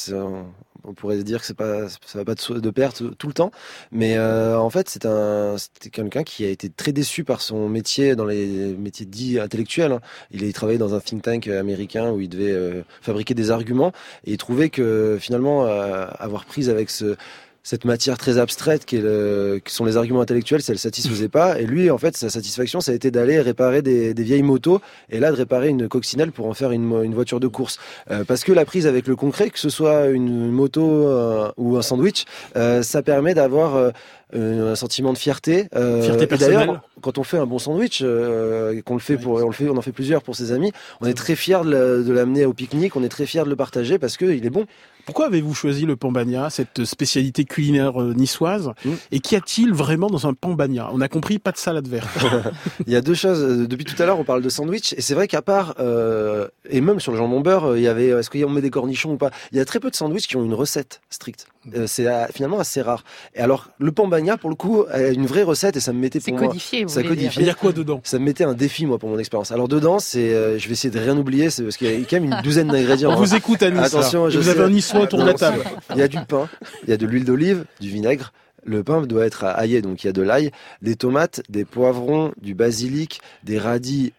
on 0.83 0.93
pourrait 0.93 1.23
dire 1.23 1.41
que 1.41 1.45
c'est 1.45 1.53
pas 1.53 1.89
ça 1.89 2.19
va 2.19 2.25
pas 2.25 2.35
de, 2.35 2.69
perte 2.69 3.03
tout 3.17 3.27
le 3.27 3.33
temps 3.33 3.51
mais 3.91 4.17
euh, 4.17 4.57
en 4.57 4.69
fait 4.69 4.89
c'est 4.89 5.05
un 5.05 5.57
c'était 5.57 5.89
quelqu'un 5.89 6.23
qui 6.23 6.45
a 6.45 6.49
été 6.49 6.69
très 6.69 6.91
déçu 6.91 7.23
par 7.23 7.41
son 7.41 7.69
métier 7.69 8.15
dans 8.15 8.25
les 8.25 8.75
métiers 8.77 9.05
dits 9.05 9.39
intellectuels 9.39 9.91
hein. 9.93 10.01
il 10.31 10.47
a 10.47 10.51
travaillé 10.53 10.77
dans 10.77 10.93
un 10.93 10.99
think 10.99 11.23
tank 11.23 11.47
américain 11.47 12.11
où 12.11 12.21
il 12.21 12.29
devait 12.29 12.51
euh, 12.51 12.83
fabriquer 13.01 13.33
des 13.33 13.51
arguments 13.51 13.91
et 14.25 14.31
il 14.31 14.37
trouvait 14.37 14.69
que 14.69 15.17
finalement 15.19 15.65
euh, 15.65 16.07
avoir 16.19 16.45
prise 16.45 16.69
avec 16.69 16.89
ce 16.89 17.15
cette 17.63 17.85
matière 17.85 18.17
très 18.17 18.37
abstraite 18.37 18.85
qui, 18.85 18.97
est 18.97 19.01
le, 19.01 19.61
qui 19.63 19.73
sont 19.73 19.85
les 19.85 19.97
arguments 19.97 20.21
intellectuels, 20.21 20.61
ça 20.61 20.71
le 20.71 20.77
satisfaisait 20.77 21.29
pas. 21.29 21.59
Et 21.59 21.65
lui, 21.65 21.91
en 21.91 21.97
fait, 21.97 22.17
sa 22.17 22.29
satisfaction, 22.29 22.81
ça 22.81 22.91
a 22.91 22.95
été 22.95 23.11
d'aller 23.11 23.39
réparer 23.39 23.81
des, 23.81 24.13
des, 24.13 24.23
vieilles 24.23 24.43
motos 24.43 24.81
et 25.09 25.19
là 25.19 25.31
de 25.31 25.35
réparer 25.35 25.69
une 25.69 25.87
coccinelle 25.87 26.31
pour 26.31 26.47
en 26.47 26.53
faire 26.53 26.71
une, 26.71 26.91
une 27.03 27.13
voiture 27.13 27.39
de 27.39 27.47
course. 27.47 27.77
Euh, 28.09 28.23
parce 28.23 28.43
que 28.43 28.51
la 28.51 28.65
prise 28.65 28.87
avec 28.87 29.07
le 29.07 29.15
concret, 29.15 29.49
que 29.49 29.59
ce 29.59 29.69
soit 29.69 30.07
une 30.07 30.49
moto 30.51 31.07
euh, 31.07 31.51
ou 31.57 31.77
un 31.77 31.81
sandwich, 31.81 32.25
euh, 32.55 32.81
ça 32.81 33.03
permet 33.03 33.33
d'avoir 33.33 33.91
un 34.33 34.75
sentiment 34.75 35.13
de 35.13 35.17
fierté. 35.17 35.67
Euh, 35.75 36.01
fierté 36.01 36.27
personnelle. 36.27 36.57
D'ailleurs, 36.57 36.81
quand 37.01 37.17
on 37.17 37.23
fait 37.23 37.37
un 37.37 37.45
bon 37.45 37.59
sandwich, 37.59 38.01
euh, 38.03 38.81
qu'on 38.83 38.93
le 38.93 38.99
fait 38.99 39.17
pour, 39.17 39.43
on 39.43 39.47
le 39.47 39.51
fait, 39.51 39.69
on 39.69 39.77
en 39.77 39.81
fait 39.81 39.91
plusieurs 39.91 40.23
pour 40.23 40.35
ses 40.35 40.51
amis, 40.51 40.71
on 41.01 41.07
est 41.07 41.13
très 41.13 41.35
fier 41.35 41.63
de 41.65 42.11
l'amener 42.11 42.45
au 42.45 42.53
pique-nique, 42.53 42.95
on 42.95 43.03
est 43.03 43.09
très 43.09 43.25
fier 43.25 43.43
de 43.43 43.49
le 43.49 43.55
partager 43.55 43.99
parce 43.99 44.17
que 44.17 44.25
il 44.25 44.45
est 44.45 44.49
bon. 44.49 44.65
Pourquoi 45.11 45.25
avez-vous 45.25 45.53
choisi 45.53 45.85
le 45.85 45.97
pambagna, 45.97 46.49
cette 46.49 46.85
spécialité 46.85 47.43
culinaire 47.43 48.01
euh, 48.01 48.13
niçoise 48.13 48.71
mm. 48.85 48.91
Et 49.11 49.19
qu'y 49.19 49.35
a-t-il 49.35 49.73
vraiment 49.73 50.07
dans 50.07 50.25
un 50.25 50.33
pambagna 50.33 50.89
On 50.93 51.01
a 51.01 51.09
compris, 51.09 51.37
pas 51.37 51.51
de 51.51 51.57
salade 51.57 51.85
verte. 51.85 52.07
il 52.87 52.93
y 52.93 52.95
a 52.95 53.01
deux 53.01 53.13
choses. 53.13 53.43
Euh, 53.43 53.67
depuis 53.67 53.83
tout 53.83 54.01
à 54.01 54.05
l'heure, 54.05 54.21
on 54.21 54.23
parle 54.23 54.41
de 54.41 54.47
sandwich, 54.47 54.93
et 54.93 55.01
c'est 55.01 55.13
vrai 55.13 55.27
qu'à 55.27 55.41
part 55.41 55.75
euh, 55.81 56.47
et 56.69 56.79
même 56.79 57.01
sur 57.01 57.11
le 57.11 57.17
jambon 57.17 57.41
beurre, 57.41 57.75
il 57.75 57.83
y 57.83 57.89
avait 57.89 58.07
est-ce 58.07 58.29
qu'on 58.29 58.49
met 58.49 58.61
des 58.61 58.69
cornichons 58.69 59.11
ou 59.11 59.17
pas? 59.17 59.31
Il 59.51 59.57
y 59.57 59.59
a 59.59 59.65
très 59.65 59.81
peu 59.81 59.89
de 59.89 59.95
sandwichs 59.97 60.29
qui 60.29 60.37
ont 60.37 60.45
une 60.45 60.53
recette 60.53 61.01
stricte. 61.09 61.47
C'est 61.85 62.07
finalement 62.33 62.59
assez 62.59 62.81
rare. 62.81 63.03
Et 63.35 63.39
alors, 63.39 63.67
le 63.77 63.91
pambagna, 63.91 64.37
pour 64.37 64.49
le 64.49 64.55
coup, 64.55 64.85
a 64.89 65.09
une 65.09 65.27
vraie 65.27 65.43
recette 65.43 65.75
et 65.75 65.79
ça 65.79 65.93
me 65.93 65.99
mettait 65.99 66.19
pour 66.19 66.33
moi. 66.33 66.47
Codifié, 66.47 66.87
ça 66.87 67.03
codifié. 67.03 67.43
Il 67.43 67.45
y 67.45 67.51
a 67.51 67.53
quoi 67.53 67.71
dedans? 67.71 67.99
Ça 68.03 68.17
me 68.17 68.23
mettait 68.23 68.45
un 68.45 68.53
défi 68.53 68.85
moi 68.85 68.97
pour 68.97 69.09
mon 69.09 69.19
expérience. 69.19 69.51
Alors 69.51 69.67
dedans, 69.67 69.99
c'est, 69.99 70.57
je 70.57 70.67
vais 70.67 70.71
essayer 70.71 70.89
de 70.89 70.99
rien 70.99 71.17
oublier, 71.17 71.49
c'est 71.49 71.63
parce 71.63 71.75
qu'il 71.75 71.91
y 71.91 72.01
a 72.01 72.05
quand 72.09 72.19
même 72.21 72.31
une 72.31 72.41
douzaine 72.41 72.69
d'ingrédients. 72.69 73.11
On 73.11 73.17
vous 73.17 73.35
écoute 73.35 73.61
à 73.61 73.67
Attention, 73.67 74.29
je 74.29 74.39
vous 74.39 74.49
avez 74.49 74.61
un 74.61 74.69
niçois 74.69 75.00
autour 75.01 75.19
de 75.19 75.25
la 75.25 75.33
table. 75.33 75.63
Il 75.91 75.97
y 75.97 76.01
a 76.01 76.07
du 76.07 76.19
pain, 76.27 76.49
il 76.83 76.89
y 76.89 76.93
a 76.93 76.97
de 76.97 77.05
l'huile 77.05 77.25
d'olive, 77.25 77.65
du 77.79 77.89
vinaigre. 77.89 78.33
Le 78.63 78.83
pain 78.83 79.01
doit 79.01 79.25
être 79.25 79.43
aillé, 79.43 79.81
donc 79.81 80.03
il 80.03 80.07
y 80.07 80.09
a 80.09 80.13
de 80.13 80.21
l'ail, 80.21 80.51
des 80.81 80.95
tomates, 80.95 81.41
des 81.49 81.65
poivrons, 81.65 82.31
du 82.39 82.53
basilic, 82.53 83.21
des 83.43 83.57
radis 83.57 84.13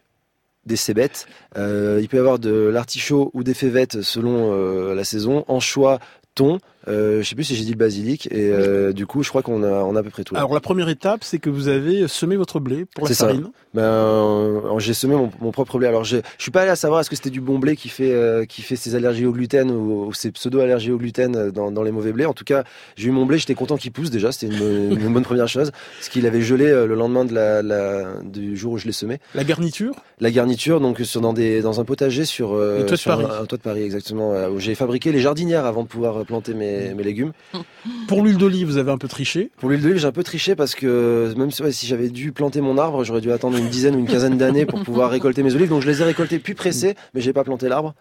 des 0.66 0.76
cébettes. 0.76 1.26
Euh, 1.56 1.98
il 2.00 2.08
peut 2.08 2.16
y 2.16 2.20
avoir 2.20 2.38
de 2.38 2.52
l'artichaut 2.52 3.30
ou 3.34 3.42
des 3.42 3.54
févettes 3.54 4.02
selon 4.02 4.52
euh, 4.52 4.94
la 4.94 5.04
saison, 5.04 5.44
anchois, 5.48 5.98
thon, 6.34 6.58
euh, 6.88 7.22
je 7.22 7.28
sais 7.28 7.34
plus 7.34 7.44
si 7.44 7.54
j'ai 7.54 7.64
dit 7.64 7.70
le 7.70 7.76
basilic 7.76 8.26
et 8.32 8.50
euh, 8.50 8.92
du 8.92 9.06
coup 9.06 9.22
je 9.22 9.28
crois 9.28 9.42
qu'on 9.42 9.62
a 9.62 9.68
on 9.68 9.94
a 9.94 10.00
à 10.00 10.02
peu 10.02 10.10
près 10.10 10.24
tout. 10.24 10.34
Alors 10.36 10.52
la 10.52 10.60
première 10.60 10.88
étape 10.88 11.22
c'est 11.22 11.38
que 11.38 11.48
vous 11.48 11.68
avez 11.68 12.08
semé 12.08 12.36
votre 12.36 12.58
blé 12.58 12.84
pour 12.84 13.06
la 13.06 13.14
farine. 13.14 13.50
Ben 13.74 13.82
euh, 13.82 14.78
j'ai 14.78 14.92
semé 14.92 15.14
mon, 15.14 15.30
mon, 15.40 15.52
propre 15.52 15.78
blé. 15.78 15.86
Alors 15.86 16.04
je 16.04 16.18
je 16.36 16.42
suis 16.42 16.50
pas 16.50 16.62
allé 16.62 16.70
à 16.70 16.76
savoir 16.76 17.00
est-ce 17.00 17.08
que 17.08 17.16
c'était 17.16 17.30
du 17.30 17.40
bon 17.40 17.58
blé 17.58 17.76
qui 17.76 17.88
fait 17.88 18.12
euh, 18.12 18.44
qui 18.44 18.62
fait 18.62 18.76
ses 18.76 18.94
allergies 18.96 19.26
au 19.26 19.32
gluten 19.32 19.70
ou, 19.70 20.06
ou 20.06 20.12
ses 20.12 20.32
pseudo 20.32 20.60
allergies 20.60 20.90
au 20.90 20.98
gluten 20.98 21.50
dans, 21.50 21.70
dans 21.70 21.82
les 21.82 21.92
mauvais 21.92 22.12
blés. 22.12 22.26
En 22.26 22.34
tout 22.34 22.44
cas 22.44 22.64
j'ai 22.96 23.08
eu 23.08 23.12
mon 23.12 23.26
blé, 23.26 23.38
j'étais 23.38 23.54
content 23.54 23.76
qu'il 23.76 23.92
pousse 23.92 24.10
déjà, 24.10 24.32
c'était 24.32 24.52
une, 24.52 24.92
une, 24.92 24.98
bonne 25.12 25.22
première 25.22 25.48
chose 25.48 25.70
parce 25.98 26.08
qu'il 26.08 26.26
avait 26.26 26.42
gelé 26.42 26.66
le 26.66 26.94
lendemain 26.94 27.24
de 27.24 27.34
la, 27.34 27.62
la, 27.62 28.14
du 28.24 28.56
jour 28.56 28.72
où 28.72 28.78
je 28.78 28.86
l'ai 28.86 28.92
semé. 28.92 29.18
La 29.34 29.44
garniture? 29.44 29.94
La 30.18 30.30
garniture 30.30 30.80
donc 30.80 30.98
sur 31.00 31.20
dans 31.20 31.32
des 31.32 31.62
dans 31.62 31.80
un 31.80 31.84
potager 31.84 32.24
sur, 32.24 32.54
le 32.54 32.84
toit 32.86 32.96
de 32.96 33.02
Paris. 33.02 33.24
Un, 33.40 33.46
toit 33.46 33.58
de 33.58 33.62
Paris 33.62 33.82
exactement 33.82 34.32
où 34.48 34.58
j'ai 34.58 34.74
fabriqué 34.74 35.12
les 35.12 35.20
jardinières 35.20 35.64
avant 35.64 35.84
de 35.84 35.88
pouvoir 35.88 36.24
planter 36.24 36.54
mes, 36.54 36.71
mes 36.94 37.02
légumes. 37.02 37.32
Pour 38.08 38.22
l'huile 38.22 38.36
d'olive, 38.36 38.66
vous 38.66 38.76
avez 38.76 38.90
un 38.90 38.98
peu 38.98 39.08
triché 39.08 39.50
Pour 39.58 39.68
l'huile 39.68 39.82
d'olive, 39.82 39.98
j'ai 39.98 40.06
un 40.06 40.12
peu 40.12 40.22
triché 40.22 40.54
parce 40.54 40.74
que 40.74 41.32
même 41.36 41.50
si, 41.50 41.86
j'avais 41.86 42.08
dû 42.08 42.32
planter 42.32 42.60
mon 42.60 42.78
arbre, 42.78 43.04
j'aurais 43.04 43.20
dû 43.20 43.32
attendre 43.32 43.56
une 43.56 43.68
dizaine 43.68 43.96
ou 43.96 43.98
une 43.98 44.08
quinzaine 44.08 44.38
d'années 44.38 44.66
pour 44.66 44.82
pouvoir 44.82 45.10
récolter 45.10 45.42
mes 45.42 45.54
olives. 45.54 45.68
Donc 45.68 45.82
je 45.82 45.88
les 45.88 46.02
ai 46.02 46.04
récoltées 46.04 46.38
puis 46.38 46.54
pressées, 46.54 46.94
mais 47.14 47.20
j'ai 47.20 47.32
pas 47.32 47.44
planté 47.44 47.68
l'arbre. 47.68 47.94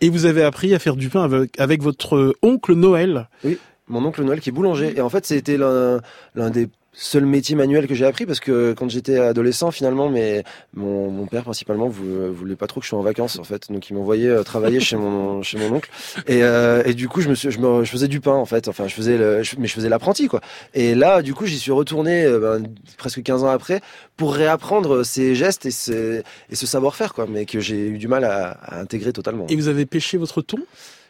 Et 0.00 0.08
vous 0.08 0.24
avez 0.24 0.42
appris 0.42 0.74
à 0.74 0.78
faire 0.78 0.96
du 0.96 1.08
pain 1.08 1.22
avec, 1.22 1.58
avec 1.60 1.82
votre 1.82 2.34
oncle 2.42 2.74
Noël 2.74 3.28
Oui, 3.44 3.58
mon 3.88 4.04
oncle 4.04 4.22
Noël 4.22 4.40
qui 4.40 4.48
est 4.48 4.52
boulanger. 4.52 4.94
Et 4.96 5.00
en 5.00 5.08
fait, 5.08 5.26
c'était 5.26 5.56
l'un 5.56 6.50
des 6.50 6.68
seul 6.92 7.24
métier 7.24 7.54
manuel 7.54 7.86
que 7.86 7.94
j'ai 7.94 8.04
appris 8.04 8.26
parce 8.26 8.40
que 8.40 8.72
quand 8.72 8.88
j'étais 8.90 9.16
adolescent 9.18 9.70
finalement 9.70 10.08
mais 10.08 10.42
mon, 10.74 11.10
mon 11.10 11.26
père 11.26 11.44
principalement 11.44 11.88
voulait 11.88 12.56
pas 12.56 12.66
trop 12.66 12.80
que 12.80 12.84
je 12.84 12.90
sois 12.90 12.98
en 12.98 13.02
vacances 13.02 13.38
en 13.38 13.44
fait. 13.44 13.70
Donc 13.70 13.88
il 13.90 13.94
m'envoyait 13.94 14.28
euh, 14.28 14.42
travailler 14.42 14.80
chez 14.80 14.96
mon 14.96 15.42
chez 15.42 15.58
mon 15.58 15.76
oncle. 15.76 15.90
Et, 16.26 16.42
euh, 16.42 16.82
et 16.84 16.94
du 16.94 17.08
coup 17.08 17.20
je 17.20 17.28
me 17.28 17.34
suis 17.34 17.50
je, 17.50 17.58
me, 17.60 17.84
je 17.84 17.90
faisais 17.90 18.08
du 18.08 18.20
pain 18.20 18.34
en 18.34 18.44
fait. 18.46 18.68
Enfin 18.68 18.88
je 18.88 18.94
faisais 18.94 19.16
le, 19.16 19.42
mais 19.58 19.66
je 19.66 19.74
faisais 19.74 19.88
l'apprenti 19.88 20.26
quoi. 20.28 20.40
Et 20.74 20.94
là 20.94 21.22
du 21.22 21.32
coup 21.34 21.46
j'y 21.46 21.58
suis 21.58 21.72
retourné 21.72 22.24
euh, 22.24 22.58
ben, 22.58 22.66
presque 22.96 23.22
15 23.22 23.44
ans 23.44 23.48
après 23.48 23.80
pour 24.16 24.34
réapprendre 24.34 25.04
ces 25.04 25.34
gestes 25.34 25.66
et 25.66 25.70
ce, 25.70 26.22
et 26.50 26.54
ce 26.56 26.66
savoir-faire 26.66 27.14
quoi 27.14 27.26
mais 27.28 27.46
que 27.46 27.60
j'ai 27.60 27.88
eu 27.88 27.98
du 27.98 28.08
mal 28.08 28.24
à, 28.24 28.50
à 28.50 28.80
intégrer 28.80 29.12
totalement. 29.12 29.46
Et 29.48 29.56
vous 29.56 29.68
avez 29.68 29.86
pêché 29.86 30.16
votre 30.18 30.42
ton? 30.42 30.58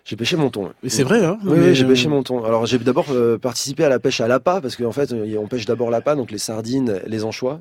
J'ai 0.05 0.17
pêché 0.17 0.37
mon 0.37 0.51
thon. 0.51 0.71
Mais 0.83 0.89
c'est 0.89 1.03
vrai, 1.03 1.25
hein 1.25 1.39
Oui, 1.45 1.75
j'ai 1.75 1.85
pêché 1.85 2.09
mon 2.09 2.23
thon. 2.23 2.45
Alors 2.45 2.67
j'ai 2.67 2.79
d'abord 2.79 3.07
euh, 3.11 3.39
participé 3.39 3.85
à 3.85 3.89
la 3.89 3.99
pêche 3.99 4.21
à 4.21 4.29
l'appât 4.29 4.61
parce 4.61 4.77
qu'en 4.77 4.93
fait 4.93 5.13
on 5.13 5.47
pêche 5.47 5.67
d'abord 5.67 5.91
l'appât, 5.91 6.17
donc 6.17 6.31
les 6.31 6.39
sardines, 6.39 7.01
les 7.07 7.25
anchois, 7.25 7.61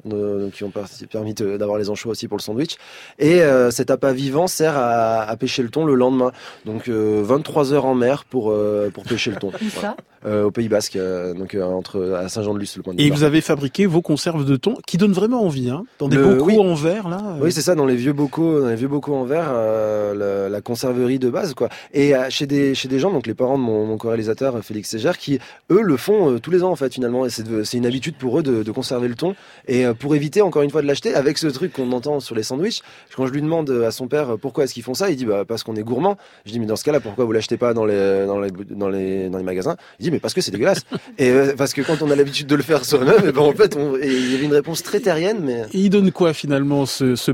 qui 0.54 0.64
ont 0.64 0.72
permis 1.12 1.34
d'avoir 1.34 1.78
les 1.78 1.90
anchois 1.90 2.12
aussi 2.12 2.28
pour 2.28 2.38
le 2.38 2.42
sandwich. 2.42 2.78
Et 3.20 3.42
euh, 3.42 3.72
cet 3.72 3.92
appât 3.92 4.14
vivant 4.14 4.48
sert 4.48 4.78
à, 4.78 5.22
à, 5.22 5.36
pêcher 5.38 5.64
le 5.64 5.70
thon 5.70 5.86
le 5.86 5.96
lendemain. 5.96 6.32
Donc 6.66 6.88
23 6.88 7.72
euh, 7.72 7.76
heures 7.76 7.86
en 7.86 7.96
mer 7.96 8.24
pour 8.26 8.54
pour 8.94 9.04
pêcher 9.04 9.32
le 9.32 9.38
thon. 9.38 9.52
ça 9.70 9.96
Au 10.26 10.52
Pays 10.52 10.70
Basque, 10.70 10.98
donc 11.38 11.56
entre 11.56 12.14
à 12.14 12.30
Saint-Jean-de-Luz 12.30 12.78
le 12.78 12.84
point 12.84 12.94
de 12.94 13.02
Et 13.02 13.10
vous 13.10 13.24
avez 13.24 13.42
fabriqué 13.42 13.86
vos 13.86 14.02
conserves 14.02 14.46
de 14.46 14.56
thon 14.56 14.76
qui 14.88 14.98
donnent 14.98 15.14
vraiment 15.14 15.44
envie, 15.44 15.70
hein 15.70 15.84
Dans 16.00 16.08
des 16.08 16.18
bocaux 16.18 16.62
en 16.62 16.74
verre 16.74 17.10
là. 17.10 17.36
Oui, 17.42 17.52
c'est 17.52 17.62
ça, 17.62 17.76
dans 17.76 17.86
les 17.86 17.96
vieux 17.96 18.14
bocaux, 18.14 18.62
dans 18.62 18.70
les 18.70 18.76
vieux 18.76 18.88
bocaux 18.88 19.16
en 19.16 19.26
verre, 19.26 19.52
la, 19.54 20.50
la, 20.50 20.62
conserverie 20.62 21.20
de 21.20 21.30
base 21.30 21.54
quoi. 21.54 21.70
Et 21.94 22.14
chez 22.30 22.48
des, 22.48 22.76
chez 22.76 22.88
des 22.88 23.00
gens, 23.00 23.12
donc 23.12 23.28
les 23.28 23.34
parents 23.34 23.58
de 23.58 23.64
mon, 23.64 23.86
mon 23.86 23.98
co-réalisateur 23.98 24.64
Félix 24.64 24.90
Ségère, 24.90 25.18
qui 25.18 25.40
eux 25.72 25.82
le 25.82 25.98
font 25.98 26.32
euh, 26.32 26.40
tous 26.40 26.52
les 26.52 26.64
ans 26.64 26.72
en 26.72 26.76
fait 26.76 26.94
finalement. 26.94 27.26
Et 27.26 27.30
c'est 27.30 27.78
une 27.78 27.86
habitude 27.86 28.16
pour 28.16 28.40
eux 28.40 28.44
de, 28.44 28.64
de, 28.64 28.72
conserver 28.72 29.08
le 29.08 29.16
thon. 29.16 29.36
Et 29.68 29.86
euh, 29.86 29.94
pour 29.94 30.16
éviter 30.16 30.42
encore 30.42 30.62
une 30.62 30.70
fois 30.70 30.82
de 30.82 30.88
l'acheter, 30.88 31.14
avec 31.16 31.38
ce 31.38 31.48
truc 31.48 31.74
qu'on 31.74 31.92
entend 31.92 32.20
sur 32.20 32.36
les 32.36 32.44
sandwichs, 32.44 32.82
quand 33.16 33.26
je 33.28 33.32
lui 33.34 33.42
demande 33.42 33.70
à 33.70 33.92
son 33.92 34.08
père 34.08 34.38
pourquoi 34.40 34.64
est-ce 34.64 34.74
qu'ils 34.74 34.84
font 34.84 34.94
ça, 34.94 35.10
il 35.10 35.16
dit 35.16 35.26
bah 35.26 35.46
parce 35.48 35.64
qu'on 35.64 35.76
est 35.76 35.84
gourmand. 35.84 36.18
Je 36.46 36.52
dis 36.52 36.60
mais 36.60 36.66
dans 36.66 36.76
ce 36.76 36.84
cas-là 36.84 37.00
pourquoi 37.00 37.26
vous 37.26 37.32
l'achetez 37.32 37.58
pas 37.58 37.74
dans 37.74 37.86
les, 37.86 38.26
dans 38.26 38.40
les 38.40 38.52
dans 38.52 38.90
les 38.90 39.30
dans 39.30 39.38
les 39.38 39.44
magasins? 39.44 39.76
Il 40.00 40.04
dit 40.04 40.12
mais 40.12 40.20
parce 40.20 40.34
que 40.34 40.42
c'est 40.42 40.52
dégueulasse. 40.52 40.86
et 41.18 41.30
euh, 41.30 41.56
parce 41.58 41.74
que 41.74 41.82
quand 41.82 42.02
on 42.02 42.12
a 42.12 42.16
l'habitude 42.16 42.48
de 42.48 42.56
le 42.56 42.64
faire 42.64 42.86
soi-même, 42.86 43.28
et 43.28 43.32
ben 43.32 43.42
en 43.42 43.54
fait 43.54 43.78
il 44.02 44.32
y 44.32 44.36
avait 44.36 44.46
une 44.46 44.54
réponse 44.54 44.84
très 44.84 45.00
terrienne. 45.00 45.40
Mais 45.42 45.62
et 45.74 45.80
il 45.80 45.90
donne 45.90 46.12
quoi 46.12 46.34
finalement 46.34 46.86
ce, 46.86 47.16
ce 47.16 47.32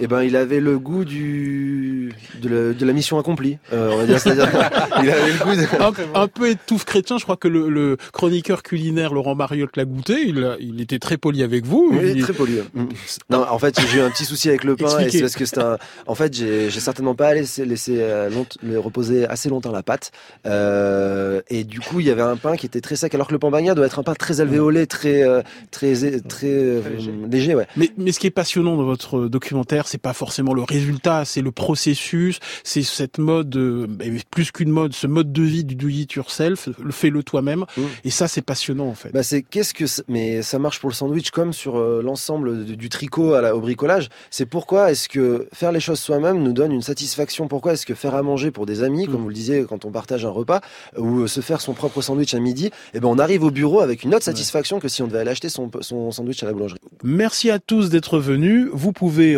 eh 0.00 0.06
ben, 0.06 0.22
il 0.22 0.36
avait 0.36 0.60
le 0.60 0.78
goût 0.78 1.04
du 1.04 2.12
de 2.40 2.48
la, 2.48 2.72
de 2.72 2.86
la 2.86 2.92
mission 2.92 3.18
accomplie. 3.18 3.58
Euh, 3.72 3.90
on 3.92 3.98
va 3.98 4.06
dire, 4.06 4.18
c'est-à-dire, 4.18 4.48
il 5.02 5.10
avait 5.10 5.32
le 5.32 5.44
goût 5.44 5.54
de... 5.54 6.14
un, 6.14 6.28
peu 6.28 6.48
étouffe 6.48 6.84
chrétien. 6.84 7.18
Je 7.18 7.24
crois 7.24 7.36
que 7.36 7.48
le, 7.48 7.68
le 7.68 7.96
chroniqueur 8.12 8.62
culinaire 8.62 9.12
Laurent 9.12 9.34
Mariotte 9.34 9.76
l'a 9.76 9.84
goûté. 9.84 10.24
Il, 10.26 10.56
il 10.60 10.80
était 10.80 10.98
très 10.98 11.18
poli 11.18 11.42
avec 11.42 11.66
vous. 11.66 11.90
Oui, 11.92 12.20
très 12.20 12.32
poli. 12.32 12.58
Mm. 12.74 12.84
Non, 13.28 13.44
en 13.48 13.58
fait, 13.58 13.78
j'ai 13.80 13.98
eu 13.98 14.00
un 14.00 14.10
petit 14.10 14.24
souci 14.24 14.48
avec 14.48 14.64
le 14.64 14.76
pain 14.76 14.98
et 15.00 15.10
c'est 15.10 15.20
parce 15.20 15.36
que 15.36 15.44
c'est 15.44 15.58
un. 15.58 15.76
En 16.06 16.14
fait, 16.14 16.34
j'ai, 16.34 16.70
j'ai 16.70 16.80
certainement 16.80 17.14
pas 17.14 17.34
laissé 17.34 17.64
laisser 17.64 17.96
euh, 18.00 18.30
reposer 18.76 19.26
assez 19.26 19.48
longtemps 19.48 19.72
la 19.72 19.82
pâte. 19.82 20.12
Euh, 20.46 21.42
et 21.50 21.64
du 21.64 21.80
coup, 21.80 22.00
il 22.00 22.06
y 22.06 22.10
avait 22.10 22.22
un 22.22 22.36
pain 22.36 22.56
qui 22.56 22.66
était 22.66 22.80
très 22.80 22.96
sec, 22.96 23.14
alors 23.14 23.26
que 23.26 23.32
le 23.32 23.38
pain 23.38 23.50
bagna 23.50 23.74
doit 23.74 23.86
être 23.86 23.98
un 23.98 24.02
pain 24.02 24.14
très 24.14 24.40
alvéolé, 24.40 24.86
très 24.86 25.22
euh, 25.22 25.42
très 25.70 25.94
très, 25.94 26.20
très 26.20 26.82
léger. 27.30 27.54
Ouais. 27.54 27.66
Mais 27.76 27.90
mais 27.98 28.12
ce 28.12 28.18
qui 28.18 28.26
est 28.26 28.30
passionnant 28.30 28.76
dans 28.76 28.84
votre 28.84 29.28
documentaire 29.28 29.88
c'est 29.90 29.98
pas 29.98 30.12
forcément 30.12 30.54
le 30.54 30.62
résultat, 30.62 31.24
c'est 31.24 31.42
le 31.42 31.50
processus, 31.50 32.38
c'est 32.62 32.82
cette 32.82 33.18
mode, 33.18 33.56
euh, 33.56 33.86
plus 34.30 34.52
qu'une 34.52 34.70
mode, 34.70 34.94
ce 34.94 35.06
mode 35.06 35.32
de 35.32 35.42
vie 35.42 35.64
du 35.64 35.74
do 35.74 35.88
it 35.88 36.12
yourself, 36.12 36.68
le 36.82 36.92
fais-le 36.92 37.22
toi-même. 37.22 37.64
Mmh. 37.76 37.82
Et 38.04 38.10
ça, 38.10 38.28
c'est 38.28 38.42
passionnant 38.42 38.86
en 38.86 38.94
fait. 38.94 39.10
Bah 39.10 39.22
c'est 39.22 39.42
qu'est-ce 39.42 39.74
que, 39.74 39.84
mais 40.08 40.42
ça 40.42 40.58
marche 40.58 40.78
pour 40.78 40.90
le 40.90 40.94
sandwich 40.94 41.30
comme 41.30 41.52
sur 41.52 41.76
euh, 41.76 42.02
l'ensemble 42.02 42.64
du 42.64 42.88
tricot 42.88 43.34
à 43.34 43.40
la, 43.40 43.56
au 43.56 43.60
bricolage. 43.60 44.08
C'est 44.30 44.46
pourquoi 44.46 44.92
est-ce 44.92 45.08
que 45.08 45.48
faire 45.52 45.72
les 45.72 45.80
choses 45.80 45.98
soi-même 45.98 46.42
nous 46.42 46.52
donne 46.52 46.72
une 46.72 46.82
satisfaction? 46.82 47.48
Pourquoi 47.48 47.72
est-ce 47.72 47.84
que 47.84 47.94
faire 47.94 48.14
à 48.14 48.22
manger 48.22 48.52
pour 48.52 48.66
des 48.66 48.82
amis, 48.84 49.06
mmh. 49.06 49.10
comme 49.10 49.22
vous 49.22 49.28
le 49.28 49.34
disiez 49.34 49.64
quand 49.68 49.84
on 49.84 49.90
partage 49.90 50.24
un 50.24 50.30
repas, 50.30 50.60
ou 50.96 51.20
euh, 51.20 51.26
se 51.26 51.40
faire 51.40 51.60
son 51.60 51.74
propre 51.74 52.00
sandwich 52.00 52.32
à 52.34 52.38
midi, 52.38 52.70
eh 52.94 53.00
ben 53.00 53.08
on 53.08 53.18
arrive 53.18 53.42
au 53.42 53.50
bureau 53.50 53.80
avec 53.80 54.04
une 54.04 54.14
autre 54.14 54.24
satisfaction 54.24 54.78
que 54.78 54.88
si 54.88 55.02
on 55.02 55.08
devait 55.08 55.18
aller 55.18 55.30
acheter 55.30 55.48
son, 55.48 55.68
son 55.80 56.12
sandwich 56.12 56.42
à 56.44 56.46
la 56.46 56.52
boulangerie. 56.52 56.80
Merci 57.02 57.50
à 57.50 57.58
tous 57.58 57.90
d'être 57.90 58.18
venus. 58.18 58.68
Vous 58.72 58.92
pouvez 58.92 59.36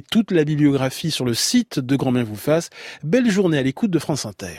toute 0.00 0.30
la 0.30 0.44
bibliographie 0.44 1.10
sur 1.10 1.24
le 1.24 1.34
site 1.34 1.80
de 1.80 1.96
Grand 1.96 2.12
Bien 2.12 2.24
vous 2.24 2.36
fasse. 2.36 2.70
Belle 3.02 3.30
journée 3.30 3.58
à 3.58 3.62
l'écoute 3.62 3.90
de 3.90 3.98
France 3.98 4.26
Inter. 4.26 4.58